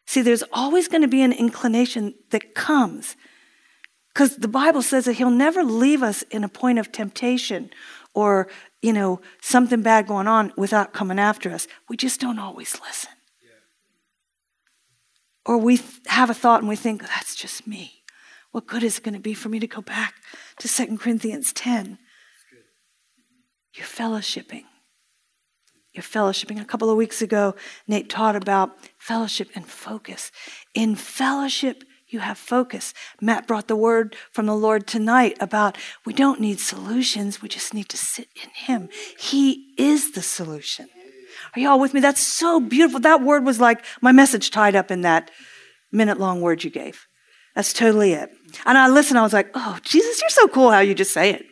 See, 0.07 0.20
there's 0.20 0.42
always 0.53 0.88
going 0.88 1.03
to 1.03 1.09
be 1.09 1.22
an 1.22 1.32
inclination 1.32 2.14
that 2.30 2.57
comes 2.57 3.14
because 4.13 4.37
the 4.37 4.49
Bible 4.49 4.83
says 4.83 5.05
that 5.05 5.15
He'll 5.15 5.31
never 5.31 5.63
leave 5.63 6.03
us 6.03 6.23
in 6.31 6.45
a 6.45 6.49
point 6.49 6.79
of 6.79 6.93
temptation 6.93 7.71
or, 8.15 8.49
you 8.83 8.93
know, 8.93 9.21
something 9.41 9.83
bad 9.83 10.07
going 10.07 10.27
on 10.27 10.53
without 10.57 10.93
coming 10.93 11.19
after 11.19 11.51
us. 11.51 11.69
We 11.89 11.97
just 11.97 12.21
don't 12.21 12.39
always 12.39 12.79
listen. 12.81 13.13
Yeah. 13.43 13.51
Or 15.47 15.59
we 15.59 15.77
th- 15.77 16.01
have 16.07 16.31
a 16.31 16.35
thought 16.35 16.61
and 16.61 16.69
we 16.69 16.77
think, 16.77 17.03
that's 17.03 17.35
just 17.35 17.67
me. 17.67 18.03
What 18.51 18.67
good 18.67 18.83
is 18.83 18.99
it 18.99 19.05
going 19.05 19.15
to 19.15 19.21
be 19.21 19.35
for 19.35 19.49
me 19.49 19.61
to 19.61 19.69
go 19.69 19.81
back 19.81 20.15
to 20.59 20.69
2 20.69 20.99
Corinthians 20.99 21.53
10? 21.53 21.99
You're 23.75 23.87
fellowshipping. 23.87 24.65
You're 25.93 26.03
fellowshipping. 26.03 26.61
A 26.61 26.65
couple 26.65 26.91
of 26.91 26.97
weeks 26.97 27.23
ago, 27.23 27.55
Nate 27.87 28.09
taught 28.09 28.35
about 28.35 28.77
fellowship 28.99 29.51
and 29.55 29.67
focus. 29.67 30.33
In 30.75 30.97
fellowship, 30.97 31.85
you 32.13 32.21
have 32.21 32.39
focus. 32.39 32.93
Matt 33.21 33.47
brought 33.47 33.69
the 33.69 33.77
word 33.77 34.17
from 34.33 34.47
the 34.47 34.57
Lord 34.57 34.87
tonight 34.87 35.37
about 35.41 35.79
we 36.05 36.13
don't 36.13 36.41
need 36.41 36.61
solutions, 36.61 37.41
we 37.41 37.49
just 37.49 37.75
need 37.75 37.89
to 37.89 37.97
sit 37.97 38.29
in 38.43 38.51
Him. 38.55 38.89
He 39.19 39.75
is 39.79 40.13
the 40.13 40.23
solution. 40.23 40.89
Are 41.57 41.61
y'all 41.61 41.81
with 41.81 41.95
me? 41.95 42.01
That's 42.01 42.21
so 42.21 42.61
beautiful. 42.61 43.01
That 43.01 43.23
word 43.23 43.45
was 43.45 43.61
like 43.61 43.85
my 44.01 44.13
message 44.13 44.51
tied 44.51 44.77
up 44.77 44.91
in 44.91 45.03
that 45.03 45.31
minute 45.91 46.19
long 46.19 46.41
word 46.41 46.63
you 46.65 46.71
gave. 46.71 47.07
That's 47.55 47.73
totally 47.73 48.13
it. 48.13 48.31
And 48.65 48.79
I 48.79 48.89
listened, 48.89 49.19
I 49.19 49.23
was 49.23 49.33
like, 49.33 49.51
oh, 49.55 49.79
Jesus, 49.83 50.21
you're 50.21 50.31
so 50.31 50.49
cool 50.49 50.71
how 50.71 50.81
you 50.81 50.95
just 50.95 51.13
say 51.13 51.31
it. 51.31 51.47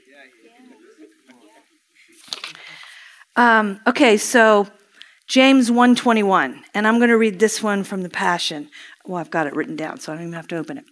Um, 3.37 3.81
okay, 3.87 4.17
so 4.17 4.67
James 5.29 5.71
121, 5.71 6.65
and 6.75 6.89
I'm 6.89 6.99
going 6.99 7.11
to 7.11 7.19
read 7.19 7.39
this 7.39 7.63
one 7.63 7.85
from 7.85 8.03
the 8.03 8.09
Passion. 8.09 8.69
Well, 9.09 9.17
I've 9.17 9.31
got 9.31 9.47
it 9.47 9.57
written 9.57 9.75
down, 9.75 10.01
so 10.01 10.13
I 10.13 10.17
don't 10.17 10.25
even 10.25 10.35
have 10.35 10.49
to 10.49 10.59
open 10.59 10.77
it. 10.77 10.85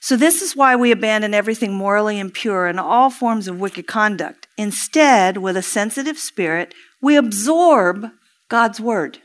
So, 0.00 0.16
this 0.16 0.40
is 0.40 0.56
why 0.56 0.74
we 0.74 0.90
abandon 0.90 1.34
everything 1.34 1.74
morally 1.74 2.18
impure 2.18 2.66
and 2.66 2.80
all 2.80 3.10
forms 3.10 3.46
of 3.46 3.60
wicked 3.60 3.86
conduct. 3.86 4.48
Instead, 4.56 5.36
with 5.36 5.54
a 5.54 5.62
sensitive 5.62 6.18
spirit, 6.18 6.74
we 7.02 7.14
absorb 7.14 8.06
God's 8.48 8.80
word, 8.80 9.18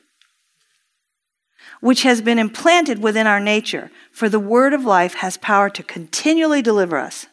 which 1.79 2.03
has 2.03 2.21
been 2.21 2.37
implanted 2.37 3.01
within 3.01 3.27
our 3.27 3.39
nature, 3.39 3.89
for 4.11 4.27
the 4.27 4.41
word 4.41 4.73
of 4.73 4.83
life 4.83 5.15
has 5.15 5.37
power 5.37 5.69
to 5.69 5.81
continually 5.81 6.61
deliver 6.61 6.97
us. 6.97 7.27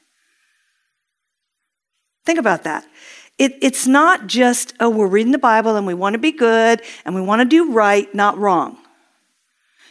Think 2.25 2.39
about 2.39 2.63
that. 2.63 2.87
It, 3.37 3.57
it's 3.61 3.89
not 3.89 4.29
just, 4.29 4.75
oh, 4.79 4.91
we're 4.91 5.09
reading 5.09 5.33
the 5.33 5.39
Bible 5.39 5.75
and 5.75 5.89
we 5.89 5.95
want 5.95 6.15
to 6.15 6.21
be 6.21 6.31
good 6.31 6.83
and 7.05 7.17
we 7.17 7.21
want 7.21 7.41
to 7.41 7.47
do 7.47 7.73
right, 7.73 8.15
not 8.15 8.39
wrong. 8.39 8.80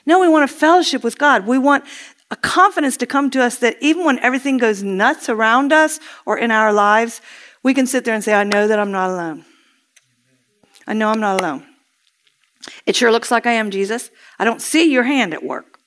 No, 0.09 0.19
we 0.19 0.27
want 0.27 0.43
a 0.43 0.47
fellowship 0.51 1.03
with 1.03 1.19
God. 1.19 1.45
We 1.45 1.59
want 1.59 1.83
a 2.31 2.35
confidence 2.35 2.97
to 2.97 3.05
come 3.05 3.29
to 3.29 3.43
us 3.43 3.59
that 3.59 3.77
even 3.79 4.05
when 4.05 4.17
everything 4.19 4.57
goes 4.57 4.81
nuts 4.81 5.29
around 5.29 5.71
us 5.71 5.99
or 6.25 6.35
in 6.35 6.49
our 6.49 6.73
lives, 6.73 7.21
we 7.61 7.75
can 7.75 7.85
sit 7.85 8.05
there 8.05 8.15
and 8.15 8.23
say, 8.23 8.33
I 8.33 8.43
know 8.43 8.67
that 8.67 8.79
I'm 8.79 8.91
not 8.91 9.11
alone. 9.11 9.45
I 10.87 10.93
know 10.93 11.09
I'm 11.09 11.19
not 11.19 11.39
alone. 11.39 11.63
It 12.87 12.95
sure 12.95 13.11
looks 13.11 13.29
like 13.29 13.45
I 13.45 13.51
am, 13.51 13.69
Jesus. 13.69 14.09
I 14.39 14.45
don't 14.45 14.63
see 14.63 14.91
your 14.91 15.03
hand 15.03 15.31
at 15.31 15.43
work. 15.43 15.77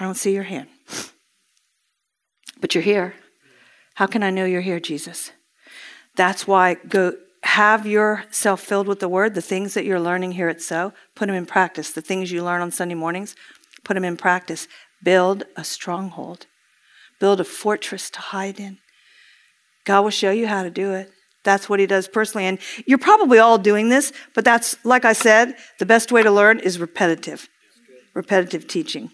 I 0.00 0.04
don't 0.04 0.16
see 0.16 0.34
your 0.34 0.42
hand. 0.42 0.66
But 2.60 2.74
you're 2.74 2.82
here. 2.82 3.14
How 3.94 4.06
can 4.06 4.24
I 4.24 4.30
know 4.30 4.44
you're 4.44 4.62
here, 4.62 4.80
Jesus? 4.80 5.30
That's 6.16 6.44
why 6.48 6.74
go 6.74 7.12
have 7.56 7.86
yourself 7.86 8.60
filled 8.60 8.86
with 8.86 9.00
the 9.00 9.08
word, 9.08 9.34
the 9.34 9.40
things 9.40 9.72
that 9.72 9.86
you're 9.86 9.98
learning 9.98 10.32
here 10.32 10.50
at 10.50 10.60
So, 10.60 10.92
put 11.14 11.24
them 11.24 11.34
in 11.34 11.46
practice. 11.46 11.90
The 11.90 12.02
things 12.02 12.30
you 12.30 12.44
learn 12.44 12.60
on 12.60 12.70
Sunday 12.70 12.94
mornings, 12.94 13.34
put 13.82 13.94
them 13.94 14.04
in 14.04 14.18
practice. 14.18 14.68
Build 15.02 15.44
a 15.56 15.64
stronghold. 15.64 16.44
Build 17.18 17.40
a 17.40 17.44
fortress 17.44 18.10
to 18.10 18.20
hide 18.20 18.60
in. 18.60 18.76
God 19.86 20.02
will 20.02 20.10
show 20.10 20.30
you 20.30 20.46
how 20.46 20.64
to 20.64 20.70
do 20.70 20.92
it. 20.92 21.10
That's 21.44 21.66
what 21.66 21.80
he 21.80 21.86
does 21.86 22.08
personally. 22.08 22.44
And 22.44 22.58
you're 22.84 22.98
probably 22.98 23.38
all 23.38 23.56
doing 23.56 23.88
this, 23.88 24.12
but 24.34 24.44
that's, 24.44 24.76
like 24.84 25.06
I 25.06 25.14
said, 25.14 25.56
the 25.78 25.86
best 25.86 26.12
way 26.12 26.22
to 26.22 26.30
learn 26.30 26.60
is 26.60 26.78
repetitive, 26.78 27.48
repetitive 28.12 28.68
teaching. 28.68 29.12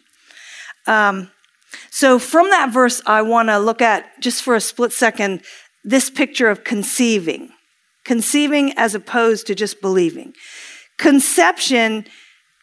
Um, 0.89 1.31
so, 1.93 2.19
from 2.19 2.51
that 2.51 2.73
verse, 2.73 3.01
I 3.07 3.23
want 3.23 3.51
to 3.51 3.61
look 3.61 3.81
at 3.81 4.21
just 4.21 4.43
for 4.43 4.57
a 4.57 4.61
split 4.61 4.91
second 4.91 5.43
this 5.85 6.11
picture 6.11 6.49
of 6.49 6.65
conceiving, 6.65 7.53
conceiving 8.05 8.73
as 8.77 8.95
opposed 8.95 9.47
to 9.47 9.55
just 9.55 9.81
believing. 9.81 10.33
Conception 10.99 12.07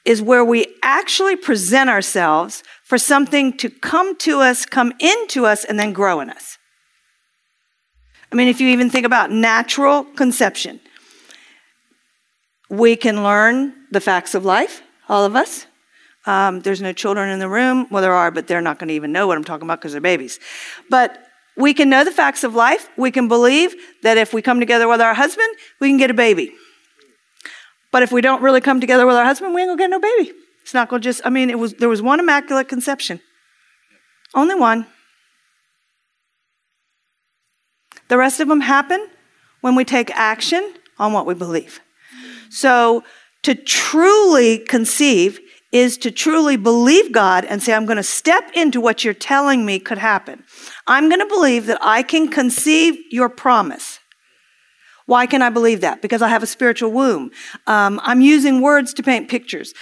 is 0.05 0.21
where 0.21 0.43
we 0.43 0.65
actually 0.81 1.35
present 1.35 1.89
ourselves 1.89 2.63
for 2.83 2.97
something 2.97 3.55
to 3.57 3.69
come 3.69 4.17
to 4.17 4.39
us, 4.39 4.65
come 4.65 4.93
into 4.99 5.45
us, 5.45 5.63
and 5.65 5.79
then 5.79 5.93
grow 5.93 6.19
in 6.19 6.29
us. 6.29 6.57
I 8.31 8.35
mean, 8.35 8.47
if 8.47 8.61
you 8.61 8.69
even 8.69 8.89
think 8.89 9.05
about 9.05 9.31
natural 9.31 10.03
conception, 10.03 10.79
we 12.69 12.95
can 12.95 13.23
learn 13.23 13.73
the 13.91 14.01
facts 14.01 14.35
of 14.35 14.45
life, 14.45 14.81
all 15.07 15.25
of 15.25 15.35
us. 15.35 15.65
Um, 16.25 16.59
there's 16.61 16.81
no 16.81 16.93
children 16.93 17.29
in 17.29 17.39
the 17.39 17.49
room. 17.49 17.87
Well, 17.89 18.01
there 18.01 18.13
are, 18.13 18.29
but 18.29 18.47
they're 18.47 18.61
not 18.61 18.77
going 18.77 18.89
to 18.89 18.93
even 18.93 19.11
know 19.11 19.25
what 19.25 19.37
I'm 19.37 19.43
talking 19.43 19.65
about 19.65 19.79
because 19.79 19.93
they're 19.93 20.01
babies. 20.01 20.39
But 20.89 21.23
we 21.57 21.73
can 21.73 21.89
know 21.89 22.03
the 22.03 22.11
facts 22.11 22.43
of 22.43 22.55
life. 22.55 22.89
We 22.97 23.11
can 23.11 23.27
believe 23.27 23.75
that 24.03 24.17
if 24.17 24.33
we 24.33 24.41
come 24.41 24.59
together 24.59 24.87
with 24.87 25.01
our 25.01 25.13
husband, 25.13 25.49
we 25.79 25.89
can 25.89 25.97
get 25.97 26.09
a 26.09 26.13
baby. 26.13 26.53
But 27.91 28.03
if 28.03 28.11
we 28.11 28.21
don't 28.21 28.41
really 28.41 28.61
come 28.61 28.79
together 28.79 29.05
with 29.05 29.15
our 29.15 29.25
husband, 29.25 29.53
we 29.53 29.61
ain't 29.61 29.69
gonna 29.69 29.77
get 29.77 29.89
no 29.89 29.99
baby. 29.99 30.33
It's 30.61 30.73
not 30.73 30.89
gonna 30.89 31.01
just, 31.01 31.21
I 31.25 31.29
mean, 31.29 31.49
it 31.49 31.57
was 31.57 31.73
there 31.73 31.89
was 31.89 32.01
one 32.01 32.19
immaculate 32.19 32.67
conception. 32.67 33.19
Only 34.33 34.55
one. 34.55 34.85
The 38.09 38.17
rest 38.17 38.39
of 38.39 38.47
them 38.47 38.61
happen 38.61 39.09
when 39.61 39.75
we 39.75 39.83
take 39.85 40.11
action 40.11 40.73
on 40.97 41.13
what 41.13 41.25
we 41.25 41.33
believe. 41.33 41.79
So 42.49 43.03
to 43.43 43.55
truly 43.55 44.59
conceive 44.59 45.39
is 45.71 45.97
to 45.99 46.11
truly 46.11 46.57
believe 46.57 47.11
God 47.11 47.45
and 47.45 47.61
say, 47.61 47.73
I'm 47.73 47.85
going 47.85 47.97
to 47.97 48.03
step 48.03 48.51
into 48.55 48.81
what 48.81 49.03
you're 49.03 49.13
telling 49.13 49.65
me 49.65 49.79
could 49.79 49.97
happen. 49.97 50.43
I'm 50.87 51.09
going 51.09 51.19
to 51.19 51.27
believe 51.27 51.67
that 51.67 51.79
I 51.81 52.01
can 52.01 52.29
conceive 52.29 52.95
your 53.11 53.29
promise. 53.29 53.99
Why 55.05 55.25
can 55.25 55.41
I 55.41 55.49
believe 55.49 55.81
that? 55.81 56.01
Because 56.01 56.21
I 56.21 56.27
have 56.27 56.43
a 56.43 56.47
spiritual 56.47 56.91
womb. 56.91 57.31
Um, 57.67 57.99
I'm 58.03 58.21
using 58.21 58.61
words 58.61 58.93
to 58.95 59.03
paint 59.03 59.29
pictures. 59.29 59.73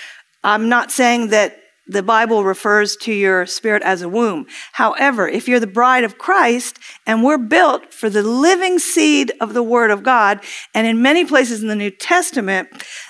I'm 0.44 0.70
not 0.70 0.92
saying 0.92 1.30
that 1.30 1.58
the 1.88 2.04
Bible 2.04 2.44
refers 2.44 2.98
to 2.98 3.14
your 3.14 3.46
spirit 3.46 3.82
as 3.84 4.02
a 4.02 4.10
womb. 4.10 4.46
However, 4.74 5.28
if 5.28 5.48
you're 5.48 5.60
the 5.60 5.68
bride 5.68 6.04
of 6.04 6.18
Christ 6.18 6.80
and 7.06 7.24
we're 7.24 7.38
built 7.38 7.94
for 7.94 8.10
the 8.10 8.24
living 8.24 8.78
seed 8.78 9.32
of 9.40 9.54
the 9.54 9.64
Word 9.64 9.90
of 9.90 10.04
God, 10.04 10.42
and 10.74 10.86
in 10.86 11.02
many 11.02 11.24
places 11.24 11.62
in 11.62 11.70
the 11.70 11.76
New 11.76 11.92
Testament, 11.92 12.70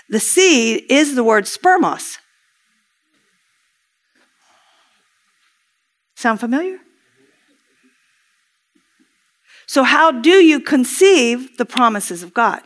the 0.10 0.20
seed 0.20 0.86
is 0.90 1.16
the 1.16 1.24
word 1.24 1.46
spermos. 1.46 2.18
Sound 6.18 6.40
familiar? 6.40 6.80
So, 9.68 9.84
how 9.84 10.12
do 10.12 10.32
you 10.32 10.60
conceive 10.60 11.58
the 11.58 11.66
promises 11.66 12.24
of 12.24 12.34
God? 12.34 12.64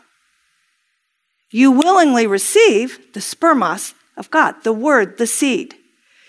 You 1.52 1.70
willingly 1.70 2.26
receive 2.28 3.12
the 3.14 3.20
spermos 3.20 3.94
of 4.16 4.32
God, 4.32 4.64
the 4.64 4.72
word, 4.72 5.18
the 5.18 5.28
seed. 5.28 5.76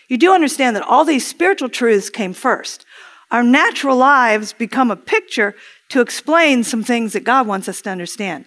You 0.08 0.18
do 0.18 0.34
understand 0.34 0.74
that 0.74 0.82
all 0.82 1.04
these 1.04 1.24
spiritual 1.24 1.68
truths 1.68 2.10
came 2.10 2.32
first. 2.32 2.84
Our 3.30 3.44
natural 3.44 3.96
lives 3.96 4.52
become 4.52 4.90
a 4.90 4.96
picture 4.96 5.54
to 5.90 6.00
explain 6.00 6.64
some 6.64 6.82
things 6.82 7.12
that 7.12 7.22
God 7.22 7.46
wants 7.46 7.68
us 7.68 7.80
to 7.82 7.90
understand. 7.90 8.46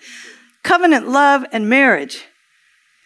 Covenant 0.64 1.08
love 1.08 1.46
and 1.54 1.70
marriage. 1.70 2.26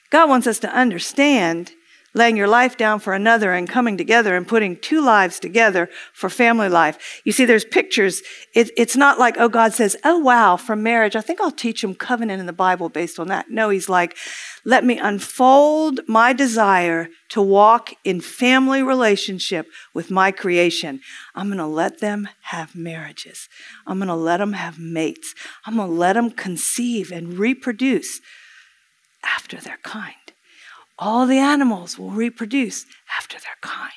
God 0.09 0.29
wants 0.29 0.47
us 0.47 0.57
to 0.59 0.73
understand 0.73 1.73
laying 2.13 2.37
your 2.37 2.47
life 2.47 2.77
down 2.77 2.99
for 2.99 3.13
another 3.13 3.53
and 3.53 3.69
coming 3.69 3.97
together 3.97 4.35
and 4.35 4.47
putting 4.47 4.75
two 4.75 5.01
lives 5.01 5.39
together 5.39 5.89
for 6.13 6.29
family 6.29 6.69
life. 6.69 7.21
You 7.23 7.31
see, 7.31 7.45
there's 7.45 7.65
pictures. 7.65 8.21
It, 8.55 8.71
it's 8.77 8.95
not 8.95 9.19
like, 9.19 9.37
oh, 9.37 9.49
God 9.49 9.73
says, 9.73 9.95
oh, 10.03 10.17
wow, 10.17 10.57
from 10.57 10.83
marriage, 10.83 11.15
I 11.15 11.21
think 11.21 11.39
I'll 11.41 11.51
teach 11.51 11.83
him 11.83 11.93
covenant 11.95 12.39
in 12.39 12.45
the 12.45 12.53
Bible 12.53 12.89
based 12.89 13.19
on 13.19 13.27
that. 13.27 13.49
No, 13.49 13.69
he's 13.69 13.89
like, 13.89 14.17
let 14.65 14.83
me 14.83 14.97
unfold 14.97 16.01
my 16.07 16.33
desire 16.33 17.09
to 17.29 17.41
walk 17.41 17.93
in 18.03 18.21
family 18.21 18.83
relationship 18.83 19.67
with 19.93 20.11
my 20.11 20.31
creation. 20.31 20.99
I'm 21.35 21.47
going 21.47 21.59
to 21.59 21.65
let 21.65 21.99
them 21.99 22.27
have 22.43 22.75
marriages. 22.75 23.47
I'm 23.85 23.99
going 23.99 24.07
to 24.07 24.15
let 24.15 24.37
them 24.37 24.53
have 24.53 24.79
mates. 24.79 25.33
I'm 25.65 25.75
going 25.75 25.89
to 25.89 25.93
let 25.93 26.13
them 26.13 26.31
conceive 26.31 27.11
and 27.11 27.37
reproduce 27.37 28.19
after 29.23 29.57
their 29.57 29.77
kind 29.83 30.15
all 30.99 31.25
the 31.25 31.39
animals 31.39 31.97
will 31.97 32.11
reproduce 32.11 32.85
after 33.17 33.39
their 33.39 33.55
kind. 33.61 33.93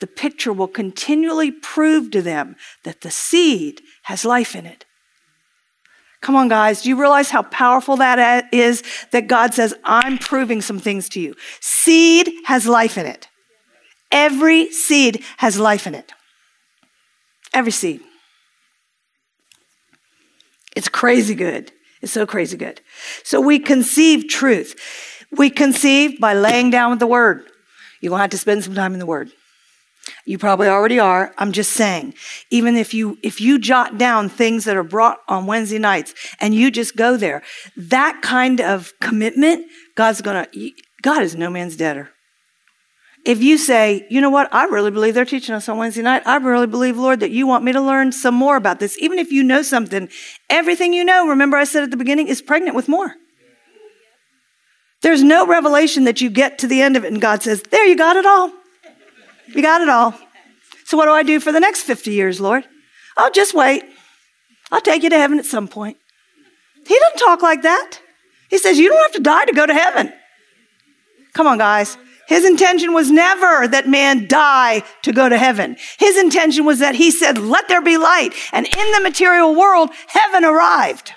The 0.00 0.06
picture 0.06 0.52
will 0.52 0.68
continually 0.68 1.50
prove 1.50 2.10
to 2.12 2.22
them 2.22 2.56
that 2.84 3.02
the 3.02 3.10
seed 3.10 3.82
has 4.04 4.24
life 4.24 4.56
in 4.56 4.66
it. 4.66 4.84
Come 6.20 6.36
on, 6.36 6.48
guys. 6.48 6.82
Do 6.82 6.88
you 6.88 7.00
realize 7.00 7.30
how 7.30 7.42
powerful 7.42 7.96
that 7.96 8.52
is? 8.54 8.82
That 9.10 9.26
God 9.26 9.54
says, 9.54 9.74
I'm 9.84 10.18
proving 10.18 10.60
some 10.60 10.78
things 10.78 11.08
to 11.10 11.20
you. 11.20 11.34
Seed 11.60 12.32
has 12.44 12.66
life 12.66 12.96
in 12.96 13.06
it. 13.06 13.28
Every 14.12 14.70
seed 14.70 15.24
has 15.38 15.58
life 15.58 15.86
in 15.86 15.94
it. 15.94 16.12
Every 17.52 17.72
seed. 17.72 18.00
It's 20.76 20.88
crazy 20.88 21.34
good. 21.34 21.72
It's 22.00 22.12
so 22.12 22.26
crazy 22.26 22.56
good. 22.56 22.80
So 23.24 23.40
we 23.40 23.58
conceive 23.58 24.28
truth. 24.28 25.21
We 25.36 25.50
conceive 25.50 26.20
by 26.20 26.34
laying 26.34 26.70
down 26.70 26.90
with 26.90 26.98
the 26.98 27.06
word. 27.06 27.44
You're 28.00 28.10
going 28.10 28.18
to 28.18 28.22
have 28.22 28.30
to 28.30 28.38
spend 28.38 28.64
some 28.64 28.74
time 28.74 28.92
in 28.92 28.98
the 28.98 29.06
word. 29.06 29.30
You 30.24 30.38
probably 30.38 30.68
already 30.68 30.98
are. 30.98 31.32
I'm 31.38 31.52
just 31.52 31.72
saying, 31.72 32.14
even 32.50 32.76
if 32.76 32.92
you, 32.92 33.18
if 33.22 33.40
you 33.40 33.58
jot 33.58 33.98
down 33.98 34.28
things 34.28 34.64
that 34.64 34.76
are 34.76 34.82
brought 34.82 35.18
on 35.28 35.46
Wednesday 35.46 35.78
nights 35.78 36.14
and 36.40 36.54
you 36.54 36.70
just 36.70 36.96
go 36.96 37.16
there, 37.16 37.42
that 37.76 38.20
kind 38.22 38.60
of 38.60 38.92
commitment, 39.00 39.66
God's 39.94 40.20
going 40.20 40.44
to, 40.44 40.70
God 41.02 41.22
is 41.22 41.36
no 41.36 41.50
man's 41.50 41.76
debtor. 41.76 42.10
If 43.24 43.40
you 43.40 43.56
say, 43.56 44.04
you 44.10 44.20
know 44.20 44.30
what, 44.30 44.52
I 44.52 44.64
really 44.64 44.90
believe 44.90 45.14
they're 45.14 45.24
teaching 45.24 45.54
us 45.54 45.68
on 45.68 45.78
Wednesday 45.78 46.02
night. 46.02 46.22
I 46.26 46.36
really 46.38 46.66
believe, 46.66 46.98
Lord, 46.98 47.20
that 47.20 47.30
you 47.30 47.46
want 47.46 47.62
me 47.62 47.70
to 47.70 47.80
learn 47.80 48.10
some 48.10 48.34
more 48.34 48.56
about 48.56 48.80
this. 48.80 48.98
Even 48.98 49.20
if 49.20 49.30
you 49.30 49.44
know 49.44 49.62
something, 49.62 50.08
everything 50.50 50.92
you 50.92 51.04
know, 51.04 51.28
remember 51.28 51.56
I 51.56 51.62
said 51.62 51.84
at 51.84 51.92
the 51.92 51.96
beginning, 51.96 52.26
is 52.26 52.42
pregnant 52.42 52.74
with 52.74 52.88
more. 52.88 53.14
There's 55.02 55.22
no 55.22 55.46
revelation 55.46 56.04
that 56.04 56.20
you 56.20 56.30
get 56.30 56.58
to 56.60 56.66
the 56.66 56.80
end 56.80 56.96
of 56.96 57.04
it 57.04 57.12
and 57.12 57.20
God 57.20 57.42
says, 57.42 57.62
There, 57.62 57.86
you 57.86 57.96
got 57.96 58.16
it 58.16 58.24
all. 58.24 58.52
You 59.48 59.60
got 59.62 59.80
it 59.80 59.88
all. 59.88 60.14
So, 60.84 60.96
what 60.96 61.06
do 61.06 61.12
I 61.12 61.22
do 61.22 61.40
for 61.40 61.52
the 61.52 61.60
next 61.60 61.82
50 61.82 62.12
years, 62.12 62.40
Lord? 62.40 62.64
I'll 63.16 63.30
just 63.30 63.54
wait. 63.54 63.84
I'll 64.70 64.80
take 64.80 65.02
you 65.02 65.10
to 65.10 65.18
heaven 65.18 65.38
at 65.38 65.44
some 65.44 65.68
point. 65.68 65.98
He 66.86 66.98
doesn't 66.98 67.18
talk 67.18 67.42
like 67.42 67.62
that. 67.62 67.98
He 68.48 68.58
says, 68.58 68.78
You 68.78 68.88
don't 68.88 69.02
have 69.02 69.12
to 69.12 69.20
die 69.20 69.44
to 69.44 69.52
go 69.52 69.66
to 69.66 69.74
heaven. 69.74 70.12
Come 71.34 71.46
on, 71.46 71.58
guys. 71.58 71.96
His 72.28 72.44
intention 72.44 72.94
was 72.94 73.10
never 73.10 73.66
that 73.68 73.88
man 73.88 74.26
die 74.28 74.84
to 75.02 75.12
go 75.12 75.28
to 75.28 75.36
heaven. 75.36 75.76
His 75.98 76.16
intention 76.16 76.64
was 76.64 76.78
that 76.78 76.94
he 76.94 77.10
said, 77.10 77.38
Let 77.38 77.68
there 77.68 77.82
be 77.82 77.98
light. 77.98 78.30
And 78.52 78.66
in 78.66 78.92
the 78.92 79.00
material 79.00 79.54
world, 79.54 79.90
heaven 80.06 80.44
arrived. 80.44 81.12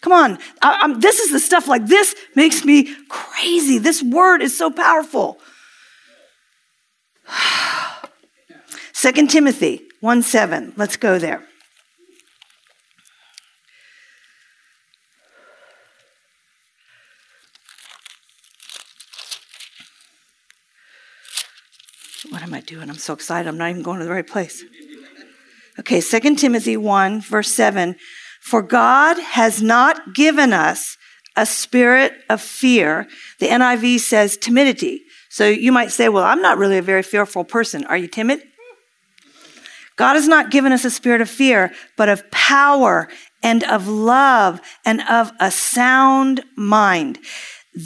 Come 0.00 0.12
on. 0.12 0.38
I, 0.62 0.94
this 0.98 1.18
is 1.18 1.32
the 1.32 1.40
stuff 1.40 1.66
like 1.68 1.86
this 1.86 2.14
makes 2.34 2.64
me 2.64 2.94
crazy. 3.08 3.78
This 3.78 4.02
word 4.02 4.42
is 4.42 4.56
so 4.56 4.70
powerful. 4.70 5.38
Second 8.92 9.30
Timothy 9.30 9.82
1 10.00 10.22
7. 10.22 10.74
Let's 10.76 10.96
go 10.96 11.18
there. 11.18 11.44
What 22.30 22.42
am 22.42 22.52
I 22.52 22.60
doing? 22.60 22.90
I'm 22.90 22.96
so 22.96 23.14
excited. 23.14 23.48
I'm 23.48 23.56
not 23.56 23.70
even 23.70 23.82
going 23.82 24.00
to 24.00 24.04
the 24.04 24.10
right 24.10 24.26
place. 24.26 24.62
Okay, 25.78 26.00
2 26.00 26.34
Timothy 26.34 26.76
1, 26.76 27.20
verse 27.20 27.52
7. 27.52 27.96
For 28.48 28.62
God 28.62 29.18
has 29.18 29.60
not 29.60 30.14
given 30.14 30.54
us 30.54 30.96
a 31.36 31.44
spirit 31.44 32.14
of 32.30 32.40
fear. 32.40 33.06
The 33.40 33.48
NIV 33.48 34.00
says 34.00 34.38
timidity. 34.38 35.02
So 35.28 35.46
you 35.46 35.70
might 35.70 35.92
say, 35.92 36.08
well, 36.08 36.24
I'm 36.24 36.40
not 36.40 36.56
really 36.56 36.78
a 36.78 36.82
very 36.82 37.02
fearful 37.02 37.44
person. 37.44 37.84
Are 37.84 37.96
you 37.98 38.08
timid? 38.08 38.42
God 39.96 40.14
has 40.14 40.26
not 40.26 40.50
given 40.50 40.72
us 40.72 40.86
a 40.86 40.90
spirit 40.90 41.20
of 41.20 41.28
fear, 41.28 41.74
but 41.98 42.08
of 42.08 42.30
power 42.30 43.10
and 43.42 43.64
of 43.64 43.86
love 43.86 44.62
and 44.82 45.02
of 45.02 45.30
a 45.40 45.50
sound 45.50 46.42
mind. 46.56 47.18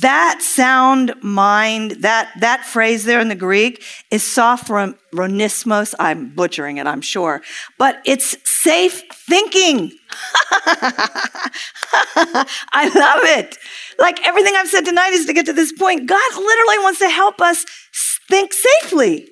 That 0.01 0.41
sound 0.41 1.15
mind, 1.23 1.91
that, 2.01 2.33
that 2.41 2.65
phrase 2.65 3.05
there 3.05 3.21
in 3.21 3.29
the 3.29 3.35
Greek 3.35 3.85
is 4.11 4.23
sophronismos. 4.23 5.95
I'm 5.99 6.35
butchering 6.35 6.79
it, 6.79 6.87
I'm 6.87 7.03
sure. 7.03 7.43
But 7.77 8.01
it's 8.07 8.39
safe 8.51 9.03
thinking. 9.13 9.93
I 12.73 12.91
love 12.95 13.21
it. 13.39 13.59
Like 13.99 14.27
everything 14.27 14.55
I've 14.57 14.69
said 14.69 14.87
tonight 14.87 15.13
is 15.13 15.27
to 15.27 15.35
get 15.35 15.45
to 15.45 15.53
this 15.53 15.73
point. 15.73 16.07
God 16.07 16.37
literally 16.37 16.79
wants 16.79 17.01
to 17.01 17.11
help 17.11 17.43
us 17.43 17.67
think 18.31 18.55
safely. 18.55 19.29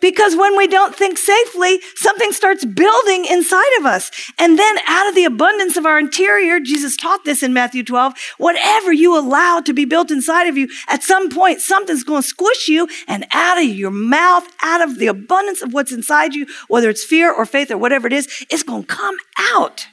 Because 0.00 0.34
when 0.34 0.56
we 0.56 0.66
don't 0.66 0.94
think 0.94 1.18
safely, 1.18 1.80
something 1.94 2.32
starts 2.32 2.64
building 2.64 3.26
inside 3.26 3.78
of 3.78 3.86
us. 3.86 4.10
And 4.38 4.58
then 4.58 4.76
out 4.86 5.08
of 5.08 5.14
the 5.14 5.24
abundance 5.24 5.76
of 5.76 5.86
our 5.86 5.98
interior, 5.98 6.60
Jesus 6.60 6.96
taught 6.96 7.24
this 7.24 7.42
in 7.42 7.52
Matthew 7.52 7.82
12, 7.84 8.14
whatever 8.38 8.92
you 8.92 9.18
allow 9.18 9.60
to 9.60 9.72
be 9.72 9.84
built 9.84 10.10
inside 10.10 10.46
of 10.46 10.56
you, 10.56 10.68
at 10.88 11.02
some 11.02 11.30
point, 11.30 11.60
something's 11.60 12.04
going 12.04 12.22
to 12.22 12.28
squish 12.28 12.68
you 12.68 12.88
and 13.06 13.26
out 13.32 13.58
of 13.58 13.64
your 13.64 13.90
mouth, 13.90 14.46
out 14.62 14.80
of 14.80 14.98
the 14.98 15.06
abundance 15.06 15.62
of 15.62 15.72
what's 15.72 15.92
inside 15.92 16.34
you, 16.34 16.46
whether 16.68 16.88
it's 16.88 17.04
fear 17.04 17.32
or 17.32 17.44
faith 17.44 17.70
or 17.70 17.78
whatever 17.78 18.06
it 18.06 18.12
is, 18.12 18.46
it's 18.50 18.62
going 18.62 18.82
to 18.82 18.88
come 18.88 19.16
out. 19.38 19.86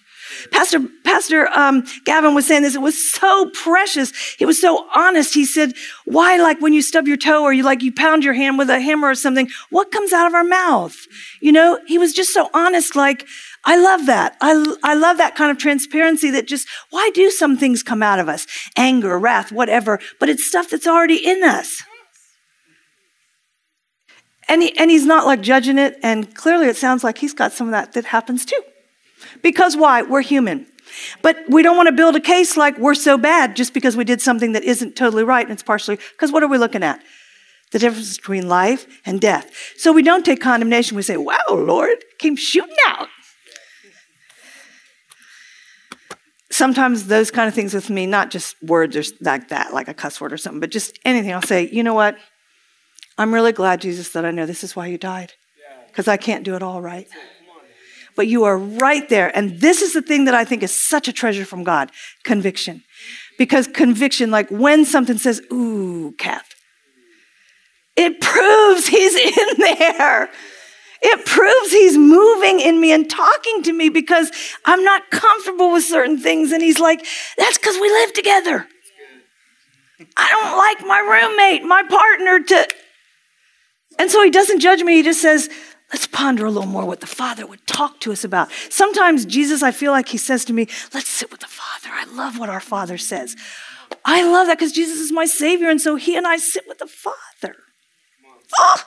Pastor, 0.51 0.79
Pastor 1.03 1.47
um, 1.49 1.83
Gavin 2.05 2.35
was 2.35 2.45
saying 2.45 2.63
this. 2.63 2.75
It 2.75 2.81
was 2.81 3.11
so 3.11 3.49
precious. 3.53 4.11
He 4.37 4.45
was 4.45 4.59
so 4.59 4.87
honest. 4.95 5.33
He 5.33 5.45
said, 5.45 5.73
why, 6.05 6.37
like 6.37 6.61
when 6.61 6.73
you 6.73 6.81
stub 6.81 7.07
your 7.07 7.17
toe 7.17 7.43
or 7.43 7.53
you 7.53 7.63
like 7.63 7.81
you 7.81 7.91
pound 7.91 8.23
your 8.23 8.33
hand 8.33 8.57
with 8.57 8.69
a 8.69 8.79
hammer 8.79 9.09
or 9.09 9.15
something, 9.15 9.49
what 9.69 9.91
comes 9.91 10.13
out 10.13 10.27
of 10.27 10.33
our 10.33 10.43
mouth? 10.43 10.95
You 11.41 11.51
know, 11.51 11.79
he 11.87 11.97
was 11.97 12.13
just 12.13 12.33
so 12.33 12.49
honest. 12.53 12.95
Like, 12.95 13.27
I 13.65 13.75
love 13.75 14.05
that. 14.05 14.37
I, 14.41 14.75
I 14.83 14.93
love 14.93 15.17
that 15.17 15.35
kind 15.35 15.51
of 15.51 15.57
transparency 15.57 16.29
that 16.31 16.47
just, 16.47 16.67
why 16.89 17.09
do 17.13 17.29
some 17.31 17.57
things 17.57 17.83
come 17.83 18.01
out 18.01 18.19
of 18.19 18.29
us? 18.29 18.47
Anger, 18.77 19.19
wrath, 19.19 19.51
whatever, 19.51 19.99
but 20.19 20.29
it's 20.29 20.47
stuff 20.47 20.69
that's 20.69 20.87
already 20.87 21.17
in 21.17 21.43
us. 21.43 21.83
And, 24.47 24.61
he, 24.61 24.77
and 24.77 24.89
he's 24.89 25.05
not 25.05 25.25
like 25.25 25.41
judging 25.41 25.77
it. 25.77 25.97
And 26.01 26.33
clearly 26.33 26.67
it 26.67 26.77
sounds 26.77 27.03
like 27.03 27.17
he's 27.17 27.33
got 27.33 27.51
some 27.51 27.67
of 27.67 27.71
that 27.71 27.93
that 27.93 28.05
happens 28.05 28.45
too. 28.45 28.61
Because 29.41 29.75
why? 29.75 30.01
We're 30.01 30.21
human. 30.21 30.67
But 31.21 31.37
we 31.49 31.63
don't 31.63 31.77
want 31.77 31.87
to 31.87 31.93
build 31.93 32.15
a 32.15 32.19
case 32.19 32.57
like 32.57 32.77
we're 32.77 32.95
so 32.95 33.17
bad 33.17 33.55
just 33.55 33.73
because 33.73 33.97
we 33.97 34.03
did 34.03 34.21
something 34.21 34.53
that 34.53 34.63
isn't 34.63 34.95
totally 34.95 35.23
right 35.23 35.45
and 35.45 35.51
it's 35.51 35.63
partially, 35.63 35.97
because 36.13 36.31
what 36.31 36.43
are 36.43 36.47
we 36.47 36.57
looking 36.57 36.83
at? 36.83 37.01
The 37.71 37.79
difference 37.79 38.17
between 38.17 38.47
life 38.47 38.87
and 39.05 39.19
death. 39.19 39.51
So 39.77 39.91
we 39.91 40.01
don't 40.01 40.25
take 40.25 40.41
condemnation. 40.41 40.95
We 40.95 41.03
say, 41.03 41.17
wow, 41.17 41.37
Lord, 41.49 41.97
came 42.17 42.35
shooting 42.35 42.75
out. 42.87 43.09
Sometimes 46.49 47.07
those 47.07 47.29
kind 47.29 47.47
of 47.47 47.53
things 47.53 47.73
with 47.73 47.89
me, 47.89 48.05
not 48.05 48.31
just 48.31 48.55
words 48.63 48.95
or 48.95 49.03
like 49.21 49.49
that, 49.49 49.73
like 49.73 49.89
a 49.89 49.93
cuss 49.93 50.19
word 50.21 50.33
or 50.33 50.37
something, 50.37 50.61
but 50.61 50.71
just 50.71 50.97
anything, 51.03 51.33
I'll 51.33 51.41
say, 51.41 51.69
you 51.69 51.83
know 51.83 51.93
what? 51.93 52.17
I'm 53.17 53.33
really 53.33 53.51
glad, 53.51 53.81
Jesus, 53.81 54.09
that 54.09 54.25
I 54.25 54.31
know 54.31 54.45
this 54.45 54.63
is 54.63 54.75
why 54.75 54.87
you 54.87 54.97
died. 54.97 55.33
Because 55.87 56.07
I 56.07 56.17
can't 56.17 56.45
do 56.45 56.55
it 56.55 56.63
all 56.63 56.81
right 56.81 57.07
but 58.17 58.27
you 58.27 58.43
are 58.43 58.57
right 58.57 59.07
there. 59.07 59.35
And 59.37 59.61
this 59.61 59.81
is 59.81 59.93
the 59.93 60.01
thing 60.01 60.25
that 60.25 60.33
I 60.33 60.43
think 60.43 60.63
is 60.63 60.75
such 60.75 61.07
a 61.07 61.13
treasure 61.13 61.45
from 61.45 61.63
God 61.63 61.91
conviction. 62.25 62.83
Because 63.37 63.67
conviction, 63.67 64.31
like 64.31 64.49
when 64.49 64.83
something 64.83 65.17
says, 65.17 65.39
ooh, 65.53 66.13
Kath, 66.17 66.55
it 67.95 68.19
proves 68.19 68.87
he's 68.87 69.15
in 69.37 69.57
there. 69.59 70.29
It 70.99 71.25
proves 71.25 71.71
he's 71.71 71.97
moving 71.97 72.59
in 72.59 72.81
me 72.81 72.91
and 72.91 73.07
talking 73.07 73.61
to 73.63 73.71
me 73.71 73.89
because 73.89 74.31
I'm 74.65 74.83
not 74.83 75.11
comfortable 75.11 75.71
with 75.71 75.83
certain 75.83 76.17
things. 76.17 76.51
And 76.51 76.61
he's 76.61 76.79
like, 76.79 77.05
that's 77.37 77.59
because 77.59 77.75
we 77.75 77.89
live 77.89 78.13
together. 78.13 78.67
I 80.17 80.29
don't 80.29 80.57
like 80.57 80.87
my 80.87 80.99
roommate, 80.99 81.63
my 81.63 81.83
partner 81.87 82.39
to. 82.39 82.67
And 83.99 84.09
so 84.09 84.23
he 84.23 84.31
doesn't 84.31 84.59
judge 84.59 84.81
me. 84.81 84.95
He 84.97 85.03
just 85.03 85.21
says, 85.21 85.49
Let's 85.91 86.07
ponder 86.07 86.45
a 86.45 86.51
little 86.51 86.69
more 86.69 86.85
what 86.85 86.99
the 86.99 87.07
Father 87.07 87.47
would 87.47 87.65
talk 87.65 88.01
to 88.01 88.11
us 88.11 88.23
about. 88.23 88.51
Sometimes 88.69 89.25
Jesus, 89.25 89.63
I 89.63 89.71
feel 89.71 89.91
like 89.91 90.09
he 90.09 90.17
says 90.17 90.43
to 90.45 90.53
me, 90.53 90.67
Let's 90.93 91.09
sit 91.09 91.31
with 91.31 91.39
the 91.39 91.47
Father. 91.47 91.89
I 91.93 92.05
love 92.13 92.37
what 92.37 92.49
our 92.49 92.59
Father 92.59 92.97
says. 92.97 93.35
I 94.03 94.23
love 94.23 94.47
that 94.47 94.57
because 94.57 94.73
Jesus 94.73 94.99
is 94.99 95.11
my 95.11 95.25
Savior, 95.25 95.69
and 95.69 95.79
so 95.79 95.95
he 95.95 96.17
and 96.17 96.27
I 96.27 96.37
sit 96.37 96.65
with 96.67 96.79
the 96.79 96.87
Father. 96.87 97.55
Oh, 98.57 98.83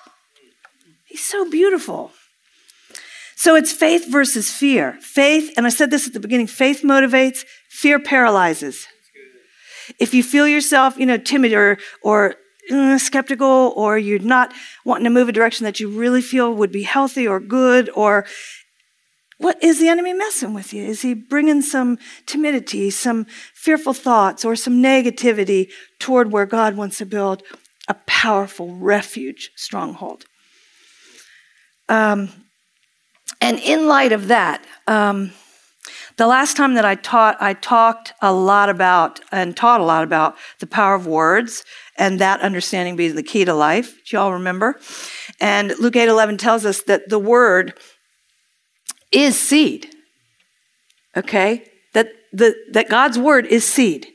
he's 1.06 1.24
so 1.24 1.50
beautiful. 1.50 2.12
So 3.36 3.54
it's 3.56 3.72
faith 3.72 4.06
versus 4.06 4.50
fear. 4.50 4.98
Faith, 5.00 5.54
and 5.56 5.66
I 5.66 5.70
said 5.70 5.90
this 5.90 6.06
at 6.06 6.12
the 6.12 6.20
beginning 6.20 6.46
faith 6.46 6.82
motivates, 6.82 7.44
fear 7.70 7.98
paralyzes. 7.98 8.86
If 9.98 10.12
you 10.12 10.22
feel 10.22 10.46
yourself, 10.46 10.98
you 10.98 11.06
know, 11.06 11.16
timid 11.16 11.54
or, 11.54 11.78
or 12.02 12.34
uh, 12.70 12.98
skeptical 12.98 13.72
or 13.76 13.98
you're 13.98 14.18
not 14.18 14.52
wanting 14.84 15.04
to 15.04 15.10
move 15.10 15.28
a 15.28 15.32
direction 15.32 15.64
that 15.64 15.80
you 15.80 15.88
really 15.88 16.22
feel 16.22 16.54
would 16.54 16.72
be 16.72 16.82
healthy 16.82 17.26
or 17.26 17.40
good 17.40 17.90
or 17.94 18.26
what 19.40 19.62
is 19.62 19.80
the 19.80 19.88
enemy 19.88 20.12
messing 20.12 20.52
with 20.52 20.74
you? 20.74 20.84
Is 20.84 21.00
he 21.00 21.14
bringing 21.14 21.62
some 21.62 21.98
timidity, 22.26 22.90
some 22.90 23.24
fearful 23.54 23.94
thoughts, 23.94 24.44
or 24.44 24.54
some 24.54 24.82
negativity 24.82 25.70
toward 25.98 26.30
where 26.30 26.44
God 26.44 26.76
wants 26.76 26.98
to 26.98 27.06
build 27.06 27.42
a 27.88 27.94
powerful 28.06 28.74
refuge 28.74 29.50
stronghold? 29.56 30.26
Um, 31.88 32.28
and 33.40 33.58
in 33.60 33.86
light 33.86 34.12
of 34.12 34.28
that, 34.28 34.62
um, 34.86 35.32
the 36.20 36.26
last 36.26 36.54
time 36.54 36.74
that 36.74 36.84
I 36.84 36.96
taught, 36.96 37.38
I 37.40 37.54
talked 37.54 38.12
a 38.20 38.30
lot 38.30 38.68
about 38.68 39.20
and 39.32 39.56
taught 39.56 39.80
a 39.80 39.84
lot 39.84 40.04
about 40.04 40.36
the 40.58 40.66
power 40.66 40.94
of 40.94 41.06
words 41.06 41.64
and 41.96 42.18
that 42.18 42.42
understanding 42.42 42.94
being 42.94 43.14
the 43.14 43.22
key 43.22 43.46
to 43.46 43.54
life. 43.54 43.94
Do 43.94 44.16
you 44.16 44.18
all 44.18 44.34
remember? 44.34 44.78
And 45.40 45.72
Luke 45.78 45.96
8 45.96 46.10
11 46.10 46.36
tells 46.36 46.66
us 46.66 46.82
that 46.82 47.08
the 47.08 47.18
word 47.18 47.72
is 49.10 49.40
seed. 49.40 49.94
Okay? 51.16 51.64
That, 51.94 52.08
the, 52.34 52.54
that 52.72 52.90
God's 52.90 53.18
word 53.18 53.46
is 53.46 53.64
seed. 53.64 54.06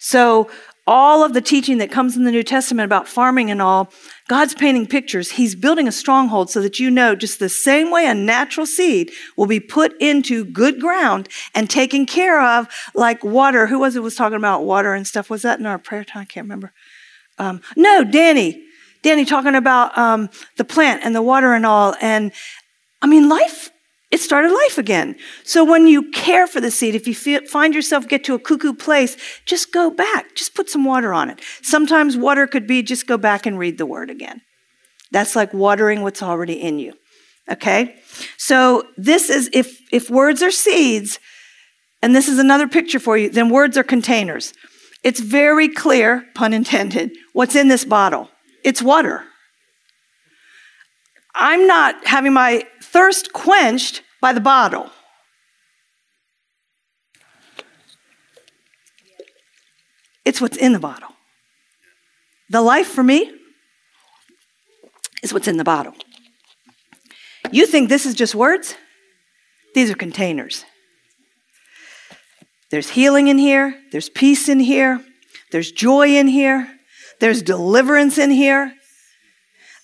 So 0.00 0.50
all 0.88 1.22
of 1.22 1.34
the 1.34 1.40
teaching 1.40 1.78
that 1.78 1.92
comes 1.92 2.16
in 2.16 2.24
the 2.24 2.32
New 2.32 2.42
Testament 2.42 2.84
about 2.84 3.06
farming 3.06 3.52
and 3.52 3.62
all, 3.62 3.92
God's 4.26 4.54
painting 4.54 4.86
pictures. 4.86 5.32
He's 5.32 5.54
building 5.54 5.86
a 5.86 5.92
stronghold 5.92 6.50
so 6.50 6.62
that 6.62 6.80
you 6.80 6.90
know 6.90 7.14
just 7.14 7.38
the 7.38 7.50
same 7.50 7.90
way 7.90 8.06
a 8.06 8.14
natural 8.14 8.64
seed 8.64 9.12
will 9.36 9.46
be 9.46 9.60
put 9.60 9.94
into 10.00 10.46
good 10.46 10.80
ground 10.80 11.28
and 11.54 11.68
taken 11.68 12.06
care 12.06 12.40
of 12.40 12.68
like 12.94 13.22
water. 13.22 13.66
Who 13.66 13.80
was 13.80 13.96
it 13.96 14.02
was 14.02 14.16
talking 14.16 14.38
about 14.38 14.64
water 14.64 14.94
and 14.94 15.06
stuff? 15.06 15.28
Was 15.28 15.42
that 15.42 15.58
in 15.58 15.66
our 15.66 15.78
prayer 15.78 16.04
time? 16.04 16.22
I 16.22 16.24
can't 16.24 16.44
remember. 16.44 16.72
Um, 17.38 17.60
no, 17.76 18.02
Danny. 18.02 18.64
Danny 19.02 19.26
talking 19.26 19.54
about 19.54 19.96
um, 19.98 20.30
the 20.56 20.64
plant 20.64 21.02
and 21.04 21.14
the 21.14 21.20
water 21.20 21.52
and 21.52 21.66
all. 21.66 21.94
And 22.00 22.32
I 23.02 23.06
mean, 23.06 23.28
life 23.28 23.70
it 24.14 24.20
started 24.20 24.52
life 24.52 24.78
again. 24.78 25.16
So 25.42 25.64
when 25.64 25.88
you 25.88 26.08
care 26.12 26.46
for 26.46 26.60
the 26.60 26.70
seed, 26.70 26.94
if 26.94 27.08
you 27.08 27.16
feel, 27.16 27.44
find 27.46 27.74
yourself 27.74 28.06
get 28.06 28.22
to 28.24 28.34
a 28.34 28.38
cuckoo 28.38 28.72
place, 28.72 29.16
just 29.44 29.72
go 29.72 29.90
back. 29.90 30.36
Just 30.36 30.54
put 30.54 30.70
some 30.70 30.84
water 30.84 31.12
on 31.12 31.30
it. 31.30 31.40
Sometimes 31.62 32.16
water 32.16 32.46
could 32.46 32.64
be 32.68 32.80
just 32.84 33.08
go 33.08 33.18
back 33.18 33.44
and 33.44 33.58
read 33.58 33.76
the 33.76 33.86
word 33.86 34.10
again. 34.10 34.40
That's 35.10 35.34
like 35.34 35.52
watering 35.52 36.02
what's 36.02 36.22
already 36.22 36.52
in 36.52 36.78
you. 36.78 36.92
Okay? 37.50 37.96
So 38.36 38.84
this 38.96 39.30
is 39.30 39.50
if 39.52 39.80
if 39.90 40.08
words 40.08 40.44
are 40.44 40.52
seeds, 40.52 41.18
and 42.00 42.14
this 42.14 42.28
is 42.28 42.38
another 42.38 42.68
picture 42.68 43.00
for 43.00 43.18
you, 43.18 43.28
then 43.28 43.48
words 43.48 43.76
are 43.76 43.82
containers. 43.82 44.52
It's 45.02 45.18
very 45.18 45.68
clear, 45.68 46.24
pun 46.36 46.52
intended, 46.52 47.10
what's 47.32 47.56
in 47.56 47.66
this 47.66 47.84
bottle. 47.84 48.30
It's 48.62 48.80
water. 48.80 49.24
I'm 51.34 51.66
not 51.66 52.06
having 52.06 52.32
my 52.32 52.66
thirst 52.82 53.32
quenched 53.32 54.02
by 54.20 54.32
the 54.32 54.40
bottle. 54.40 54.90
It's 60.24 60.40
what's 60.40 60.56
in 60.56 60.72
the 60.72 60.78
bottle. 60.78 61.10
The 62.50 62.62
life 62.62 62.86
for 62.86 63.02
me 63.02 63.32
is 65.22 65.32
what's 65.32 65.48
in 65.48 65.56
the 65.56 65.64
bottle. 65.64 65.94
You 67.50 67.66
think 67.66 67.88
this 67.88 68.06
is 68.06 68.14
just 68.14 68.34
words? 68.34 68.76
These 69.74 69.90
are 69.90 69.94
containers. 69.94 70.64
There's 72.70 72.90
healing 72.90 73.28
in 73.28 73.38
here, 73.38 73.78
there's 73.92 74.08
peace 74.08 74.48
in 74.48 74.60
here, 74.60 75.04
there's 75.52 75.70
joy 75.70 76.16
in 76.16 76.26
here, 76.26 76.68
there's 77.20 77.42
deliverance 77.42 78.18
in 78.18 78.30
here, 78.30 78.74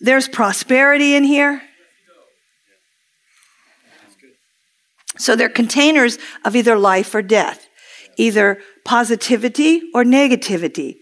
there's 0.01 0.28
prosperity 0.28 1.14
in 1.14 1.24
here. 1.24 1.62
So 5.18 5.36
they're 5.36 5.51
containers 5.51 6.18
of 6.44 6.57
either 6.57 6.78
life 6.78 7.14
or 7.14 7.20
death, 7.20 7.68
either 8.16 8.61
positivity 8.84 9.82
or 9.94 10.03
negativity. 10.03 10.96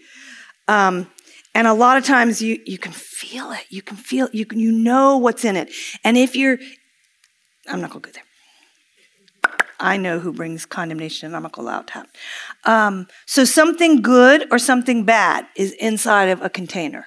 Um, 0.66 1.08
and 1.54 1.66
a 1.66 1.72
lot 1.72 1.98
of 1.98 2.04
times 2.04 2.42
you, 2.42 2.60
you 2.66 2.78
can 2.78 2.92
feel 2.92 3.52
it. 3.52 3.64
You 3.68 3.82
can 3.82 3.96
feel 3.96 4.28
you 4.32 4.44
can, 4.44 4.58
you 4.58 4.72
know 4.72 5.18
what's 5.18 5.44
in 5.44 5.56
it. 5.56 5.72
And 6.04 6.16
if 6.16 6.34
you're 6.34 6.58
I'm 7.68 7.80
not 7.80 7.90
gonna 7.90 8.00
go 8.00 8.10
there. 8.10 8.22
I 9.80 9.96
know 9.96 10.18
who 10.18 10.32
brings 10.32 10.66
condemnation, 10.66 11.26
and 11.26 11.36
I'm 11.36 11.42
not 11.42 11.52
gonna 11.52 11.68
allow 11.68 11.80
it 11.80 11.86
to 11.88 11.92
happen. 11.94 12.10
Um, 12.64 13.06
so 13.26 13.44
something 13.44 14.02
good 14.02 14.46
or 14.50 14.58
something 14.58 15.04
bad 15.04 15.46
is 15.56 15.72
inside 15.72 16.28
of 16.28 16.42
a 16.42 16.50
container. 16.50 17.06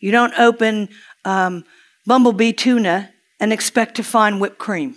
You 0.00 0.10
don't 0.10 0.34
open 0.38 0.88
um, 1.24 1.64
bumblebee 2.06 2.52
tuna 2.52 3.10
and 3.40 3.52
expect 3.52 3.96
to 3.96 4.02
find 4.02 4.40
whipped 4.40 4.58
cream. 4.58 4.94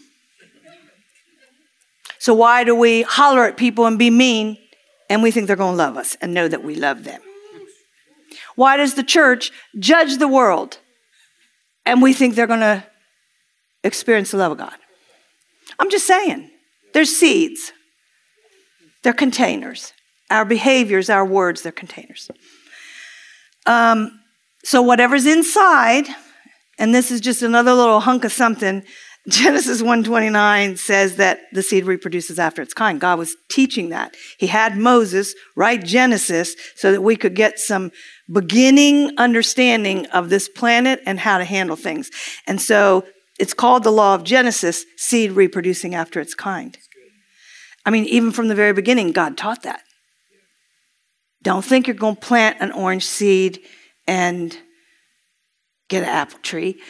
So 2.20 2.34
why 2.34 2.64
do 2.64 2.76
we 2.76 3.04
holler 3.04 3.46
at 3.46 3.58
people 3.58 3.86
and 3.86 4.00
be 4.00 4.10
mean 4.10 4.58
and 5.10 5.22
we 5.22 5.32
think 5.32 5.48
they're 5.48 5.56
going 5.56 5.74
to 5.74 5.78
love 5.78 5.98
us 5.98 6.18
and 6.22 6.34
know 6.34 6.48
that 6.48 6.64
we 6.64 6.76
love 6.76 7.04
them? 7.04 7.22
Why 8.56 8.78
does 8.78 8.96
the 8.96 9.04
church 9.04 9.52
judge 9.78 10.18
the 10.18 10.28
world 10.28 10.80
and 11.86 12.02
we 12.02 12.14
think 12.14 12.36
they're 12.36 12.48
going 12.48 12.62
to 12.62 12.84
experience 13.84 14.32
the 14.32 14.38
love 14.38 14.54
of 14.54 14.58
God? 14.58 14.76
I'm 15.78 15.92
just 15.92 16.08
saying, 16.08 16.50
they're 16.94 17.06
seeds, 17.06 17.74
they're 19.04 19.14
containers. 19.14 19.94
Our 20.32 20.46
behaviors, 20.46 21.10
our 21.10 21.26
words, 21.26 21.62
they're 21.62 21.72
containers. 21.72 22.32
Um, 23.68 24.20
so, 24.66 24.82
whatever's 24.82 25.28
inside, 25.28 26.08
and 26.80 26.94
this 26.94 27.12
is 27.12 27.22
just 27.22 27.44
another 27.44 27.72
little 27.76 28.00
hunk 28.00 28.24
of 28.26 28.32
something, 28.32 28.84
Genesis 29.30 29.80
129 29.80 30.76
says 30.78 31.18
that 31.18 31.42
the 31.52 31.62
seed 31.62 31.86
reproduces 31.86 32.40
after 32.40 32.64
its 32.64 32.74
kind. 32.74 33.00
God 33.00 33.20
was 33.20 33.36
teaching 33.48 33.90
that. 33.90 34.16
He 34.40 34.48
had 34.48 34.76
Moses 34.76 35.36
write 35.56 35.84
Genesis 35.84 36.56
so 36.76 36.92
that 36.92 37.02
we 37.02 37.16
could 37.16 37.36
get 37.36 37.60
some 37.60 37.92
beginning 38.32 39.12
understanding 39.20 40.08
of 40.08 40.30
this 40.30 40.50
planet 40.50 41.00
and 41.06 41.20
how 41.20 41.38
to 41.38 41.46
handle 41.46 41.76
things. 41.76 42.10
And 42.48 42.60
so 42.60 43.06
it's 43.40 43.54
called 43.54 43.84
the 43.84 43.92
law 43.92 44.16
of 44.16 44.24
Genesis, 44.24 44.84
seed 44.98 45.34
reproducing 45.34 45.94
after 45.94 46.20
its 46.20 46.34
kind. 46.34 46.76
I 47.86 47.92
mean, 47.92 48.06
even 48.06 48.32
from 48.32 48.48
the 48.48 48.56
very 48.56 48.74
beginning, 48.74 49.12
God 49.12 49.38
taught 49.38 49.62
that. 49.62 49.82
Don't 51.44 51.64
think 51.64 51.86
you're 51.86 51.96
going 51.96 52.16
to 52.16 52.22
plant 52.22 52.58
an 52.60 52.72
orange 52.72 53.06
seed 53.06 53.60
and 54.08 54.58
get 55.90 56.04
an 56.04 56.10
apple 56.10 56.40
tree. 56.40 56.82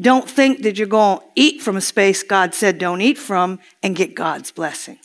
Don't 0.00 0.28
think 0.28 0.62
that 0.62 0.78
you're 0.78 0.86
going 0.86 1.18
to 1.18 1.24
eat 1.34 1.60
from 1.60 1.76
a 1.76 1.80
space 1.80 2.22
God 2.22 2.54
said 2.54 2.78
don't 2.78 3.00
eat 3.00 3.18
from 3.18 3.58
and 3.82 3.94
get 3.94 4.14
God's 4.14 4.50
blessing. 4.50 4.98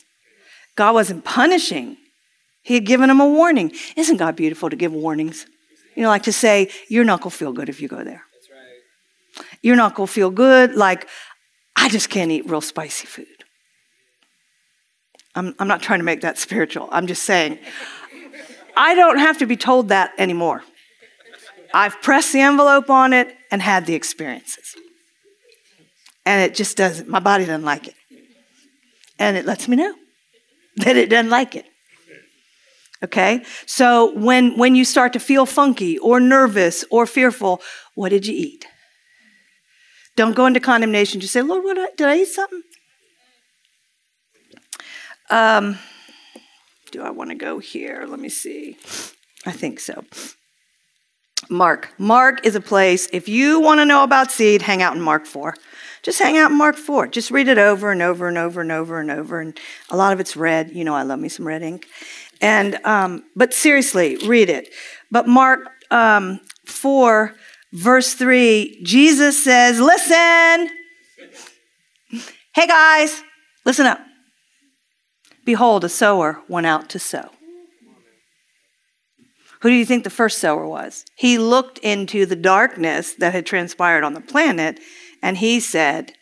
God 0.74 0.94
wasn't 0.94 1.24
punishing, 1.24 1.96
He 2.62 2.74
had 2.74 2.84
given 2.84 3.10
him 3.10 3.20
a 3.20 3.26
warning. 3.26 3.72
Isn't 3.96 4.18
God 4.18 4.36
beautiful 4.36 4.70
to 4.70 4.76
give 4.76 4.92
warnings? 4.92 5.46
You 5.94 6.02
know, 6.02 6.08
like 6.08 6.24
to 6.24 6.32
say, 6.32 6.70
you're 6.88 7.04
not 7.04 7.22
going 7.22 7.30
to 7.30 7.36
feel 7.36 7.52
good 7.52 7.70
if 7.70 7.80
you 7.80 7.88
go 7.88 8.04
there. 8.04 8.22
Right. 8.52 9.44
You're 9.62 9.76
not 9.76 9.94
going 9.94 10.06
to 10.06 10.12
feel 10.12 10.30
good. 10.30 10.74
Like, 10.74 11.08
I 11.74 11.88
just 11.88 12.10
can't 12.10 12.30
eat 12.30 12.48
real 12.48 12.60
spicy 12.60 13.06
food. 13.06 13.26
I'm, 15.34 15.54
I'm 15.58 15.68
not 15.68 15.80
trying 15.80 16.00
to 16.00 16.04
make 16.04 16.20
that 16.20 16.38
spiritual. 16.46 16.88
I'm 16.92 17.06
just 17.06 17.22
saying, 17.22 17.58
I 18.76 18.94
don't 18.94 19.18
have 19.18 19.38
to 19.38 19.46
be 19.46 19.56
told 19.56 19.88
that 19.88 20.12
anymore. 20.18 20.62
I've 21.74 22.00
pressed 22.02 22.32
the 22.32 22.40
envelope 22.40 22.90
on 22.90 23.12
it 23.12 23.34
and 23.50 23.62
had 23.62 23.86
the 23.86 23.94
experiences. 23.94 24.74
And 26.24 26.42
it 26.42 26.54
just 26.54 26.76
doesn't, 26.76 27.08
my 27.08 27.20
body 27.20 27.44
doesn't 27.44 27.64
like 27.64 27.88
it. 27.88 27.94
And 29.18 29.36
it 29.36 29.46
lets 29.46 29.68
me 29.68 29.76
know 29.76 29.94
that 30.76 30.96
it 30.96 31.10
doesn't 31.10 31.30
like 31.30 31.54
it. 31.54 31.66
Okay? 33.02 33.44
So 33.66 34.12
when, 34.18 34.56
when 34.56 34.74
you 34.74 34.84
start 34.84 35.12
to 35.12 35.20
feel 35.20 35.46
funky 35.46 35.98
or 35.98 36.18
nervous 36.18 36.84
or 36.90 37.06
fearful, 37.06 37.60
what 37.94 38.08
did 38.08 38.26
you 38.26 38.34
eat? 38.34 38.66
Don't 40.16 40.34
go 40.34 40.46
into 40.46 40.60
condemnation. 40.60 41.20
Just 41.20 41.34
say, 41.34 41.42
Lord, 41.42 41.62
what 41.62 41.96
did 41.96 42.08
I 42.08 42.18
eat 42.18 42.28
something? 42.28 42.62
Um, 45.28 45.78
do 46.90 47.02
I 47.02 47.10
want 47.10 47.30
to 47.30 47.36
go 47.36 47.58
here? 47.58 48.06
Let 48.08 48.18
me 48.18 48.30
see. 48.30 48.76
I 49.44 49.52
think 49.52 49.78
so. 49.78 50.04
Mark. 51.48 51.92
Mark 51.98 52.44
is 52.46 52.54
a 52.54 52.60
place, 52.60 53.08
if 53.12 53.28
you 53.28 53.60
want 53.60 53.78
to 53.80 53.84
know 53.84 54.02
about 54.02 54.32
seed, 54.32 54.62
hang 54.62 54.82
out 54.82 54.96
in 54.96 55.02
Mark 55.02 55.26
4. 55.26 55.54
Just 56.02 56.18
hang 56.18 56.36
out 56.36 56.50
in 56.50 56.56
Mark 56.56 56.76
4. 56.76 57.08
Just 57.08 57.30
read 57.30 57.48
it 57.48 57.58
over 57.58 57.90
and 57.90 58.02
over 58.02 58.28
and 58.28 58.38
over 58.38 58.60
and 58.60 58.72
over 58.72 59.00
and 59.00 59.10
over. 59.10 59.40
And 59.40 59.58
a 59.90 59.96
lot 59.96 60.12
of 60.12 60.20
it's 60.20 60.36
red. 60.36 60.70
You 60.70 60.84
know, 60.84 60.94
I 60.94 61.02
love 61.02 61.18
me 61.18 61.28
some 61.28 61.46
red 61.46 61.62
ink. 61.62 61.86
And, 62.40 62.76
um, 62.84 63.24
but 63.34 63.52
seriously, 63.52 64.16
read 64.26 64.48
it. 64.48 64.68
But 65.10 65.26
Mark 65.26 65.60
um, 65.90 66.40
4, 66.66 67.34
verse 67.72 68.14
3, 68.14 68.80
Jesus 68.82 69.42
says, 69.42 69.80
Listen. 69.80 70.68
Hey 72.54 72.66
guys, 72.66 73.22
listen 73.66 73.84
up. 73.84 74.00
Behold, 75.44 75.84
a 75.84 75.88
sower 75.90 76.40
went 76.48 76.66
out 76.66 76.88
to 76.88 76.98
sow. 76.98 77.35
Who 79.66 79.70
do 79.70 79.78
you 79.78 79.84
think 79.84 80.04
the 80.04 80.10
first 80.10 80.38
sower 80.38 80.64
was? 80.64 81.04
He 81.16 81.38
looked 81.38 81.78
into 81.78 82.24
the 82.24 82.36
darkness 82.36 83.14
that 83.14 83.32
had 83.32 83.46
transpired 83.46 84.04
on 84.04 84.14
the 84.14 84.20
planet 84.20 84.78
and 85.20 85.38
he 85.38 85.58
said, 85.58 86.12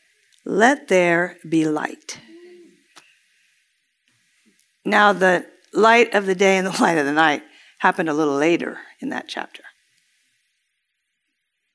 Let 0.47 0.89
there 0.89 1.37
be 1.47 1.67
light. 1.67 2.21
Now, 4.83 5.13
the 5.13 5.45
light 5.75 6.15
of 6.15 6.25
the 6.25 6.35
day 6.35 6.57
and 6.57 6.67
the 6.67 6.71
light 6.83 6.97
of 6.97 7.05
the 7.05 7.13
night 7.13 7.43
happened 7.81 8.09
a 8.09 8.15
little 8.15 8.37
later 8.37 8.79
in 9.01 9.11
that 9.11 9.29
chapter. 9.29 9.65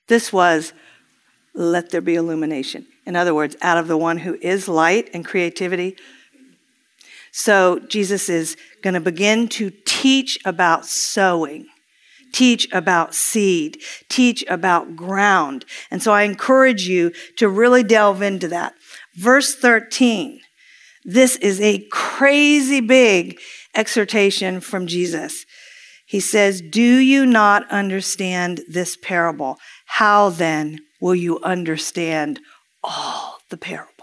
This 0.08 0.34
was, 0.34 0.74
Let 1.54 1.92
there 1.92 2.02
be 2.02 2.16
illumination. 2.16 2.88
In 3.06 3.16
other 3.16 3.36
words, 3.36 3.56
out 3.62 3.78
of 3.78 3.88
the 3.88 3.96
one 3.96 4.18
who 4.18 4.40
is 4.42 4.68
light 4.68 5.12
and 5.14 5.24
creativity, 5.24 5.98
so 7.32 7.80
Jesus 7.88 8.30
is 8.30 8.58
going 8.82 8.94
to 8.94 9.00
begin 9.00 9.48
to 9.50 9.72
teach 9.86 10.38
about 10.46 10.86
sowing, 10.86 11.68
teach 12.34 12.68
about 12.72 13.14
seed, 13.14 13.82
teach 14.10 14.44
about 14.48 14.96
ground. 14.96 15.66
And 15.92 16.02
so 16.02 16.12
I 16.12 16.24
encourage 16.24 16.88
you 16.88 17.12
to 17.38 17.50
really 17.50 17.84
delve 17.84 18.22
into 18.22 18.48
that. 18.50 18.74
Verse 19.16 19.56
13. 19.56 20.42
This 21.06 21.38
is 21.38 21.62
a 21.62 21.88
crazy 21.92 22.82
big 22.82 23.40
exhortation 23.76 24.60
from 24.60 24.86
Jesus. 24.88 25.46
He 26.06 26.20
says, 26.20 26.62
Do 26.62 26.82
you 26.82 27.26
not 27.26 27.70
understand 27.72 28.62
this 28.68 28.98
parable? 28.98 29.58
How 29.86 30.30
then 30.30 30.80
will 31.00 31.16
you 31.16 31.40
understand 31.42 32.40
all 32.84 33.38
the 33.50 33.58
parables? 33.58 33.99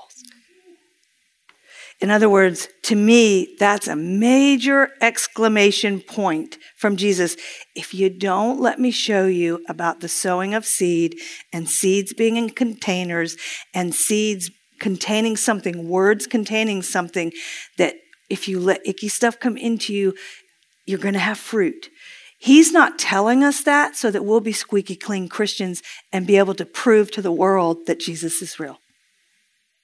In 2.01 2.11
other 2.11 2.29
words, 2.29 2.69
to 2.83 2.95
me, 2.95 3.57
that's 3.59 3.89
a 3.89 3.97
major 3.97 4.91
exclamation 5.01 6.01
point 6.01 6.59
from 6.77 6.97
Jesus. 6.97 7.37
If 7.75 7.95
you 7.95 8.11
don't 8.11 8.61
let 8.61 8.79
me 8.79 8.91
show 8.91 9.27
you 9.27 9.65
about 9.67 10.01
the 10.01 10.09
sowing 10.09 10.53
of 10.53 10.67
seed 10.67 11.17
and 11.55 11.69
seeds 11.69 12.13
being 12.13 12.37
in 12.37 12.51
containers 12.51 13.37
and 13.73 13.95
seeds 13.95 14.51
containing 14.79 15.39
something, 15.39 15.89
words 15.89 16.27
containing 16.27 16.83
something 16.83 17.33
that 17.79 17.95
if 18.29 18.47
you 18.47 18.61
let 18.61 18.87
icky 18.87 19.09
stuff 19.09 19.41
come 19.41 19.57
into 19.57 19.95
you, 19.95 20.15
you're 20.85 20.99
going 20.99 21.15
to 21.15 21.21
have 21.21 21.39
fruit. 21.39 21.89
He's 22.39 22.73
not 22.73 22.99
telling 22.99 23.43
us 23.43 23.63
that 23.63 23.97
so 23.97 24.11
that 24.11 24.25
we'll 24.25 24.41
be 24.41 24.53
squeaky 24.53 24.97
clean 24.97 25.29
Christians 25.29 25.83
and 26.13 26.27
be 26.27 26.37
able 26.37 26.55
to 26.57 26.67
prove 26.67 27.11
to 27.13 27.23
the 27.23 27.33
world 27.33 27.87
that 27.87 28.01
Jesus 28.01 28.43
is 28.43 28.61
real. 28.61 28.79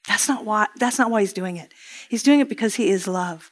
That's 0.06 0.28
not 0.28 0.44
why, 0.44 0.66
that's 0.76 0.98
not 0.98 1.10
why 1.10 1.20
he's 1.20 1.32
doing 1.32 1.56
it. 1.56 1.72
He's 2.12 2.22
doing 2.22 2.40
it 2.40 2.48
because 2.50 2.74
he 2.74 2.90
is 2.90 3.08
love. 3.08 3.50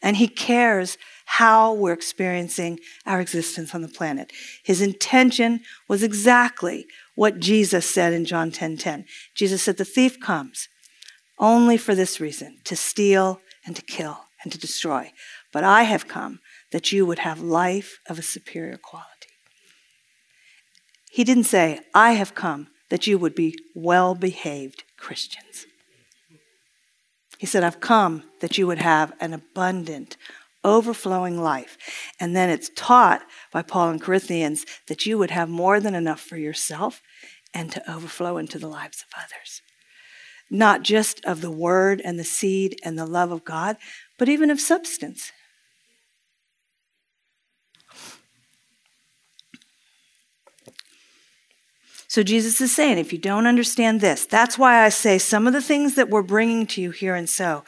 And 0.00 0.18
he 0.18 0.28
cares 0.28 0.96
how 1.24 1.72
we're 1.72 1.92
experiencing 1.92 2.78
our 3.04 3.20
existence 3.20 3.74
on 3.74 3.82
the 3.82 3.88
planet. 3.88 4.32
His 4.62 4.80
intention 4.80 5.62
was 5.88 6.04
exactly 6.04 6.86
what 7.16 7.40
Jesus 7.40 7.90
said 7.90 8.12
in 8.12 8.24
John 8.24 8.52
10:10. 8.52 8.52
10, 8.52 8.76
10. 8.76 9.04
Jesus 9.34 9.64
said 9.64 9.78
the 9.78 9.84
thief 9.84 10.20
comes 10.20 10.68
only 11.40 11.76
for 11.76 11.96
this 11.96 12.20
reason, 12.20 12.58
to 12.62 12.76
steal 12.76 13.40
and 13.66 13.74
to 13.74 13.82
kill 13.82 14.26
and 14.44 14.52
to 14.52 14.58
destroy. 14.58 15.10
But 15.52 15.64
I 15.64 15.82
have 15.82 16.06
come 16.06 16.38
that 16.70 16.92
you 16.92 17.04
would 17.04 17.18
have 17.18 17.40
life 17.40 17.98
of 18.08 18.16
a 18.16 18.22
superior 18.22 18.76
quality. 18.76 19.32
He 21.10 21.24
didn't 21.24 21.50
say, 21.50 21.80
I 21.92 22.12
have 22.12 22.36
come 22.36 22.68
that 22.90 23.08
you 23.08 23.18
would 23.18 23.34
be 23.34 23.58
well 23.74 24.14
behaved 24.14 24.84
Christians. 24.96 25.66
He 27.38 27.46
said, 27.46 27.64
I've 27.64 27.80
come 27.80 28.24
that 28.40 28.58
you 28.58 28.66
would 28.66 28.78
have 28.78 29.12
an 29.20 29.32
abundant, 29.32 30.16
overflowing 30.64 31.40
life. 31.40 31.78
And 32.20 32.34
then 32.36 32.50
it's 32.50 32.70
taught 32.74 33.22
by 33.52 33.62
Paul 33.62 33.90
in 33.90 34.00
Corinthians 34.00 34.66
that 34.88 35.06
you 35.06 35.16
would 35.18 35.30
have 35.30 35.48
more 35.48 35.80
than 35.80 35.94
enough 35.94 36.20
for 36.20 36.36
yourself 36.36 37.00
and 37.54 37.72
to 37.72 37.90
overflow 37.90 38.36
into 38.38 38.58
the 38.58 38.68
lives 38.68 39.02
of 39.02 39.22
others. 39.24 39.62
not 40.50 40.82
just 40.82 41.24
of 41.24 41.40
the 41.40 41.50
word 41.50 42.00
and 42.04 42.18
the 42.18 42.24
seed 42.24 42.78
and 42.84 42.98
the 42.98 43.06
love 43.06 43.30
of 43.30 43.44
God, 43.44 43.76
but 44.18 44.28
even 44.28 44.50
of 44.50 44.60
substance. 44.60 45.32
So 52.18 52.24
Jesus 52.24 52.60
is 52.60 52.74
saying, 52.74 52.98
if 52.98 53.12
you 53.12 53.18
don't 53.20 53.46
understand 53.46 54.00
this, 54.00 54.26
that's 54.26 54.58
why 54.58 54.84
I 54.84 54.88
say 54.88 55.18
some 55.18 55.46
of 55.46 55.52
the 55.52 55.62
things 55.62 55.94
that 55.94 56.10
we're 56.10 56.24
bringing 56.24 56.66
to 56.66 56.82
you 56.82 56.90
here 56.90 57.14
and 57.14 57.28
so, 57.28 57.62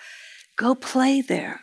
go 0.57 0.75
play 0.75 1.21
there. 1.21 1.61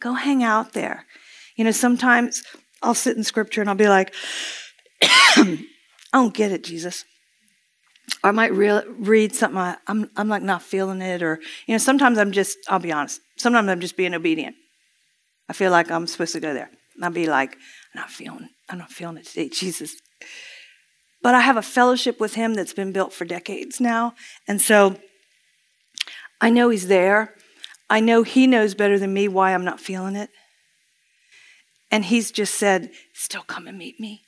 Go 0.00 0.14
hang 0.14 0.42
out 0.42 0.72
there. 0.72 1.06
You 1.54 1.62
know, 1.62 1.70
sometimes 1.70 2.42
I'll 2.82 2.96
sit 2.96 3.16
in 3.16 3.22
scripture 3.22 3.60
and 3.60 3.70
I'll 3.70 3.76
be 3.76 3.86
like, 3.86 4.12
I 5.00 5.58
don't 6.12 6.34
get 6.34 6.50
it, 6.50 6.64
Jesus. 6.64 7.04
I 8.24 8.32
might 8.32 8.52
re- 8.52 8.82
read 8.88 9.32
something, 9.32 9.56
I, 9.56 9.76
I'm, 9.86 10.10
I'm 10.16 10.28
like 10.28 10.42
not 10.42 10.62
feeling 10.62 11.00
it, 11.00 11.22
or, 11.22 11.38
you 11.68 11.74
know, 11.74 11.78
sometimes 11.78 12.18
I'm 12.18 12.32
just, 12.32 12.58
I'll 12.66 12.80
be 12.80 12.90
honest, 12.90 13.20
sometimes 13.36 13.68
I'm 13.68 13.78
just 13.78 13.96
being 13.96 14.14
obedient. 14.14 14.56
I 15.48 15.52
feel 15.52 15.70
like 15.70 15.88
I'm 15.88 16.08
supposed 16.08 16.32
to 16.32 16.40
go 16.40 16.52
there. 16.52 16.70
And 16.96 17.04
I'll 17.04 17.12
be 17.12 17.28
like, 17.28 17.52
I'm 17.52 18.00
not 18.00 18.10
feeling, 18.10 18.48
I'm 18.68 18.78
not 18.78 18.90
feeling 18.90 19.18
it 19.18 19.26
today, 19.26 19.50
Jesus. 19.50 19.94
But 21.22 21.34
I 21.34 21.40
have 21.40 21.56
a 21.56 21.62
fellowship 21.62 22.20
with 22.20 22.34
him 22.34 22.54
that's 22.54 22.72
been 22.72 22.92
built 22.92 23.12
for 23.12 23.24
decades 23.24 23.80
now. 23.80 24.14
And 24.46 24.60
so 24.60 24.96
I 26.40 26.50
know 26.50 26.68
he's 26.68 26.88
there. 26.88 27.34
I 27.90 28.00
know 28.00 28.22
he 28.22 28.46
knows 28.46 28.74
better 28.74 28.98
than 28.98 29.12
me 29.12 29.28
why 29.28 29.54
I'm 29.54 29.64
not 29.64 29.80
feeling 29.80 30.14
it. 30.14 30.30
And 31.90 32.04
he's 32.04 32.30
just 32.30 32.54
said, 32.54 32.90
Still 33.14 33.42
come 33.42 33.66
and 33.66 33.78
meet 33.78 33.98
me. 33.98 34.22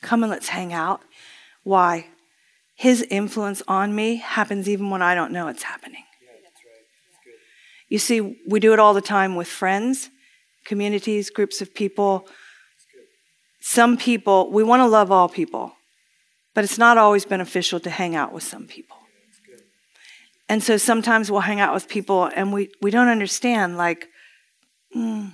Come 0.00 0.22
and 0.22 0.30
let's 0.30 0.48
hang 0.48 0.72
out. 0.72 1.02
Why? 1.64 2.06
His 2.74 3.02
influence 3.10 3.62
on 3.68 3.94
me 3.94 4.16
happens 4.16 4.68
even 4.68 4.88
when 4.88 5.02
I 5.02 5.14
don't 5.14 5.32
know 5.32 5.48
it's 5.48 5.64
happening. 5.64 6.04
You 7.88 7.98
see, 7.98 8.40
we 8.48 8.60
do 8.60 8.72
it 8.72 8.78
all 8.78 8.94
the 8.94 9.00
time 9.00 9.34
with 9.34 9.48
friends, 9.48 10.10
communities, 10.64 11.28
groups 11.28 11.60
of 11.60 11.74
people 11.74 12.26
some 13.60 13.96
people, 13.96 14.50
we 14.50 14.62
want 14.62 14.80
to 14.80 14.86
love 14.86 15.12
all 15.12 15.28
people, 15.28 15.74
but 16.54 16.64
it's 16.64 16.78
not 16.78 16.98
always 16.98 17.24
beneficial 17.24 17.78
to 17.80 17.90
hang 17.90 18.16
out 18.16 18.32
with 18.32 18.42
some 18.42 18.66
people. 18.66 18.96
And 20.48 20.62
so 20.62 20.76
sometimes 20.78 21.30
we'll 21.30 21.40
hang 21.40 21.60
out 21.60 21.72
with 21.72 21.88
people 21.88 22.24
and 22.34 22.52
we, 22.52 22.70
we 22.82 22.90
don't 22.90 23.08
understand, 23.08 23.76
like, 23.76 24.08
mm, 24.94 25.32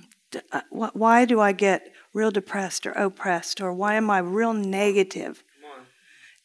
why 0.69 1.25
do 1.25 1.39
I 1.39 1.53
get 1.53 1.91
real 2.13 2.29
depressed 2.29 2.85
or 2.85 2.91
oppressed 2.91 3.61
or 3.61 3.73
why 3.73 3.95
am 3.95 4.09
I 4.09 4.19
real 4.19 4.53
negative? 4.53 5.43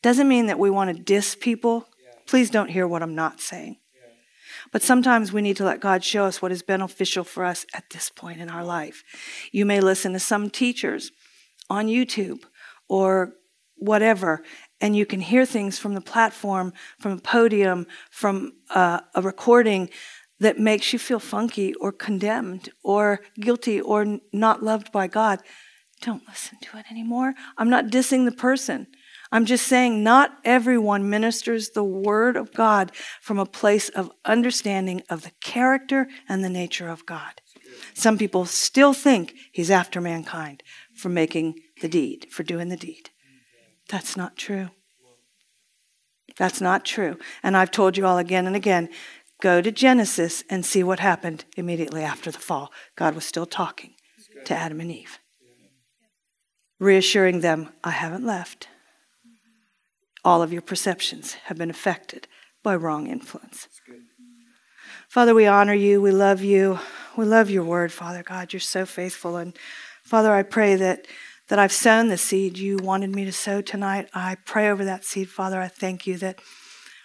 Doesn't 0.03 0.29
mean 0.29 0.47
that 0.47 0.59
we 0.59 0.71
want 0.71 0.97
to 0.97 1.03
diss 1.03 1.37
people. 1.39 1.87
Please 2.27 2.49
don't 2.49 2.71
hear 2.71 2.89
what 2.89 3.03
I'm 3.03 3.15
not 3.15 3.41
saying. 3.41 3.77
But 4.71 4.83
sometimes 4.83 5.33
we 5.33 5.43
need 5.43 5.57
to 5.59 5.65
let 5.65 5.81
God 5.81 6.03
show 6.03 6.25
us 6.25 6.41
what 6.41 6.53
is 6.53 6.63
beneficial 6.63 7.25
for 7.25 7.45
us 7.45 7.67
at 7.75 7.91
this 7.91 8.09
point 8.09 8.41
in 8.41 8.49
our 8.49 8.65
life. 8.65 9.05
You 9.53 9.67
may 9.67 9.81
listen 9.81 10.13
to 10.15 10.19
some 10.19 10.49
teachers 10.49 11.13
on 11.73 11.87
YouTube 11.87 12.43
or 12.87 13.33
whatever, 13.77 14.43
and 14.81 14.95
you 14.95 15.07
can 15.07 15.21
hear 15.21 15.47
things 15.47 15.79
from 15.79 15.95
the 15.95 16.01
platform, 16.01 16.73
from 17.01 17.13
a 17.13 17.21
podium, 17.21 17.87
from 18.11 18.53
uh, 18.71 19.01
a 19.15 19.23
recording 19.23 19.89
that 20.39 20.59
makes 20.59 20.93
you 20.93 20.99
feel 20.99 21.19
funky 21.19 21.73
or 21.75 21.91
condemned 21.91 22.69
or 22.83 23.21
guilty 23.41 23.81
or 23.81 24.19
not 24.33 24.63
loved 24.63 24.93
by 24.93 25.07
God. 25.07 25.41
Don't 26.03 26.29
listen 26.29 26.59
to 26.61 26.79
it 26.79 26.87
anymore. 26.91 27.33
I'm 27.57 27.71
not 27.71 27.87
dissing 27.87 28.25
the 28.27 28.37
person. 28.49 28.87
I'm 29.31 29.47
just 29.47 29.67
saying 29.67 30.05
not 30.05 30.33
everyone 30.45 31.09
ministers 31.09 31.71
the 31.71 31.85
word 31.85 32.37
of 32.37 32.53
God 32.53 32.93
from 33.21 33.39
a 33.39 33.47
place 33.47 33.89
of 33.89 34.11
understanding 34.27 35.03
of 35.09 35.23
the 35.23 35.33
character 35.41 36.09
and 36.29 36.45
the 36.45 36.51
nature 36.51 36.89
of 36.89 37.07
God. 37.07 37.41
Some 37.95 38.19
people 38.19 38.45
still 38.45 38.93
think 38.93 39.35
he's 39.53 39.71
after 39.71 40.01
mankind 40.01 40.63
for 40.95 41.09
making 41.09 41.61
the 41.81 41.89
deed, 41.89 42.27
for 42.31 42.43
doing 42.43 42.69
the 42.69 42.77
deed. 42.77 43.11
That's 43.89 44.17
not 44.17 44.37
true. 44.37 44.71
That's 46.39 46.61
not 46.61 46.85
true. 46.85 47.19
And 47.43 47.57
I've 47.57 47.71
told 47.71 47.97
you 47.97 48.07
all 48.07 48.19
again 48.19 48.47
and 48.47 48.57
again 48.57 48.89
go 49.41 49.61
to 49.61 49.73
Genesis 49.73 50.45
and 50.49 50.65
see 50.65 50.83
what 50.83 51.01
happened 51.01 51.45
immediately 51.57 52.03
after 52.03 52.31
the 52.31 52.39
fall. 52.39 52.73
God 52.97 53.15
was 53.15 53.25
still 53.25 53.47
talking 53.47 53.95
to 54.45 54.55
Adam 54.55 54.81
and 54.81 54.91
Eve, 54.91 55.19
reassuring 56.79 57.41
them, 57.41 57.71
I 57.83 57.91
haven't 57.91 58.25
left. 58.25 58.69
All 60.25 60.43
of 60.43 60.53
your 60.53 60.63
perceptions 60.63 61.35
have 61.45 61.59
been 61.59 61.71
affected 61.71 62.29
by 62.63 62.77
wrong 62.77 63.09
influence. 63.09 63.69
Father, 65.09 65.35
we 65.35 65.47
honor 65.47 65.75
you. 65.75 66.01
We 66.01 66.13
love 66.13 66.43
you. 66.43 66.79
We 67.17 67.27
love 67.27 67.51
your 67.51 67.65
word, 67.65 67.93
Father 67.93 68.23
God. 68.23 68.53
You're 68.53 68.61
so 68.61 68.87
faithful. 68.87 69.37
And 69.37 69.57
Father, 70.13 70.35
I 70.35 70.43
pray 70.43 70.75
that 70.75 71.07
that 71.49 71.59
I've 71.59 71.73
sown 71.73 72.09
the 72.09 72.19
seed 72.19 72.59
you 72.59 72.77
wanted 72.77 73.17
me 73.17 73.25
to 73.25 73.33
sow 73.33 73.63
tonight. 73.63 74.11
I 74.13 74.37
pray 74.45 74.69
over 74.69 74.85
that 74.85 75.07
seed, 75.07 75.31
Father. 75.31 75.59
I 75.59 75.69
thank 75.69 76.07
you 76.07 76.19
that 76.19 76.39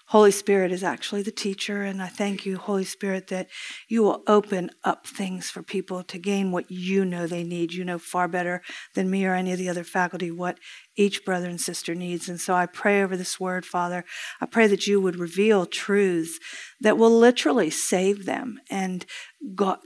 Holy 0.08 0.32
Spirit 0.32 0.74
is 0.74 0.84
actually 0.84 1.22
the 1.22 1.32
teacher, 1.32 1.84
and 1.84 2.02
I 2.02 2.08
thank 2.08 2.46
you, 2.46 2.58
Holy 2.58 2.84
Spirit, 2.84 3.28
that 3.28 3.48
you 3.88 4.04
will 4.04 4.24
open 4.28 4.72
up 4.84 5.08
things 5.08 5.50
for 5.50 5.64
people 5.64 6.04
to 6.04 6.18
gain 6.18 6.52
what 6.52 6.70
you 6.70 7.06
know 7.06 7.28
they 7.28 7.46
need. 7.46 7.72
You 7.72 7.86
know 7.86 7.98
far 7.98 8.28
better 8.28 8.62
than 8.94 9.10
me 9.10 9.26
or 9.26 9.36
any 9.36 9.54
of 9.54 9.58
the 9.58 9.70
other 9.70 9.86
faculty 9.86 10.30
what 10.30 10.60
each 10.98 11.24
brother 11.24 11.48
and 11.48 11.62
sister 11.62 11.96
needs. 11.96 12.28
And 12.28 12.42
so 12.42 12.56
I 12.56 12.66
pray 12.66 13.02
over 13.02 13.16
this 13.16 13.40
word, 13.40 13.66
Father. 13.66 14.04
I 14.42 14.48
pray 14.48 14.68
that 14.68 14.86
you 14.86 15.00
would 15.00 15.16
reveal 15.16 15.66
truths 15.66 16.42
that 16.82 16.98
will 16.98 17.18
literally 17.18 17.70
save 17.70 18.26
them 18.26 18.60
and 18.70 19.06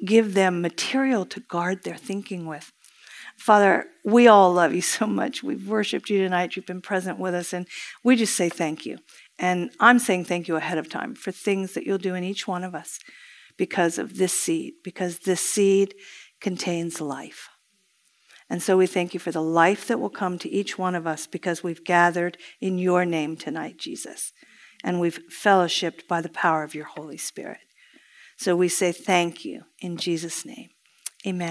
give 0.03 0.33
them 0.33 0.59
material 0.59 1.23
to 1.27 1.39
guard 1.39 1.83
their 1.83 1.97
thinking 1.97 2.47
with. 2.47 2.71
Father, 3.41 3.87
we 4.05 4.27
all 4.27 4.53
love 4.53 4.71
you 4.71 4.81
so 4.99 5.07
much. 5.07 5.41
We've 5.41 5.67
worshiped 5.67 6.09
you 6.09 6.19
tonight. 6.19 6.55
You've 6.55 6.67
been 6.67 6.81
present 6.81 7.17
with 7.17 7.33
us, 7.33 7.53
and 7.53 7.67
we 8.03 8.15
just 8.15 8.35
say 8.35 8.49
thank 8.49 8.85
you. 8.85 8.99
And 9.39 9.71
I'm 9.79 9.97
saying 9.97 10.25
thank 10.25 10.47
you 10.47 10.55
ahead 10.55 10.77
of 10.77 10.89
time 10.89 11.15
for 11.15 11.31
things 11.31 11.73
that 11.73 11.83
you'll 11.83 11.97
do 11.97 12.13
in 12.13 12.23
each 12.23 12.47
one 12.47 12.63
of 12.63 12.75
us 12.75 12.99
because 13.57 13.97
of 13.97 14.17
this 14.17 14.31
seed, 14.31 14.75
because 14.83 15.19
this 15.19 15.41
seed 15.41 15.95
contains 16.39 17.01
life. 17.01 17.49
And 18.47 18.61
so 18.61 18.77
we 18.77 18.85
thank 18.85 19.13
you 19.15 19.19
for 19.19 19.31
the 19.31 19.41
life 19.41 19.87
that 19.87 19.99
will 19.99 20.09
come 20.09 20.37
to 20.39 20.49
each 20.49 20.77
one 20.77 20.93
of 20.93 21.07
us 21.07 21.25
because 21.25 21.63
we've 21.63 21.83
gathered 21.83 22.37
in 22.59 22.77
your 22.77 23.05
name 23.05 23.37
tonight, 23.37 23.77
Jesus. 23.77 24.33
And 24.83 24.99
we've 24.99 25.19
fellowshipped 25.29 26.07
by 26.07 26.21
the 26.21 26.29
power 26.29 26.63
of 26.63 26.75
your 26.75 26.85
Holy 26.85 27.17
Spirit. 27.17 27.61
So 28.37 28.55
we 28.55 28.67
say 28.67 28.91
thank 28.91 29.45
you 29.45 29.63
in 29.79 29.97
Jesus' 29.97 30.45
name. 30.45 30.69
Amen. 31.25 31.49